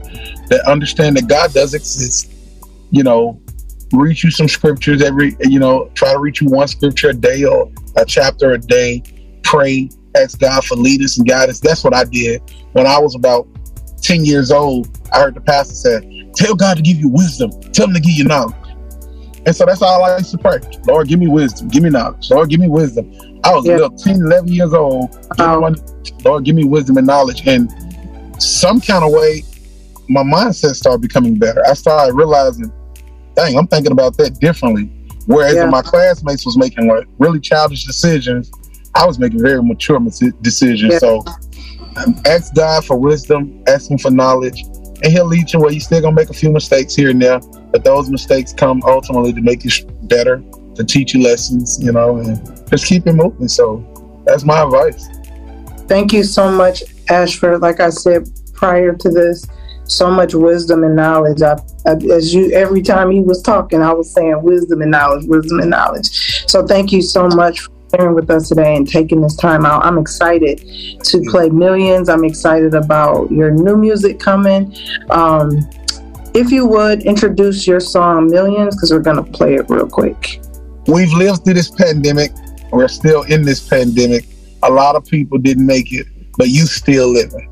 that 0.50 0.64
understand 0.68 1.18
that 1.18 1.28
God 1.28 1.54
does 1.54 1.74
exist. 1.74 2.32
You 2.92 3.04
know, 3.04 3.42
read 3.94 4.22
you 4.22 4.32
some 4.32 4.48
scriptures 4.48 5.02
every. 5.02 5.36
You 5.42 5.60
know, 5.60 5.90
try 5.94 6.14
to 6.14 6.20
read 6.20 6.40
you 6.40 6.48
one 6.48 6.68
scripture 6.68 7.10
a 7.10 7.14
day 7.14 7.44
or 7.44 7.72
a 7.96 8.06
chapter 8.06 8.52
a 8.52 8.58
day. 8.58 9.04
Pray, 9.44 9.90
ask 10.16 10.40
God 10.40 10.66
for 10.66 10.76
leaders 10.76 11.18
and 11.18 11.28
guidance. 11.28 11.60
That's 11.60 11.84
what 11.84 11.94
I 11.94 12.04
did 12.04 12.42
when 12.74 12.86
I 12.86 13.00
was 13.00 13.16
about 13.16 13.48
10 14.02 14.26
years 14.26 14.52
old. 14.52 14.90
I 15.14 15.22
heard 15.22 15.36
the 15.36 15.42
pastor 15.42 15.76
say, 15.76 16.26
Tell 16.36 16.56
God 16.56 16.78
to 16.78 16.84
give 16.84 16.98
you 16.98 17.10
wisdom, 17.10 17.52
tell 17.74 17.88
him 17.88 17.94
to 17.94 18.00
give 18.00 18.14
you 18.14 18.24
knowledge. 18.26 18.56
And 19.46 19.56
so 19.56 19.66
that's 19.66 19.82
all 19.82 20.04
I 20.04 20.18
used 20.18 20.32
to 20.32 20.38
pray. 20.38 20.60
Lord, 20.86 21.08
give 21.08 21.20
me 21.20 21.28
wisdom, 21.28 21.70
give 21.70 21.84
me 21.84 21.90
knowledge. 21.90 22.30
Lord, 22.30 22.50
give 22.50 22.60
me 22.60 22.68
wisdom. 22.68 23.10
I 23.50 23.56
was 23.56 23.66
Yeah. 23.66 23.74
little 23.78 23.90
10, 23.98 24.16
11 24.18 24.48
years 24.52 24.74
old. 24.74 25.18
Wow. 25.40 25.74
Lord, 26.24 26.46
give 26.46 26.56
me 26.56 26.66
wisdom 26.66 26.98
and 26.98 27.08
knowledge. 27.08 27.48
And 27.48 27.72
some 28.38 28.80
kind 28.80 29.04
of 29.04 29.12
way, 29.12 29.44
my 30.08 30.22
mindset 30.22 30.76
started 30.76 31.02
becoming 31.02 31.36
better. 31.36 31.62
I 31.68 31.74
started 31.74 32.14
realizing, 32.14 32.72
dang, 33.36 33.58
I'm 33.58 33.68
thinking 33.68 33.92
about 33.92 34.18
that 34.18 34.40
differently. 34.40 34.92
Whereas 35.26 35.56
Yeah. 35.56 35.66
my 35.66 35.82
classmates 35.82 36.46
was 36.46 36.58
making 36.58 36.88
like 36.88 37.06
really 37.18 37.40
childish 37.40 37.86
decisions, 37.86 38.52
I 38.96 39.06
was 39.06 39.18
making 39.20 39.42
very 39.42 39.62
mature 39.64 40.00
decisions. 40.42 40.94
Yeah. 40.94 41.00
So 41.00 41.24
um, 41.98 42.16
ask 42.26 42.54
God 42.54 42.86
for 42.86 42.98
wisdom, 42.98 43.64
ask 43.68 43.90
Him 43.90 43.98
for 43.98 44.12
knowledge, 44.12 44.64
and 45.04 45.12
He'll 45.12 45.26
lead 45.26 45.52
you 45.52 45.60
where 45.60 45.72
you 45.72 45.80
still 45.80 46.02
gonna 46.02 46.16
make 46.16 46.30
a 46.30 46.34
few 46.34 46.52
mistakes 46.52 46.94
here 46.96 47.10
and 47.10 47.22
there, 47.22 47.40
but 47.72 47.84
those 47.84 48.10
mistakes 48.10 48.54
come 48.54 48.82
ultimately 48.86 49.34
to 49.34 49.42
make 49.42 49.64
you 49.64 49.72
better, 50.04 50.44
to 50.76 50.84
teach 50.84 51.14
you 51.14 51.24
lessons, 51.24 51.78
you 51.82 51.92
know, 51.92 52.18
and 52.18 52.70
just 52.70 52.86
keep 52.86 53.08
it 53.08 53.14
moving. 53.14 53.48
So 53.48 53.86
that's 54.26 54.44
my 54.44 54.64
advice. 54.64 55.08
Thank 55.88 56.14
you 56.14 56.24
so 56.24 56.52
much, 56.52 56.84
Ashford. 57.10 57.62
Like 57.62 57.80
I 57.80 57.90
said 57.90 58.30
prior 58.54 58.94
to 58.94 59.10
this. 59.10 59.46
So 59.86 60.12
much 60.12 60.36
wisdom 60.36 60.84
and 60.84 60.96
knowledge. 60.96 61.42
I, 61.42 61.54
I, 61.88 61.94
as 62.12 62.32
you, 62.32 62.52
every 62.52 62.84
time 62.84 63.10
he 63.10 63.22
was 63.22 63.42
talking, 63.42 63.82
I 63.82 63.92
was 63.92 64.14
saying 64.14 64.40
wisdom 64.44 64.84
and 64.84 64.92
knowledge, 64.92 65.26
wisdom 65.26 65.62
and 65.62 65.70
knowledge. 65.72 66.48
So 66.48 66.68
thank 66.68 66.92
you 66.92 67.02
so 67.02 67.28
much 67.28 67.62
for 67.62 67.72
sharing 67.96 68.14
with 68.14 68.30
us 68.30 68.50
today 68.50 68.76
and 68.76 68.88
taking 68.88 69.22
this 69.22 69.36
time 69.36 69.66
out. 69.66 69.84
I'm 69.84 69.98
excited 69.98 70.60
to 71.06 71.22
play 71.32 71.50
Millions. 71.50 72.08
I'm 72.08 72.24
excited 72.24 72.76
about 72.76 73.32
your 73.32 73.50
new 73.50 73.78
music 73.78 74.20
coming. 74.20 74.76
Um, 75.10 75.68
if 76.36 76.52
you 76.52 76.68
would 76.68 77.02
introduce 77.04 77.66
your 77.66 77.80
song 77.80 78.30
Millions, 78.30 78.76
because 78.76 78.92
we're 78.92 79.00
going 79.00 79.26
to 79.26 79.32
play 79.32 79.56
it 79.56 79.68
real 79.70 79.88
quick. 79.88 80.40
We've 80.90 81.14
lived 81.14 81.44
through 81.44 81.54
this 81.54 81.70
pandemic. 81.70 82.32
We're 82.72 82.88
still 82.88 83.22
in 83.24 83.44
this 83.44 83.68
pandemic. 83.68 84.26
A 84.64 84.72
lot 84.72 84.96
of 84.96 85.06
people 85.06 85.38
didn't 85.38 85.68
make 85.68 85.94
it, 85.94 86.08
but 86.36 86.48
you 86.48 86.66
still 86.66 87.14
living. 87.14 87.48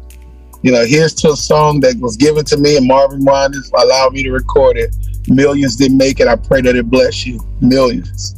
You 0.63 0.71
know, 0.71 0.83
here's 0.83 1.13
to 1.15 1.29
a 1.29 1.35
song 1.35 1.79
that 1.81 1.97
was 1.99 2.17
given 2.17 2.45
to 2.45 2.57
me 2.57 2.77
and 2.77 2.87
Marvin 2.87 3.23
Winans 3.23 3.71
allowed 3.77 4.13
me 4.13 4.23
to 4.23 4.31
record 4.31 4.77
it. 4.77 4.95
Millions 5.27 5.75
didn't 5.75 5.97
make 5.97 6.19
it. 6.19 6.27
I 6.27 6.35
pray 6.35 6.61
that 6.61 6.75
it 6.75 6.89
bless 6.89 7.27
you. 7.27 7.39
Millions. 7.61 8.33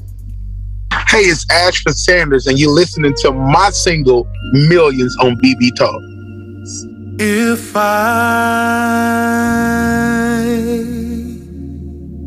Hey, 1.08 1.20
it's 1.22 1.50
Ashford 1.50 1.95
Sanders, 1.95 2.47
and 2.47 2.60
you're 2.60 2.70
listening 2.72 3.14
to 3.20 3.32
my 3.32 3.70
single 3.70 4.28
Millions 4.52 5.16
on 5.22 5.38
BB 5.38 5.76
Talk. 5.78 6.02
If 7.22 7.74
I 7.76 7.80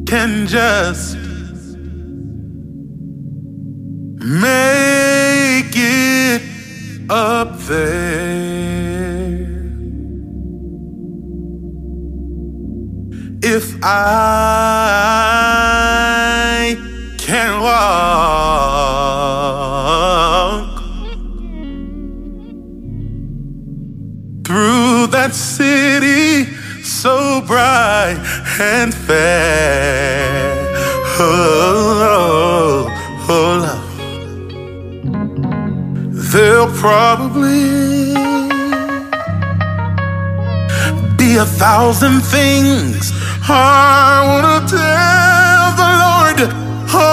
can 0.07 0.47
just 0.47 1.32
make 4.25 5.73
it 5.75 6.43
up 7.11 7.59
there, 7.59 8.13
if 13.43 13.77
I 13.83 14.63
can 17.19 17.61
walk 17.61 18.23
through 24.47 25.07
that 25.09 25.35
city 25.35 26.45
so 26.83 27.41
bright 27.47 28.19
and 28.61 28.95
fair. 28.95 30.53
Oh, 31.19 32.92
There'll 36.33 36.73
probably 36.73 38.15
be 41.19 41.37
a 41.37 41.45
thousand 41.45 42.23
things 42.23 43.13
I 43.47 44.25
wanna 44.29 44.67
tell 44.67 45.73
the 45.77 45.91
Lord. 46.05 46.39
Oh, 46.95 47.13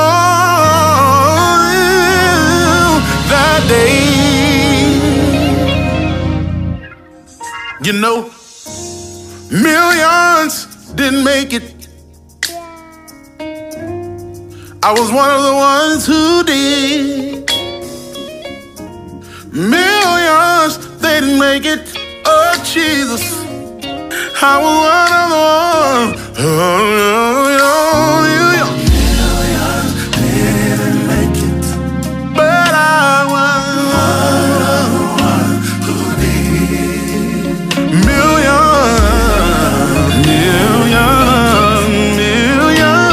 that 3.28 3.62
day. 3.68 4.08
You 7.84 7.94
know, 8.00 8.32
millions 9.52 10.66
didn't 10.94 11.26
make 11.26 11.52
it. 11.52 11.90
I 14.82 14.94
was 14.94 15.12
one 15.12 15.30
of 15.30 15.44
the 15.44 15.54
ones 15.54 16.06
who 16.06 16.44
did. 16.46 17.29
Millions 19.52 20.78
they 21.02 21.22
didn't 21.22 21.40
make 21.40 21.66
it. 21.66 21.82
Oh, 22.24 22.54
Jesus. 22.64 23.24
I 24.42 24.58
was 24.62 24.78
one 24.86 25.12
of 25.18 25.32
ones. 25.34 26.22
Oh, 26.38 26.44
oh, 26.46 27.58
oh. 27.60 28.22
Millions 29.10 29.92
didn't 30.16 31.02
make 31.10 31.38
it. 31.50 31.66
But 32.36 32.74
I 32.78 33.26
was 33.26 33.66
one 33.90 34.62
of 34.70 34.94
ones 35.18 35.66
who 35.84 35.98
did. 36.22 37.50
Millions, 38.06 39.10
millions, 40.30 41.90
millions. 42.22 43.10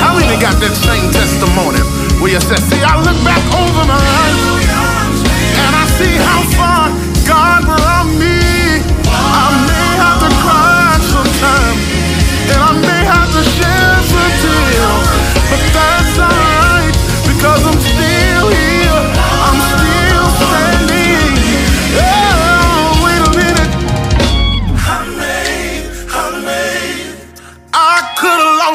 How 0.00 0.12
many 0.16 0.36
got 0.40 0.56
that 0.64 0.72
same 0.80 1.06
testimony 1.12 1.82
where 2.22 2.32
you 2.32 2.40
said, 2.40 2.58
see, 2.58 2.82
I 2.82 2.96
look 2.96 3.18
back 3.22 3.44
over 3.52 3.84
my 3.84 4.09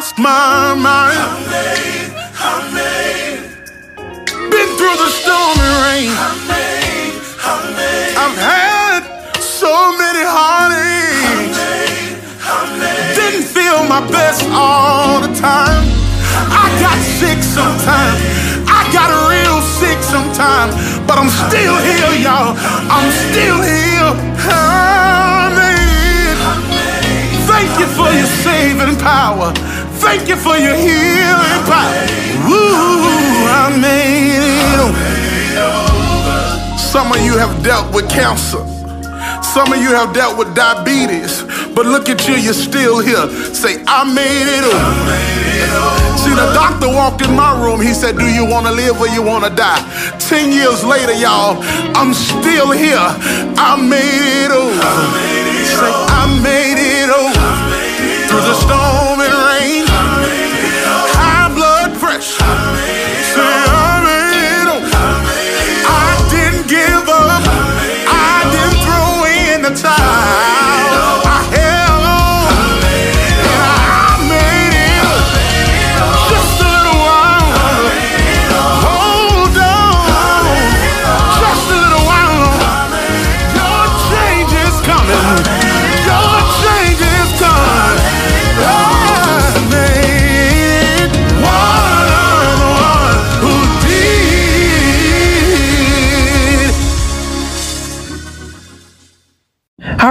lost 0.06 0.20
my 0.20 0.76
mind. 0.76 1.18
I 1.18 1.34
made, 1.50 2.14
I 2.38 2.54
made. 2.78 3.42
Been 4.52 4.70
through 4.78 4.98
the 5.02 5.10
storm 5.10 5.58
and 5.58 5.76
rain. 5.86 6.12
I 6.14 6.30
made, 6.46 7.18
I 7.42 7.56
made. 7.74 8.14
I've 8.24 8.38
had 8.38 9.02
so 9.42 9.74
many 9.98 10.22
heartaches. 10.22 11.26
I 11.26 11.42
made, 11.58 12.22
I 12.46 12.62
made. 12.82 13.16
Didn't 13.18 13.48
feel 13.50 13.82
my 13.90 14.02
best 14.12 14.46
all 14.52 15.22
the 15.22 15.34
time. 15.34 15.84
I 16.54 16.66
got 16.86 16.98
sick 17.18 17.42
sometimes. 17.42 18.22
I 18.70 18.86
got 18.94 19.10
real 19.32 19.60
sick 19.80 20.00
sometimes. 20.04 20.76
But 21.08 21.18
I'm 21.18 21.32
still 21.50 21.78
here, 21.82 22.14
y'all. 22.22 22.54
I'm 22.94 23.10
still 23.26 23.60
here. 23.62 24.12
I 24.54 25.50
made. 25.58 25.86
Thank 27.50 27.80
you 27.80 27.88
for 27.98 28.10
your 28.12 28.30
saving 28.46 28.98
power. 29.00 29.54
Thank 30.06 30.30
you 30.30 30.36
for 30.38 30.56
your 30.56 30.76
healing 30.78 31.66
power. 31.66 32.06
Woo, 32.46 33.50
I 33.50 33.76
made 33.82 34.38
it. 34.38 34.56
Some 36.80 37.12
of 37.12 37.20
you 37.26 37.38
have 37.38 37.64
dealt 37.64 37.94
with 37.94 38.08
cancer. 38.08 38.64
Some 39.42 39.74
of 39.74 39.82
you 39.82 39.90
have 39.98 40.14
dealt 40.14 40.38
with 40.38 40.54
diabetes. 40.56 41.42
But 41.74 41.88
look 41.88 42.08
at 42.08 42.28
you, 42.28 42.36
you're 42.36 42.54
still 42.54 43.00
here. 43.00 43.28
Say, 43.54 43.84
I 43.88 44.06
made 44.06 44.46
it. 44.46 44.64
Over. 44.64 45.36
See, 46.22 46.36
the 46.38 46.54
doctor 46.54 46.88
walked 46.88 47.22
in 47.26 47.36
my 47.36 47.52
room. 47.60 47.82
He 47.82 47.94
said, 47.94 48.16
Do 48.18 48.28
you 48.30 48.46
want 48.46 48.68
to 48.68 48.72
live 48.72 49.02
or 49.02 49.08
you 49.08 49.24
want 49.24 49.44
to 49.44 49.50
die? 49.50 49.82
Ten 50.20 50.52
years 50.52 50.84
later, 50.86 51.14
y'all, 51.14 51.58
I'm 51.98 52.14
still 52.14 52.70
here. 52.72 53.10
I 53.58 53.76
made 53.82 54.46
it 54.46 54.52
over. 54.52 54.92
Say, 55.66 55.92
I 55.92 56.30
made 56.46 56.78
it 56.78 57.10
over. 57.10 57.46
Through 58.30 58.42
the 58.42 58.54
storm 58.54 58.85
blood 62.34 62.65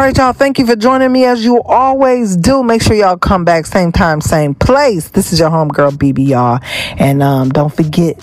right, 0.04 0.16
y'all. 0.18 0.34
Thank 0.34 0.58
you 0.58 0.66
for 0.66 0.76
joining 0.76 1.10
me 1.10 1.24
as 1.24 1.42
you 1.46 1.62
always 1.62 2.36
do. 2.36 2.62
Make 2.62 2.82
sure 2.82 2.94
y'all 2.94 3.16
come 3.16 3.42
back 3.42 3.64
same 3.64 3.90
time, 3.90 4.20
same 4.20 4.54
place. 4.54 5.08
This 5.08 5.32
is 5.32 5.40
your 5.40 5.48
homegirl 5.48 5.92
BB, 5.92 6.28
y'all. 6.28 6.58
And 6.98 7.22
um, 7.22 7.48
don't 7.48 7.74
forget, 7.74 8.14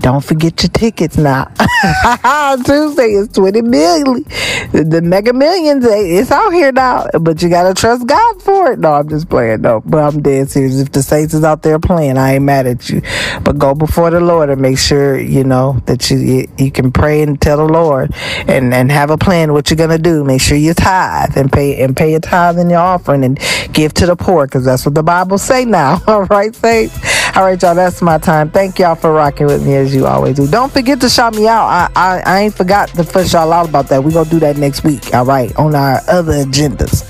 Don't 0.00 0.24
forget 0.24 0.62
your 0.62 0.70
tickets 0.70 1.16
now. 1.16 1.44
Tuesday 2.64 3.12
is 3.12 3.28
20 3.28 3.62
million. 3.62 4.24
The 4.72 5.00
mega 5.02 5.32
millions, 5.32 5.84
eh, 5.84 6.20
it's 6.20 6.30
out 6.30 6.52
here 6.52 6.72
now. 6.72 7.06
But 7.20 7.42
you 7.42 7.48
gotta 7.48 7.74
trust 7.74 8.06
God 8.06 8.42
for 8.42 8.72
it. 8.72 8.78
No, 8.78 8.92
I'm 8.94 9.08
just 9.08 9.28
playing. 9.28 9.62
No, 9.62 9.82
but 9.84 9.98
I'm 9.98 10.22
dead 10.22 10.50
serious. 10.50 10.78
If 10.80 10.92
the 10.92 11.02
Saints 11.02 11.34
is 11.34 11.44
out 11.44 11.62
there 11.62 11.78
playing, 11.78 12.16
I 12.16 12.34
ain't 12.34 12.44
mad 12.44 12.66
at 12.66 12.88
you. 12.88 13.02
But 13.42 13.58
go 13.58 13.74
before 13.74 14.10
the 14.10 14.20
Lord 14.20 14.50
and 14.50 14.60
make 14.60 14.78
sure, 14.78 15.18
you 15.18 15.44
know, 15.44 15.80
that 15.86 16.10
you 16.10 16.46
you 16.58 16.70
can 16.70 16.92
pray 16.92 17.22
and 17.22 17.40
tell 17.40 17.56
the 17.58 17.64
Lord 17.72 18.12
and, 18.46 18.72
and 18.72 18.90
have 18.92 19.10
a 19.10 19.18
plan 19.18 19.52
what 19.52 19.70
you're 19.70 19.76
gonna 19.76 19.98
do. 19.98 20.24
Make 20.24 20.40
sure 20.40 20.56
you 20.56 20.74
tithe 20.74 21.36
and 21.36 21.50
pay 21.52 21.82
and 21.82 21.96
pay 21.96 22.14
a 22.14 22.20
tithe 22.20 22.58
in 22.58 22.70
your 22.70 22.80
offering 22.80 23.24
and 23.24 23.38
give 23.72 23.94
to 23.94 24.06
the 24.06 24.16
poor, 24.16 24.46
because 24.46 24.64
that's 24.64 24.86
what 24.86 24.94
the 24.94 25.02
Bible 25.02 25.38
say 25.38 25.64
now. 25.64 26.00
All 26.06 26.24
right, 26.24 26.54
Saints? 26.54 26.94
All 27.38 27.44
right, 27.44 27.62
y'all, 27.62 27.76
that's 27.76 28.02
my 28.02 28.18
time. 28.18 28.50
Thank 28.50 28.80
y'all 28.80 28.96
for 28.96 29.12
rocking 29.12 29.46
with 29.46 29.64
me 29.64 29.76
as 29.76 29.94
you 29.94 30.06
always 30.06 30.34
do. 30.34 30.48
Don't 30.48 30.72
forget 30.72 31.00
to 31.02 31.08
shout 31.08 31.36
me 31.36 31.46
out. 31.46 31.66
I, 31.68 31.88
I, 31.94 32.22
I 32.26 32.40
ain't 32.40 32.54
forgot 32.54 32.88
to 32.88 33.04
push 33.04 33.32
y'all 33.32 33.52
out 33.52 33.68
about 33.68 33.86
that. 33.90 34.02
we 34.02 34.12
to 34.12 34.26
do 34.28 34.40
that 34.40 34.56
next 34.56 34.82
week, 34.82 35.14
all 35.14 35.24
right, 35.24 35.54
on 35.54 35.72
our 35.76 36.00
other 36.08 36.32
agendas. 36.32 37.08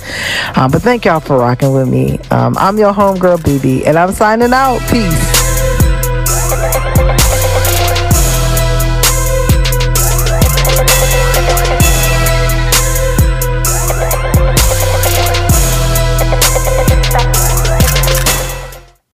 Uh, 0.55 0.69
but 0.69 0.83
thank 0.83 1.07
y'all 1.07 1.21
for 1.21 1.39
rocking 1.39 1.73
with 1.73 1.89
me. 1.89 2.19
Um, 2.31 2.59
I'm 2.59 2.77
your 2.77 2.93
homegirl, 2.93 3.39
BB, 3.39 3.87
and 3.87 3.97
I'm 3.97 4.13
signing 4.13 4.53
out. 4.53 4.81
Peace. 4.91 5.38